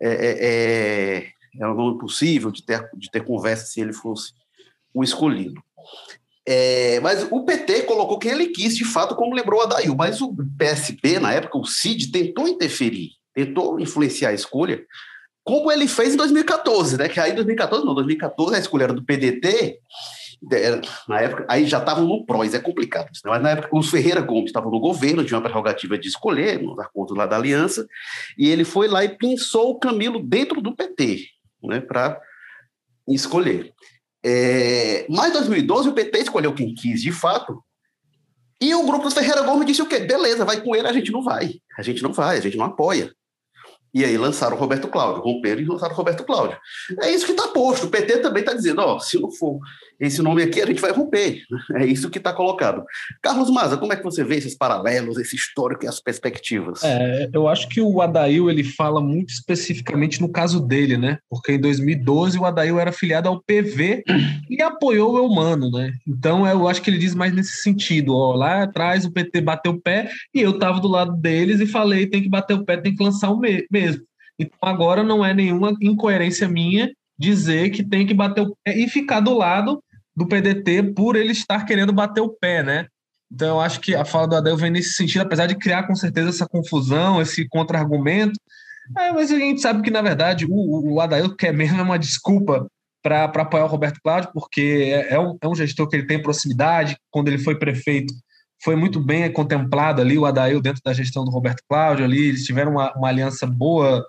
é, 0.00 0.08
é, 0.08 0.36
é, 0.40 1.26
era 1.58 1.72
um 1.72 1.76
nome 1.76 1.98
possível 1.98 2.50
de 2.50 2.62
ter, 2.62 2.88
de 2.94 3.10
ter 3.10 3.24
conversa 3.24 3.66
se 3.66 3.80
ele 3.80 3.92
fosse 3.92 4.32
o 4.94 5.02
escolhido. 5.02 5.62
É, 6.52 6.98
mas 6.98 7.28
o 7.30 7.44
PT 7.44 7.82
colocou 7.82 8.18
quem 8.18 8.32
ele 8.32 8.48
quis, 8.48 8.76
de 8.76 8.84
fato, 8.84 9.14
como 9.14 9.36
lembrou 9.36 9.62
a 9.62 9.66
Dail, 9.66 9.94
mas 9.94 10.20
o 10.20 10.34
PSB, 10.58 11.20
na 11.20 11.32
época, 11.32 11.56
o 11.56 11.64
CID, 11.64 12.10
tentou 12.10 12.48
interferir, 12.48 13.10
tentou 13.32 13.78
influenciar 13.78 14.30
a 14.30 14.34
escolha, 14.34 14.84
como 15.44 15.70
ele 15.70 15.86
fez 15.86 16.14
em 16.14 16.16
2014, 16.16 16.98
né? 16.98 17.08
Que 17.08 17.20
aí 17.20 17.30
em 17.30 17.36
2014, 17.36 17.86
não, 17.86 17.94
2014 17.94 18.56
a 18.56 18.58
escolha 18.58 18.82
era 18.82 18.92
do 18.92 19.04
PDT, 19.04 19.78
na 21.06 21.20
época, 21.20 21.46
aí 21.48 21.66
já 21.66 21.78
estavam 21.78 22.04
no 22.04 22.26
PROS, 22.26 22.54
é 22.54 22.58
complicado, 22.58 23.06
né? 23.06 23.30
mas 23.30 23.42
na 23.42 23.50
época 23.50 23.68
os 23.72 23.88
Ferreira 23.88 24.20
Gomes 24.20 24.46
estavam 24.46 24.72
no 24.72 24.80
governo, 24.80 25.24
tinha 25.24 25.38
uma 25.38 25.44
prerrogativa 25.44 25.96
de 25.96 26.08
escolher, 26.08 26.60
nos 26.60 26.78
acordos 26.80 27.16
lá 27.16 27.26
da 27.26 27.36
aliança, 27.36 27.86
e 28.36 28.48
ele 28.48 28.64
foi 28.64 28.88
lá 28.88 29.04
e 29.04 29.10
pensou 29.10 29.70
o 29.70 29.78
Camilo 29.78 30.20
dentro 30.20 30.60
do 30.60 30.74
PT, 30.74 31.26
né, 31.62 31.78
para 31.80 32.20
escolher. 33.06 33.72
É, 34.24 35.06
mas 35.08 35.30
em 35.30 35.32
2012 35.32 35.88
o 35.88 35.92
PT 35.92 36.18
escolheu 36.18 36.54
quem 36.54 36.74
quis 36.74 37.02
de 37.02 37.12
fato. 37.12 37.62
E 38.60 38.74
o 38.74 38.84
grupo 38.84 39.04
dos 39.04 39.14
Ferreira 39.14 39.42
Gomes 39.42 39.66
disse 39.66 39.80
o 39.80 39.86
quê? 39.86 40.00
Beleza, 40.00 40.44
vai 40.44 40.60
com 40.60 40.76
ele, 40.76 40.86
a 40.86 40.92
gente 40.92 41.10
não 41.10 41.22
vai. 41.22 41.54
A 41.78 41.82
gente 41.82 42.02
não 42.02 42.12
vai, 42.12 42.36
a 42.36 42.40
gente 42.40 42.58
não 42.58 42.66
apoia. 42.66 43.10
E 43.92 44.04
aí 44.04 44.16
lançaram 44.16 44.56
o 44.56 44.60
Roberto 44.60 44.86
Cláudio, 44.86 45.22
romperam 45.22 45.62
e 45.62 45.64
lançaram 45.64 45.94
o 45.94 45.96
Roberto 45.96 46.24
Cláudio. 46.24 46.58
É 47.00 47.10
isso 47.10 47.24
que 47.24 47.32
está 47.32 47.48
posto. 47.48 47.86
O 47.86 47.90
PT 47.90 48.18
também 48.18 48.42
está 48.42 48.52
dizendo, 48.52 48.82
ó, 48.82 48.98
se 48.98 49.18
não 49.18 49.30
for 49.32 49.58
esse 50.00 50.22
nome 50.22 50.42
aqui, 50.42 50.62
a 50.62 50.66
gente 50.66 50.80
vai 50.80 50.92
romper. 50.92 51.42
É 51.74 51.84
isso 51.84 52.08
que 52.08 52.16
está 52.16 52.32
colocado. 52.32 52.82
Carlos 53.20 53.50
Maza, 53.50 53.76
como 53.76 53.92
é 53.92 53.96
que 53.96 54.02
você 54.02 54.24
vê 54.24 54.36
esses 54.36 54.56
paralelos, 54.56 55.18
esse 55.18 55.36
histórico 55.36 55.84
e 55.84 55.88
as 55.88 56.00
perspectivas? 56.00 56.82
É, 56.82 57.28
eu 57.32 57.46
acho 57.46 57.68
que 57.68 57.82
o 57.82 58.00
Adail 58.00 58.48
ele 58.48 58.64
fala 58.64 59.00
muito 59.00 59.28
especificamente 59.28 60.20
no 60.20 60.30
caso 60.30 60.58
dele, 60.58 60.96
né? 60.96 61.18
Porque 61.28 61.52
em 61.52 61.60
2012 61.60 62.38
o 62.38 62.46
Adail 62.46 62.80
era 62.80 62.92
filiado 62.92 63.28
ao 63.28 63.42
PV 63.42 64.02
e 64.48 64.62
apoiou 64.62 65.12
o 65.12 65.18
Eumano, 65.18 65.70
né? 65.70 65.92
Então 66.08 66.46
eu 66.46 66.66
acho 66.66 66.80
que 66.80 66.88
ele 66.88 66.98
diz 66.98 67.14
mais 67.14 67.34
nesse 67.34 67.58
sentido. 67.58 68.14
Ó, 68.14 68.34
lá 68.34 68.62
atrás 68.62 69.04
o 69.04 69.12
PT 69.12 69.42
bateu 69.42 69.72
o 69.72 69.80
pé 69.80 70.10
e 70.34 70.40
eu 70.40 70.52
estava 70.52 70.80
do 70.80 70.88
lado 70.88 71.14
deles 71.14 71.60
e 71.60 71.66
falei 71.66 72.06
tem 72.06 72.22
que 72.22 72.28
bater 72.28 72.54
o 72.54 72.64
pé, 72.64 72.78
tem 72.78 72.94
que 72.94 73.04
lançar 73.04 73.30
o 73.30 73.38
mesmo. 73.38 74.02
Então 74.38 74.58
agora 74.62 75.02
não 75.02 75.22
é 75.22 75.34
nenhuma 75.34 75.74
incoerência 75.82 76.48
minha 76.48 76.90
dizer 77.18 77.68
que 77.68 77.84
tem 77.84 78.06
que 78.06 78.14
bater 78.14 78.40
o 78.40 78.56
pé 78.64 78.78
e 78.78 78.88
ficar 78.88 79.20
do 79.20 79.34
lado 79.34 79.82
do 80.20 80.28
PDT 80.28 80.92
por 80.94 81.16
ele 81.16 81.32
estar 81.32 81.64
querendo 81.64 81.94
bater 81.94 82.20
o 82.20 82.28
pé, 82.28 82.62
né? 82.62 82.86
Então, 83.32 83.56
eu 83.56 83.60
acho 83.60 83.80
que 83.80 83.94
a 83.94 84.04
fala 84.04 84.28
do 84.28 84.36
Adel 84.36 84.56
vem 84.56 84.70
nesse 84.70 84.92
sentido, 84.92 85.22
apesar 85.22 85.46
de 85.46 85.56
criar 85.56 85.84
com 85.84 85.94
certeza 85.94 86.28
essa 86.28 86.46
confusão, 86.46 87.22
esse 87.22 87.48
contra-argumento. 87.48 88.38
É, 88.98 89.12
mas 89.12 89.30
a 89.30 89.38
gente 89.38 89.62
sabe 89.62 89.80
que, 89.80 89.90
na 89.90 90.02
verdade, 90.02 90.44
o, 90.46 90.94
o 90.94 91.00
Adail 91.00 91.34
quer 91.34 91.54
mesmo 91.54 91.80
é 91.80 91.82
uma 91.82 91.98
desculpa 91.98 92.66
para 93.02 93.24
apoiar 93.24 93.64
o 93.64 93.68
Roberto 93.68 93.98
Cláudio, 94.02 94.30
porque 94.34 94.92
é, 94.92 95.14
é, 95.14 95.18
um, 95.18 95.38
é 95.40 95.48
um 95.48 95.54
gestor 95.54 95.88
que 95.88 95.96
ele 95.96 96.06
tem 96.06 96.20
proximidade. 96.20 96.98
Quando 97.10 97.28
ele 97.28 97.38
foi 97.38 97.58
prefeito, 97.58 98.12
foi 98.62 98.76
muito 98.76 99.00
bem 99.00 99.32
contemplado 99.32 100.02
ali 100.02 100.18
o 100.18 100.26
Adail 100.26 100.60
dentro 100.60 100.82
da 100.84 100.92
gestão 100.92 101.24
do 101.24 101.30
Roberto 101.30 101.62
Cláudio 101.66 102.04
ali. 102.04 102.28
Eles 102.28 102.44
tiveram 102.44 102.72
uma, 102.72 102.92
uma 102.94 103.08
aliança 103.08 103.46
boa, 103.46 104.04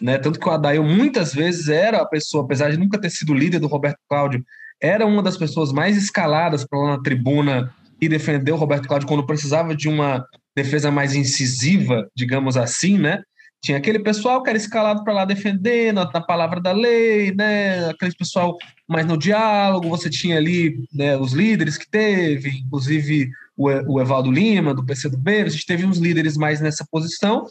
né? 0.00 0.16
Tanto 0.16 0.38
que 0.38 0.48
o 0.48 0.52
Adail 0.52 0.84
muitas 0.84 1.34
vezes 1.34 1.68
era 1.68 2.02
a 2.02 2.06
pessoa, 2.06 2.44
apesar 2.44 2.70
de 2.70 2.76
nunca 2.76 3.00
ter 3.00 3.10
sido 3.10 3.34
líder 3.34 3.58
do 3.58 3.66
Roberto 3.66 3.98
Cláudio, 4.08 4.44
era 4.80 5.06
uma 5.06 5.22
das 5.22 5.36
pessoas 5.36 5.72
mais 5.72 5.96
escaladas 5.96 6.64
para 6.64 6.78
lá 6.78 6.96
na 6.96 7.02
tribuna 7.02 7.74
e 8.00 8.08
defender 8.08 8.52
o 8.52 8.56
Roberto 8.56 8.88
Cláudio 8.88 9.08
quando 9.08 9.26
precisava 9.26 9.74
de 9.74 9.88
uma 9.88 10.26
defesa 10.56 10.90
mais 10.90 11.14
incisiva, 11.14 12.08
digamos 12.16 12.56
assim, 12.56 12.98
né? 12.98 13.22
Tinha 13.62 13.76
aquele 13.76 13.98
pessoal 13.98 14.42
que 14.42 14.48
era 14.48 14.56
escalado 14.56 15.04
para 15.04 15.12
lá 15.12 15.24
defender 15.26 15.92
na, 15.92 16.10
na, 16.10 16.20
palavra 16.20 16.60
da 16.60 16.72
lei, 16.72 17.34
né? 17.34 17.90
Aquele 17.90 18.14
pessoal 18.14 18.56
mais 18.88 19.04
no 19.04 19.18
diálogo. 19.18 19.90
Você 19.90 20.08
tinha 20.08 20.38
ali 20.38 20.82
né, 20.92 21.14
os 21.18 21.32
líderes 21.32 21.76
que 21.76 21.88
teve, 21.88 22.48
inclusive 22.48 23.30
o, 23.54 23.68
o 23.68 24.00
Evaldo 24.00 24.32
Lima, 24.32 24.72
do 24.72 24.84
PCdoB. 24.84 25.42
A 25.42 25.48
gente 25.50 25.66
teve 25.66 25.84
uns 25.84 25.98
líderes 25.98 26.38
mais 26.38 26.58
nessa 26.58 26.86
posição. 26.90 27.46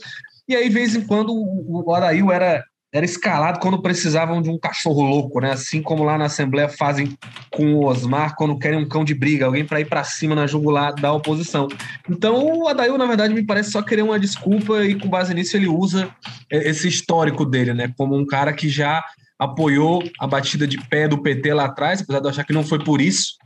E 0.47 0.55
aí, 0.55 0.67
de 0.67 0.73
vez 0.73 0.95
em 0.95 1.01
quando, 1.01 1.31
o, 1.31 1.93
Arail 1.93 2.31
era 2.31 2.65
era 2.91 3.05
escalado 3.05 3.59
quando 3.59 3.81
precisavam 3.81 4.41
de 4.41 4.49
um 4.49 4.57
cachorro 4.57 5.03
louco, 5.03 5.39
né? 5.39 5.51
Assim 5.51 5.81
como 5.81 6.03
lá 6.03 6.17
na 6.17 6.25
Assembleia 6.25 6.67
fazem 6.67 7.15
com 7.51 7.75
o 7.75 7.85
Osmar 7.85 8.35
quando 8.35 8.57
querem 8.57 8.79
um 8.79 8.87
cão 8.87 9.05
de 9.05 9.13
briga, 9.13 9.45
alguém 9.45 9.63
para 9.63 9.79
ir 9.79 9.85
para 9.85 10.03
cima 10.03 10.33
na 10.33 10.47
jugular 10.47 10.95
da 10.95 11.13
oposição. 11.13 11.67
Então 12.09 12.61
o 12.61 12.67
Adail, 12.67 12.97
na 12.97 13.05
verdade, 13.05 13.33
me 13.33 13.45
parece 13.45 13.71
só 13.71 13.81
querer 13.81 14.01
uma 14.01 14.19
desculpa 14.19 14.83
e 14.83 14.95
com 14.95 15.07
base 15.07 15.33
nisso 15.33 15.55
ele 15.55 15.67
usa 15.67 16.09
esse 16.49 16.87
histórico 16.87 17.45
dele, 17.45 17.73
né? 17.73 17.93
Como 17.95 18.15
um 18.15 18.25
cara 18.25 18.53
que 18.53 18.67
já 18.67 19.03
apoiou 19.37 20.03
a 20.19 20.25
batida 20.25 20.67
de 20.67 20.77
pé 20.87 21.07
do 21.07 21.21
PT 21.21 21.53
lá 21.53 21.65
atrás, 21.65 22.01
apesar 22.01 22.19
de 22.19 22.25
eu 22.25 22.31
achar 22.31 22.43
que 22.43 22.53
não 22.53 22.63
foi 22.63 22.83
por 22.83 22.99
isso, 22.99 23.37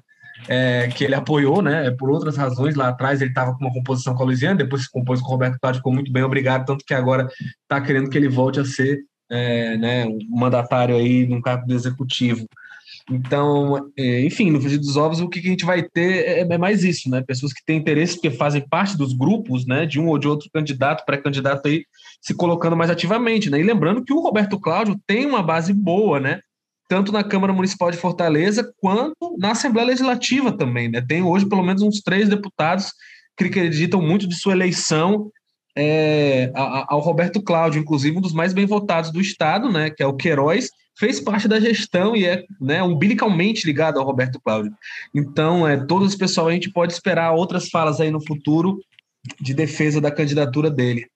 é, 0.47 0.87
que 0.87 1.03
ele 1.03 1.15
apoiou, 1.15 1.61
né? 1.61 1.91
Por 1.91 2.09
outras 2.09 2.37
razões, 2.37 2.75
lá 2.75 2.89
atrás 2.89 3.21
ele 3.21 3.31
estava 3.31 3.53
com 3.53 3.65
uma 3.65 3.73
composição 3.73 4.15
com 4.15 4.23
a 4.23 4.25
Luiziana, 4.25 4.55
depois 4.55 4.83
se 4.83 4.91
compôs 4.91 5.19
com 5.19 5.27
o 5.27 5.31
Roberto 5.31 5.59
Cláudio, 5.59 5.79
ficou 5.79 5.93
muito 5.93 6.11
bem, 6.11 6.23
obrigado, 6.23 6.65
tanto 6.65 6.85
que 6.85 6.93
agora 6.93 7.27
está 7.61 7.79
querendo 7.81 8.09
que 8.09 8.17
ele 8.17 8.29
volte 8.29 8.59
a 8.59 8.65
ser 8.65 8.99
é, 9.34 9.77
né, 9.77 10.05
um 10.05 10.19
mandatário 10.29 10.95
aí 10.95 11.25
num 11.25 11.41
cargo 11.41 11.65
do 11.65 11.73
executivo. 11.73 12.45
Então, 13.09 13.91
é, 13.97 14.25
enfim, 14.25 14.49
no 14.49 14.61
frigir 14.61 14.79
dos 14.79 14.95
ovos, 14.95 15.19
o 15.19 15.27
que 15.27 15.39
a 15.39 15.41
gente 15.41 15.65
vai 15.65 15.84
ter 15.84 16.25
é, 16.25 16.39
é, 16.41 16.57
mais 16.57 16.84
isso, 16.84 17.09
né? 17.09 17.21
Pessoas 17.21 17.51
que 17.51 17.63
têm 17.65 17.77
interesse, 17.77 18.13
porque 18.13 18.31
fazem 18.31 18.65
parte 18.65 18.95
dos 18.95 19.13
grupos, 19.13 19.65
né? 19.65 19.86
De 19.86 19.99
um 19.99 20.07
ou 20.07 20.17
de 20.17 20.27
outro 20.27 20.49
candidato, 20.53 21.03
pré-candidato 21.05 21.67
aí, 21.67 21.86
se 22.21 22.34
colocando 22.34 22.77
mais 22.77 22.89
ativamente, 22.89 23.49
né? 23.49 23.59
E 23.59 23.63
lembrando 23.63 24.03
que 24.03 24.13
o 24.13 24.21
Roberto 24.21 24.59
Cláudio 24.59 24.97
tem 25.05 25.25
uma 25.25 25.43
base 25.43 25.73
boa, 25.73 26.19
né? 26.19 26.39
Tanto 26.88 27.11
na 27.11 27.23
Câmara 27.23 27.51
Municipal 27.51 27.91
de 27.91 27.97
Fortaleza, 27.97 28.71
quanto 28.77 29.36
na 29.38 29.51
Assembleia 29.51 29.88
Legislativa 29.88 30.55
também, 30.55 30.89
né? 30.89 31.01
Tem 31.01 31.21
hoje 31.23 31.45
pelo 31.45 31.63
menos 31.63 31.81
uns 31.81 31.99
três 31.99 32.29
deputados 32.29 32.93
que 33.36 33.45
acreditam 33.45 34.01
muito 34.01 34.27
de 34.27 34.36
sua 34.36 34.53
eleição 34.53 35.29
é, 35.76 36.51
ao 36.53 36.99
Roberto 36.99 37.41
Cláudio, 37.41 37.82
inclusive 37.82 38.17
um 38.17 38.21
dos 38.21 38.34
mais 38.34 38.53
bem 38.53 38.65
votados 38.65 39.11
do 39.11 39.19
Estado, 39.19 39.71
né, 39.71 39.89
que 39.89 40.03
é 40.03 40.07
o 40.07 40.15
Queiroz, 40.15 40.69
fez 40.97 41.19
parte 41.19 41.47
da 41.47 41.59
gestão 41.59 42.15
e 42.15 42.26
é 42.26 42.43
né, 42.61 42.84
umbilicalmente 42.84 43.65
ligado 43.65 43.99
ao 43.99 44.05
Roberto 44.05 44.39
Cláudio. 44.39 44.71
Então, 45.13 45.67
é, 45.67 45.78
todo 45.86 46.05
esse 46.05 46.17
pessoal 46.17 46.47
a 46.47 46.53
gente 46.53 46.71
pode 46.71 46.93
esperar 46.93 47.32
outras 47.32 47.69
falas 47.69 47.99
aí 47.99 48.11
no 48.11 48.24
futuro 48.24 48.80
de 49.39 49.53
defesa 49.53 49.99
da 49.99 50.11
candidatura 50.11 50.69
dele. 50.69 51.07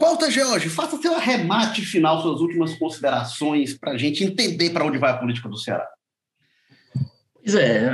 Walter 0.00 0.30
George, 0.30 0.68
faça 0.68 1.00
seu 1.00 1.14
arremate 1.14 1.82
final, 1.82 2.22
suas 2.22 2.40
últimas 2.40 2.74
considerações 2.74 3.76
para 3.76 3.92
a 3.92 3.98
gente 3.98 4.22
entender 4.22 4.70
para 4.70 4.84
onde 4.84 4.96
vai 4.96 5.10
a 5.10 5.16
política 5.16 5.48
do 5.48 5.56
Ceará. 5.56 5.88
Pois 7.42 7.54
é, 7.54 7.88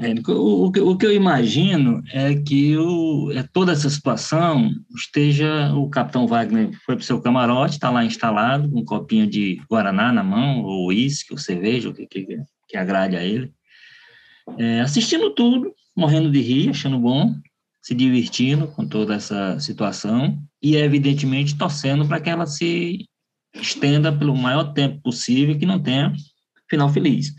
Érico, 0.00 0.32
o, 0.32 0.66
o, 0.66 0.96
que 0.96 1.06
eu 1.06 1.12
imagino 1.12 2.02
é 2.12 2.34
que 2.34 2.76
o, 2.76 3.30
é, 3.32 3.42
toda 3.42 3.72
essa 3.72 3.90
situação 3.90 4.70
esteja. 4.96 5.72
O 5.74 5.88
capitão 5.88 6.26
Wagner 6.26 6.70
foi 6.84 6.94
para 6.94 7.02
o 7.02 7.04
seu 7.04 7.20
camarote, 7.20 7.74
está 7.74 7.90
lá 7.90 8.04
instalado, 8.04 8.70
com 8.70 8.80
um 8.80 8.84
copinho 8.84 9.26
de 9.26 9.60
Guaraná 9.70 10.12
na 10.12 10.22
mão, 10.22 10.62
ou 10.62 10.86
uísque, 10.86 11.32
ou 11.32 11.38
cerveja, 11.38 11.88
o 11.88 11.94
que, 11.94 12.06
que, 12.06 12.26
que 12.68 12.76
agrade 12.76 13.16
a 13.16 13.22
ele, 13.22 13.52
é, 14.56 14.80
assistindo 14.80 15.34
tudo, 15.34 15.72
morrendo 15.96 16.30
de 16.30 16.40
rir, 16.40 16.70
achando 16.70 16.98
bom, 16.98 17.34
se 17.82 17.94
divertindo 17.94 18.68
com 18.68 18.86
toda 18.86 19.14
essa 19.14 19.58
situação 19.58 20.38
e, 20.62 20.76
evidentemente, 20.76 21.56
torcendo 21.56 22.06
para 22.06 22.20
que 22.20 22.30
ela 22.30 22.46
se 22.46 23.04
estenda 23.54 24.12
pelo 24.12 24.36
maior 24.36 24.72
tempo 24.72 25.00
possível 25.02 25.58
que 25.58 25.66
não 25.66 25.82
tenha 25.82 26.12
final 26.70 26.88
feliz. 26.88 27.32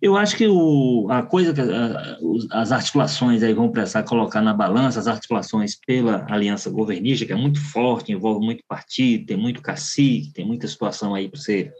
Eu 0.00 0.16
acho 0.16 0.36
que 0.36 0.46
o, 0.46 1.08
a 1.10 1.22
coisa 1.22 1.52
que 1.52 1.60
a, 1.60 2.18
as 2.52 2.70
articulações 2.70 3.42
aí 3.42 3.52
vão 3.52 3.70
precisar 3.70 4.04
colocar 4.04 4.40
na 4.40 4.54
balança, 4.54 5.00
as 5.00 5.08
articulações 5.08 5.74
pela 5.74 6.24
aliança 6.30 6.70
governista, 6.70 7.26
que 7.26 7.32
é 7.32 7.36
muito 7.36 7.60
forte, 7.60 8.12
envolve 8.12 8.44
muito 8.44 8.62
partido, 8.68 9.26
tem 9.26 9.36
muito 9.36 9.60
cacique, 9.60 10.32
tem 10.32 10.46
muita 10.46 10.68
situação 10.68 11.14
aí 11.14 11.28
para 11.28 11.40
ser 11.40 11.72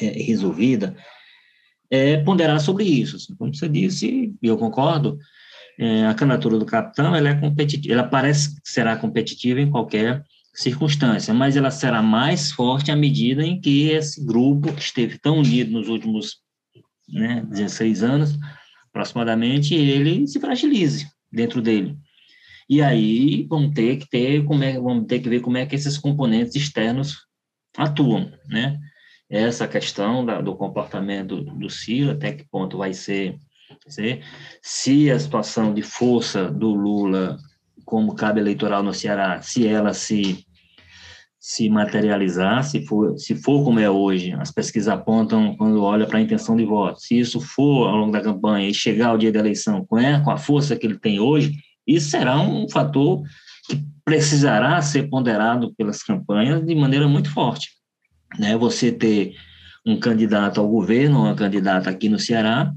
é, 0.00 0.06
resolvida, 0.06 0.96
é 1.90 2.16
ponderar 2.18 2.60
sobre 2.60 2.84
isso. 2.84 3.16
Assim, 3.16 3.34
como 3.36 3.54
você 3.54 3.68
disse, 3.68 4.34
e 4.42 4.46
eu 4.46 4.56
concordo, 4.56 5.18
é, 5.78 6.06
a 6.06 6.14
candidatura 6.14 6.58
do 6.58 6.64
capitão 6.64 7.14
ela 7.14 7.28
é 7.28 7.34
competitiva, 7.34 7.92
ela 7.92 8.04
parece 8.04 8.54
que 8.54 8.70
será 8.70 8.96
competitiva 8.96 9.60
em 9.60 9.70
qualquer 9.70 10.24
circunstância, 10.54 11.34
mas 11.34 11.56
ela 11.56 11.70
será 11.70 12.02
mais 12.02 12.52
forte 12.52 12.90
à 12.90 12.96
medida 12.96 13.44
em 13.44 13.60
que 13.60 13.90
esse 13.90 14.24
grupo 14.24 14.72
que 14.72 14.82
esteve 14.82 15.18
tão 15.18 15.38
unido 15.38 15.72
nos 15.72 15.88
últimos 15.88 16.38
né, 17.12 17.42
16 17.48 18.02
anos, 18.02 18.38
aproximadamente, 18.88 19.74
ele 19.74 20.26
se 20.26 20.40
fragilize 20.40 21.06
dentro 21.32 21.62
dele. 21.62 21.96
E 22.68 22.80
aí 22.80 23.46
vamos 23.48 23.74
ter 23.74 23.96
que 23.96 24.08
ter 24.08 24.44
como 24.44 24.62
é, 24.62 24.78
vamos 24.78 25.06
ter 25.06 25.20
que 25.20 25.28
ver 25.28 25.40
como 25.40 25.56
é 25.56 25.66
que 25.66 25.74
esses 25.74 25.98
componentes 25.98 26.54
externos 26.54 27.26
atuam, 27.76 28.32
né? 28.48 28.78
Essa 29.28 29.66
questão 29.66 30.24
da, 30.24 30.40
do 30.40 30.56
comportamento 30.56 31.42
do, 31.42 31.70
Ciro, 31.70 32.12
até 32.12 32.32
que 32.32 32.48
ponto 32.48 32.78
vai 32.78 32.92
ser, 32.92 33.36
ser, 33.86 34.24
se 34.62 35.10
a 35.10 35.18
situação 35.18 35.72
de 35.72 35.82
força 35.82 36.50
do 36.50 36.74
Lula 36.74 37.38
como 37.84 38.14
cabo 38.14 38.38
eleitoral 38.38 38.82
no 38.82 38.94
Ceará, 38.94 39.40
se 39.42 39.66
ela 39.66 39.92
se 39.92 40.44
se 41.40 41.70
materializar, 41.70 42.62
se 42.62 42.84
for, 42.84 43.18
se 43.18 43.34
for 43.34 43.64
como 43.64 43.80
é 43.80 43.88
hoje, 43.88 44.32
as 44.38 44.52
pesquisas 44.52 44.88
apontam 44.88 45.56
quando 45.56 45.82
olha 45.82 46.06
para 46.06 46.18
a 46.18 46.20
intenção 46.20 46.54
de 46.54 46.66
voto, 46.66 47.00
se 47.00 47.18
isso 47.18 47.40
for 47.40 47.88
ao 47.88 47.96
longo 47.96 48.12
da 48.12 48.20
campanha 48.20 48.68
e 48.68 48.74
chegar 48.74 49.08
ao 49.08 49.18
dia 49.18 49.32
da 49.32 49.38
eleição 49.38 49.82
com, 49.86 49.98
é, 49.98 50.20
com 50.20 50.30
a 50.30 50.36
força 50.36 50.76
que 50.76 50.86
ele 50.86 50.98
tem 50.98 51.18
hoje, 51.18 51.54
isso 51.86 52.10
será 52.10 52.38
um 52.38 52.68
fator 52.68 53.22
que 53.66 53.82
precisará 54.04 54.82
ser 54.82 55.08
ponderado 55.08 55.74
pelas 55.76 56.02
campanhas 56.02 56.62
de 56.64 56.74
maneira 56.74 57.08
muito 57.08 57.30
forte. 57.30 57.70
Né? 58.38 58.54
Você 58.58 58.92
ter 58.92 59.34
um 59.86 59.98
candidato 59.98 60.60
ao 60.60 60.68
governo, 60.68 61.22
uma 61.22 61.34
candidata 61.34 61.88
aqui 61.88 62.10
no 62.10 62.18
Ceará, 62.18 62.70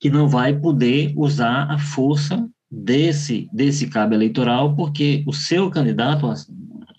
que 0.00 0.10
não 0.10 0.28
vai 0.28 0.52
poder 0.52 1.12
usar 1.16 1.70
a 1.70 1.78
força 1.78 2.44
desse, 2.68 3.48
desse 3.52 3.86
cabo 3.86 4.14
eleitoral, 4.14 4.74
porque 4.74 5.22
o 5.28 5.32
seu 5.32 5.70
candidato, 5.70 6.26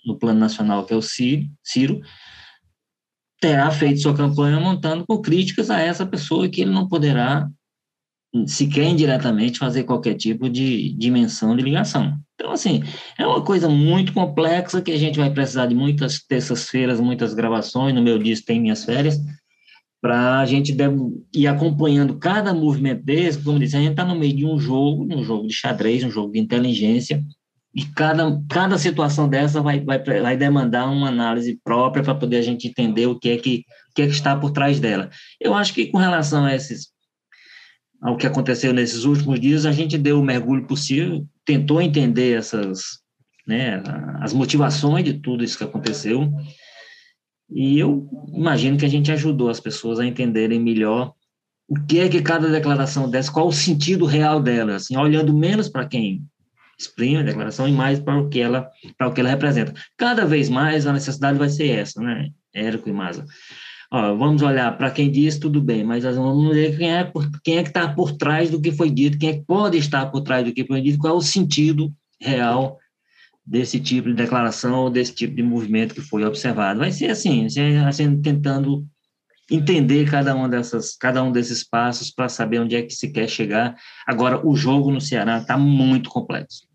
no 0.06 0.18
plano 0.18 0.38
nacional, 0.38 0.86
que 0.86 0.94
é 0.94 0.96
o 0.96 1.02
Ciro, 1.02 2.00
terá 3.40 3.70
feito 3.70 4.00
sua 4.00 4.14
campanha 4.14 4.60
montando 4.60 5.04
com 5.06 5.20
críticas 5.20 5.70
a 5.70 5.80
essa 5.80 6.06
pessoa 6.06 6.48
que 6.48 6.62
ele 6.62 6.70
não 6.70 6.88
poderá, 6.88 7.48
sequer 8.46 8.84
indiretamente, 8.84 9.58
fazer 9.58 9.84
qualquer 9.84 10.14
tipo 10.14 10.48
de 10.48 10.92
dimensão 10.94 11.56
de 11.56 11.62
ligação. 11.62 12.18
Então, 12.34 12.52
assim, 12.52 12.82
é 13.18 13.26
uma 13.26 13.42
coisa 13.42 13.68
muito 13.68 14.12
complexa 14.12 14.82
que 14.82 14.92
a 14.92 14.98
gente 14.98 15.18
vai 15.18 15.30
precisar 15.30 15.66
de 15.66 15.74
muitas 15.74 16.22
terças-feiras, 16.22 17.00
muitas 17.00 17.34
gravações, 17.34 17.94
no 17.94 18.02
meu 18.02 18.18
disco 18.18 18.46
tem 18.46 18.60
minhas 18.60 18.84
férias, 18.84 19.18
para 20.02 20.40
a 20.40 20.46
gente 20.46 20.76
ir 21.34 21.46
acompanhando 21.46 22.18
cada 22.18 22.52
movimento 22.54 23.02
desse, 23.02 23.42
como 23.42 23.58
disse, 23.58 23.76
a 23.76 23.80
gente 23.80 23.92
está 23.92 24.04
no 24.04 24.14
meio 24.14 24.36
de 24.36 24.44
um 24.44 24.58
jogo, 24.58 25.06
um 25.12 25.24
jogo 25.24 25.48
de 25.48 25.54
xadrez, 25.54 26.04
um 26.04 26.10
jogo 26.10 26.32
de 26.32 26.38
inteligência, 26.38 27.24
e 27.76 27.84
cada, 27.84 28.42
cada 28.48 28.78
situação 28.78 29.28
dessa 29.28 29.60
vai, 29.60 29.80
vai, 29.80 30.02
vai 30.02 30.34
demandar 30.34 30.86
uma 30.88 31.08
análise 31.08 31.60
própria 31.62 32.02
para 32.02 32.14
poder 32.14 32.38
a 32.38 32.42
gente 32.42 32.66
entender 32.66 33.06
o 33.06 33.18
que 33.18 33.28
é 33.28 33.36
que, 33.36 33.66
o 33.90 33.94
que 33.94 34.00
é 34.00 34.06
que 34.06 34.14
está 34.14 34.34
por 34.34 34.50
trás 34.50 34.80
dela. 34.80 35.10
Eu 35.38 35.52
acho 35.52 35.74
que 35.74 35.88
com 35.88 35.98
relação 35.98 36.46
a 36.46 36.54
esses 36.54 36.88
ao 38.00 38.16
que 38.16 38.26
aconteceu 38.26 38.72
nesses 38.72 39.04
últimos 39.04 39.38
dias, 39.38 39.66
a 39.66 39.72
gente 39.72 39.98
deu 39.98 40.20
o 40.20 40.24
mergulho 40.24 40.66
possível, 40.66 41.26
tentou 41.44 41.82
entender 41.82 42.38
essas, 42.38 43.00
né, 43.46 43.82
as 44.20 44.32
motivações 44.32 45.04
de 45.04 45.14
tudo 45.14 45.44
isso 45.44 45.58
que 45.58 45.64
aconteceu, 45.64 46.30
e 47.50 47.78
eu 47.78 48.08
imagino 48.32 48.76
que 48.76 48.84
a 48.84 48.88
gente 48.88 49.10
ajudou 49.12 49.48
as 49.48 49.60
pessoas 49.60 49.98
a 49.98 50.06
entenderem 50.06 50.60
melhor 50.60 51.14
o 51.68 51.74
que 51.86 51.98
é 51.98 52.08
que 52.08 52.22
cada 52.22 52.50
declaração 52.50 53.10
dessa, 53.10 53.32
qual 53.32 53.48
o 53.48 53.52
sentido 53.52 54.04
real 54.04 54.40
dela, 54.40 54.76
assim, 54.76 54.96
olhando 54.96 55.36
menos 55.36 55.68
para 55.68 55.86
quem 55.86 56.22
exprime 56.78 57.18
a 57.18 57.22
declaração 57.22 57.68
e 57.68 57.72
mais 57.72 57.98
para 57.98 58.18
o 58.18 58.28
que 58.28 58.40
ela 58.40 58.70
para 58.96 59.08
o 59.08 59.12
que 59.12 59.20
ela 59.20 59.30
representa. 59.30 59.72
Cada 59.96 60.24
vez 60.24 60.48
mais 60.48 60.86
a 60.86 60.92
necessidade 60.92 61.38
vai 61.38 61.48
ser 61.48 61.70
essa, 61.70 62.00
né? 62.00 62.30
Érico 62.54 62.88
e 62.88 62.92
Maza. 62.92 63.24
Ó, 63.90 64.14
vamos 64.16 64.42
olhar 64.42 64.76
para 64.76 64.90
quem 64.90 65.10
diz 65.10 65.38
tudo 65.38 65.60
bem, 65.60 65.84
mas 65.84 66.04
vamos 66.04 66.54
ver 66.54 66.76
quem 66.76 66.92
é 66.92 67.04
por, 67.04 67.30
quem 67.42 67.58
é 67.58 67.62
que 67.62 67.68
está 67.68 67.88
por 67.88 68.12
trás 68.12 68.50
do 68.50 68.60
que 68.60 68.72
foi 68.72 68.90
dito, 68.90 69.18
quem 69.18 69.28
é 69.30 69.32
que 69.34 69.44
pode 69.46 69.78
estar 69.78 70.06
por 70.06 70.22
trás 70.22 70.44
do 70.44 70.52
que 70.52 70.66
foi 70.66 70.80
dito, 70.80 70.98
qual 70.98 71.14
é 71.14 71.16
o 71.16 71.22
sentido 71.22 71.92
real 72.20 72.78
desse 73.46 73.78
tipo 73.78 74.08
de 74.08 74.14
declaração 74.14 74.80
ou 74.80 74.90
desse 74.90 75.14
tipo 75.14 75.36
de 75.36 75.42
movimento 75.42 75.94
que 75.94 76.00
foi 76.00 76.24
observado. 76.24 76.80
Vai 76.80 76.90
ser 76.90 77.10
assim, 77.10 77.46
assim 77.86 78.20
tentando 78.20 78.84
entender 79.48 80.10
cada 80.10 80.34
uma 80.34 80.48
dessas, 80.48 80.96
cada 80.96 81.22
um 81.22 81.30
desses 81.30 81.62
passos 81.62 82.10
para 82.10 82.28
saber 82.28 82.60
onde 82.60 82.74
é 82.74 82.82
que 82.82 82.92
se 82.92 83.12
quer 83.12 83.28
chegar. 83.28 83.76
Agora, 84.04 84.44
o 84.44 84.56
jogo 84.56 84.90
no 84.90 85.00
Ceará 85.00 85.38
está 85.38 85.56
muito 85.56 86.10
complexo. 86.10 86.65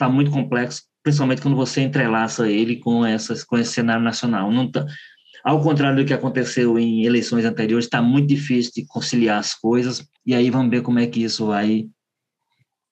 Está 0.00 0.08
muito 0.08 0.30
complexo, 0.30 0.84
principalmente 1.02 1.42
quando 1.42 1.58
você 1.58 1.82
entrelaça 1.82 2.50
ele 2.50 2.76
com 2.76 3.04
essas, 3.04 3.44
com 3.44 3.58
esse 3.58 3.72
cenário 3.72 4.02
nacional. 4.02 4.50
Não 4.50 4.70
tá, 4.70 4.86
ao 5.44 5.60
contrário 5.60 5.98
do 5.98 6.06
que 6.06 6.14
aconteceu 6.14 6.78
em 6.78 7.04
eleições 7.04 7.44
anteriores, 7.44 7.84
está 7.84 8.00
muito 8.00 8.26
difícil 8.26 8.72
de 8.74 8.86
conciliar 8.86 9.38
as 9.38 9.52
coisas. 9.52 10.02
E 10.24 10.34
aí 10.34 10.48
vamos 10.48 10.70
ver 10.70 10.80
como 10.80 10.98
é 10.98 11.06
que 11.06 11.22
isso 11.22 11.48
vai 11.48 11.86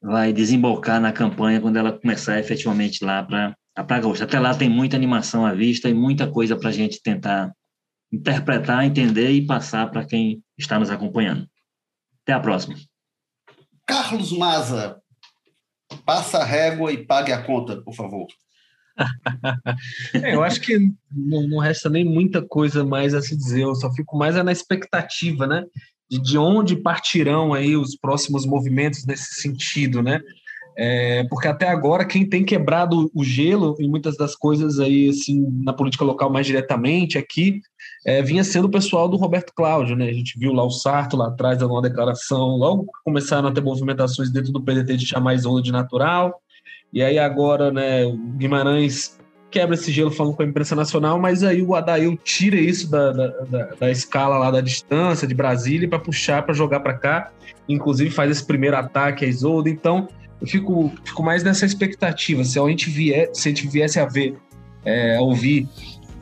vai 0.03 0.35
desembocar 0.35 1.01
na 1.01 1.11
campanha 1.11 1.63
quando 1.63 1.77
ela 1.77 1.99
começar 1.99 2.39
efetivamente 2.39 3.03
lá 3.03 3.23
para 3.23 3.57
agosto. 3.75 4.23
Até 4.23 4.39
lá 4.39 4.55
tem 4.55 4.69
muita 4.69 4.95
animação 4.95 5.47
à 5.47 5.55
vista 5.55 5.89
e 5.89 5.95
muita 5.95 6.31
coisa 6.31 6.57
para 6.57 6.69
a 6.69 6.73
gente 6.73 7.01
tentar 7.03 7.51
interpretar, 8.13 8.85
entender 8.85 9.31
e 9.31 9.47
passar 9.47 9.91
para 9.91 10.05
quem 10.05 10.43
está 10.59 10.79
nos 10.79 10.91
acompanhando. 10.91 11.49
Até 12.23 12.35
a 12.35 12.41
próxima. 12.41 12.77
Carlos 13.87 14.31
Maza, 14.37 15.01
passa 16.05 16.39
a 16.39 16.45
régua 16.45 16.93
e 16.93 17.05
pague 17.05 17.33
a 17.33 17.43
conta, 17.43 17.81
por 17.83 17.95
favor. 17.95 18.27
é, 20.15 20.35
eu 20.35 20.43
acho 20.43 20.61
que 20.61 20.79
não, 21.11 21.47
não, 21.49 21.59
resta 21.59 21.89
nem 21.89 22.05
muita 22.05 22.43
coisa 22.43 22.85
mais 22.85 23.15
a 23.15 23.23
se 23.23 23.37
dizer, 23.37 23.63
eu 23.63 23.75
só 23.75 23.93
fico 23.93 24.17
mais 24.17 24.35
na 24.37 24.53
expectativa, 24.53 25.47
né? 25.47 25.65
De, 26.11 26.21
de 26.21 26.39
onde 26.39 26.77
partirão 26.77 27.55
aí 27.55 27.77
os 27.77 27.97
próximos 27.97 28.45
movimentos 28.45 29.07
nesse 29.07 29.41
sentido, 29.41 30.03
né? 30.03 30.21
É, 30.81 31.25
porque 31.25 31.49
até 31.49 31.69
agora 31.69 32.05
quem 32.05 32.25
tem 32.25 32.45
quebrado 32.45 33.11
o 33.13 33.25
gelo 33.25 33.75
em 33.81 33.89
muitas 33.89 34.17
das 34.17 34.37
coisas 34.37 34.79
aí 34.79 35.09
assim 35.09 35.45
na 35.65 35.73
política 35.73 36.05
local 36.05 36.31
mais 36.31 36.47
diretamente 36.47 37.19
aqui 37.19 37.61
é, 38.09 38.23
vinha 38.23 38.43
sendo 38.43 38.65
o 38.65 38.71
pessoal 38.71 39.07
do 39.07 39.19
Roberto 39.19 39.53
Cláudio, 39.55 39.95
né? 39.95 40.09
A 40.09 40.13
gente 40.15 40.39
viu 40.39 40.51
lá 40.55 40.65
o 40.65 40.71
Sarto 40.71 41.15
lá 41.15 41.29
atrás 41.29 41.59
dando 41.59 41.75
uma 41.75 41.83
declaração, 41.83 42.57
logo 42.57 42.87
começaram 43.05 43.51
a 43.51 43.53
ter 43.53 43.61
movimentações 43.61 44.31
dentro 44.31 44.51
do 44.51 44.63
PDT 44.63 44.97
de 44.97 45.07
chamar 45.07 45.35
Isola 45.35 45.61
de 45.61 45.71
natural, 45.71 46.41
e 46.91 47.03
aí 47.03 47.19
agora, 47.19 47.71
né, 47.71 48.07
o 48.07 48.17
Guimarães 48.17 49.19
quebra 49.51 49.75
esse 49.75 49.93
gelo 49.93 50.11
falando 50.11 50.35
com 50.35 50.43
a 50.43 50.47
imprensa 50.47 50.75
nacional, 50.75 51.19
mas 51.19 51.45
aí 51.45 51.61
o 51.61 51.75
Adail 51.75 52.19
tira 52.25 52.57
isso 52.57 52.91
da, 52.91 53.13
da, 53.13 53.27
da, 53.27 53.65
da 53.79 53.91
escala 53.91 54.39
lá 54.39 54.51
da 54.51 54.63
distância 54.63 55.29
de 55.29 55.35
Brasília 55.35 55.87
para 55.87 55.99
puxar, 55.99 56.43
para 56.45 56.55
jogar 56.55 56.81
para 56.81 56.95
cá, 56.95 57.31
inclusive 57.69 58.09
faz 58.09 58.31
esse 58.31 58.47
primeiro 58.47 58.79
ataque 58.79 59.27
a 59.27 59.29
Isolda, 59.29 59.69
então 59.69 60.09
eu 60.41 60.47
fico, 60.47 60.91
fico 61.05 61.23
mais 61.23 61.45
nessa 61.45 61.67
expectativa, 61.67 62.43
se 62.43 62.59
a 62.59 62.67
gente, 62.69 62.89
vier, 62.89 63.29
se 63.35 63.49
a 63.49 63.51
gente 63.51 63.69
viesse 63.69 64.01
a 64.01 64.07
ver, 64.07 64.35
é, 64.83 65.17
a 65.17 65.21
ouvir 65.21 65.69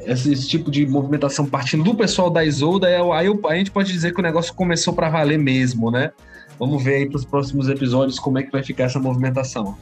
esse, 0.07 0.33
esse, 0.33 0.49
tipo 0.49 0.71
de 0.71 0.87
movimentação 0.87 1.47
partindo 1.47 1.85
do 1.85 1.95
pessoal 1.95 2.31
da 2.31 2.45
Isolda, 2.45 2.89
é, 2.89 2.99
aí 3.01 3.29
a 3.29 3.55
gente 3.57 3.71
pode 3.71 3.93
dizer 3.93 4.15
que 4.15 4.21
o 4.21 4.23
negócio 4.23 4.55
começou 4.55 4.95
para 4.95 5.09
valer 5.09 5.39
mesmo, 5.39 5.91
né? 5.91 6.13
Vamos 6.59 6.83
ver 6.83 6.95
aí 6.95 7.07
para 7.07 7.17
os 7.17 7.25
próximos 7.25 7.69
episódios 7.69 8.19
como 8.19 8.39
é 8.39 8.43
que 8.43 8.51
vai 8.51 8.63
ficar 8.63 8.85
essa 8.85 8.99
movimentação. 8.99 9.77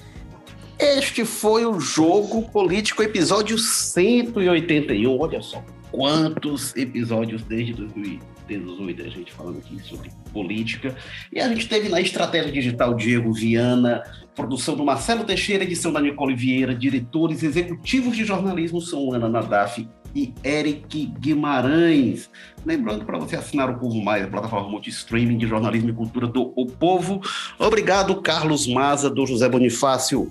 Este 0.78 1.24
foi 1.24 1.64
o 1.64 1.78
Jogo 1.78 2.42
Político, 2.50 3.02
episódio 3.02 3.56
181. 3.56 5.20
Olha 5.20 5.40
só 5.40 5.62
quantos 5.92 6.74
episódios 6.74 7.42
desde 7.44 7.74
2018 7.74 9.02
a 9.02 9.08
gente 9.08 9.32
falando 9.32 9.58
aqui 9.58 9.80
sobre 9.84 10.10
política. 10.32 10.96
E 11.32 11.38
a 11.40 11.48
gente 11.48 11.68
teve 11.68 11.88
na 11.88 12.00
Estratégia 12.00 12.50
Digital 12.50 12.94
Diego 12.94 13.32
Viana, 13.32 14.02
produção 14.34 14.74
do 14.74 14.84
Marcelo 14.84 15.22
Teixeira, 15.22 15.62
edição 15.62 15.92
da 15.92 16.00
Nicole 16.00 16.34
Vieira, 16.34 16.74
diretores 16.74 17.44
executivos 17.44 18.16
de 18.16 18.24
jornalismo 18.24 18.80
são 18.80 19.12
Ana 19.12 19.28
Nadaf 19.28 19.86
e 20.14 20.32
Eric 20.44 21.06
Guimarães. 21.18 22.30
Lembrando 22.64 23.04
para 23.04 23.18
você 23.18 23.36
assinar 23.36 23.68
o 23.68 23.78
Povo 23.78 24.02
Mais, 24.02 24.24
a 24.24 24.28
plataforma 24.28 24.68
multi-streaming 24.68 25.36
de 25.36 25.46
jornalismo 25.46 25.90
e 25.90 25.92
cultura 25.92 26.26
do 26.26 26.52
O 26.56 26.66
Povo. 26.66 27.20
Obrigado, 27.58 28.22
Carlos 28.22 28.66
Maza, 28.66 29.10
do 29.10 29.26
José 29.26 29.48
Bonifácio. 29.48 30.30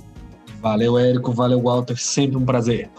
Valeu, 0.62 0.98
Érico. 0.98 1.34
Valeu, 1.34 1.62
Walter. 1.62 1.98
Sempre 1.98 2.38
um 2.38 2.46
prazer. 2.46 2.90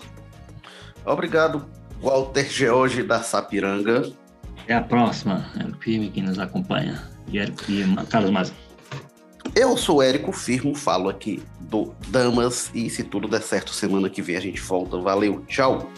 Obrigado, 1.07 1.65
Walter 2.03 2.49
George 2.49 3.03
da 3.03 3.23
Sapiranga. 3.23 4.13
Até 4.63 4.75
a 4.75 4.83
próxima. 4.83 5.47
É 5.59 5.65
o 5.65 5.75
firme 5.79 6.11
que 6.11 6.21
nos 6.21 6.39
acompanha. 6.39 7.03
E 7.33 7.39
Érico 7.39 7.65
e 7.69 7.85
Carlos 8.07 8.31
Maza. 8.31 8.53
Eu 9.55 9.77
sou 9.77 10.03
Érico 10.03 10.33
Firmo, 10.33 10.75
falo 10.75 11.09
aqui 11.09 11.43
do 11.61 11.95
Damas 12.09 12.71
e 12.75 12.91
se 12.91 13.05
tudo 13.05 13.29
der 13.29 13.43
certo, 13.43 13.73
semana 13.73 14.11
que 14.11 14.21
vem 14.21 14.37
a 14.37 14.41
gente 14.41 14.61
volta. 14.61 14.99
Valeu, 14.99 15.45
tchau! 15.47 15.89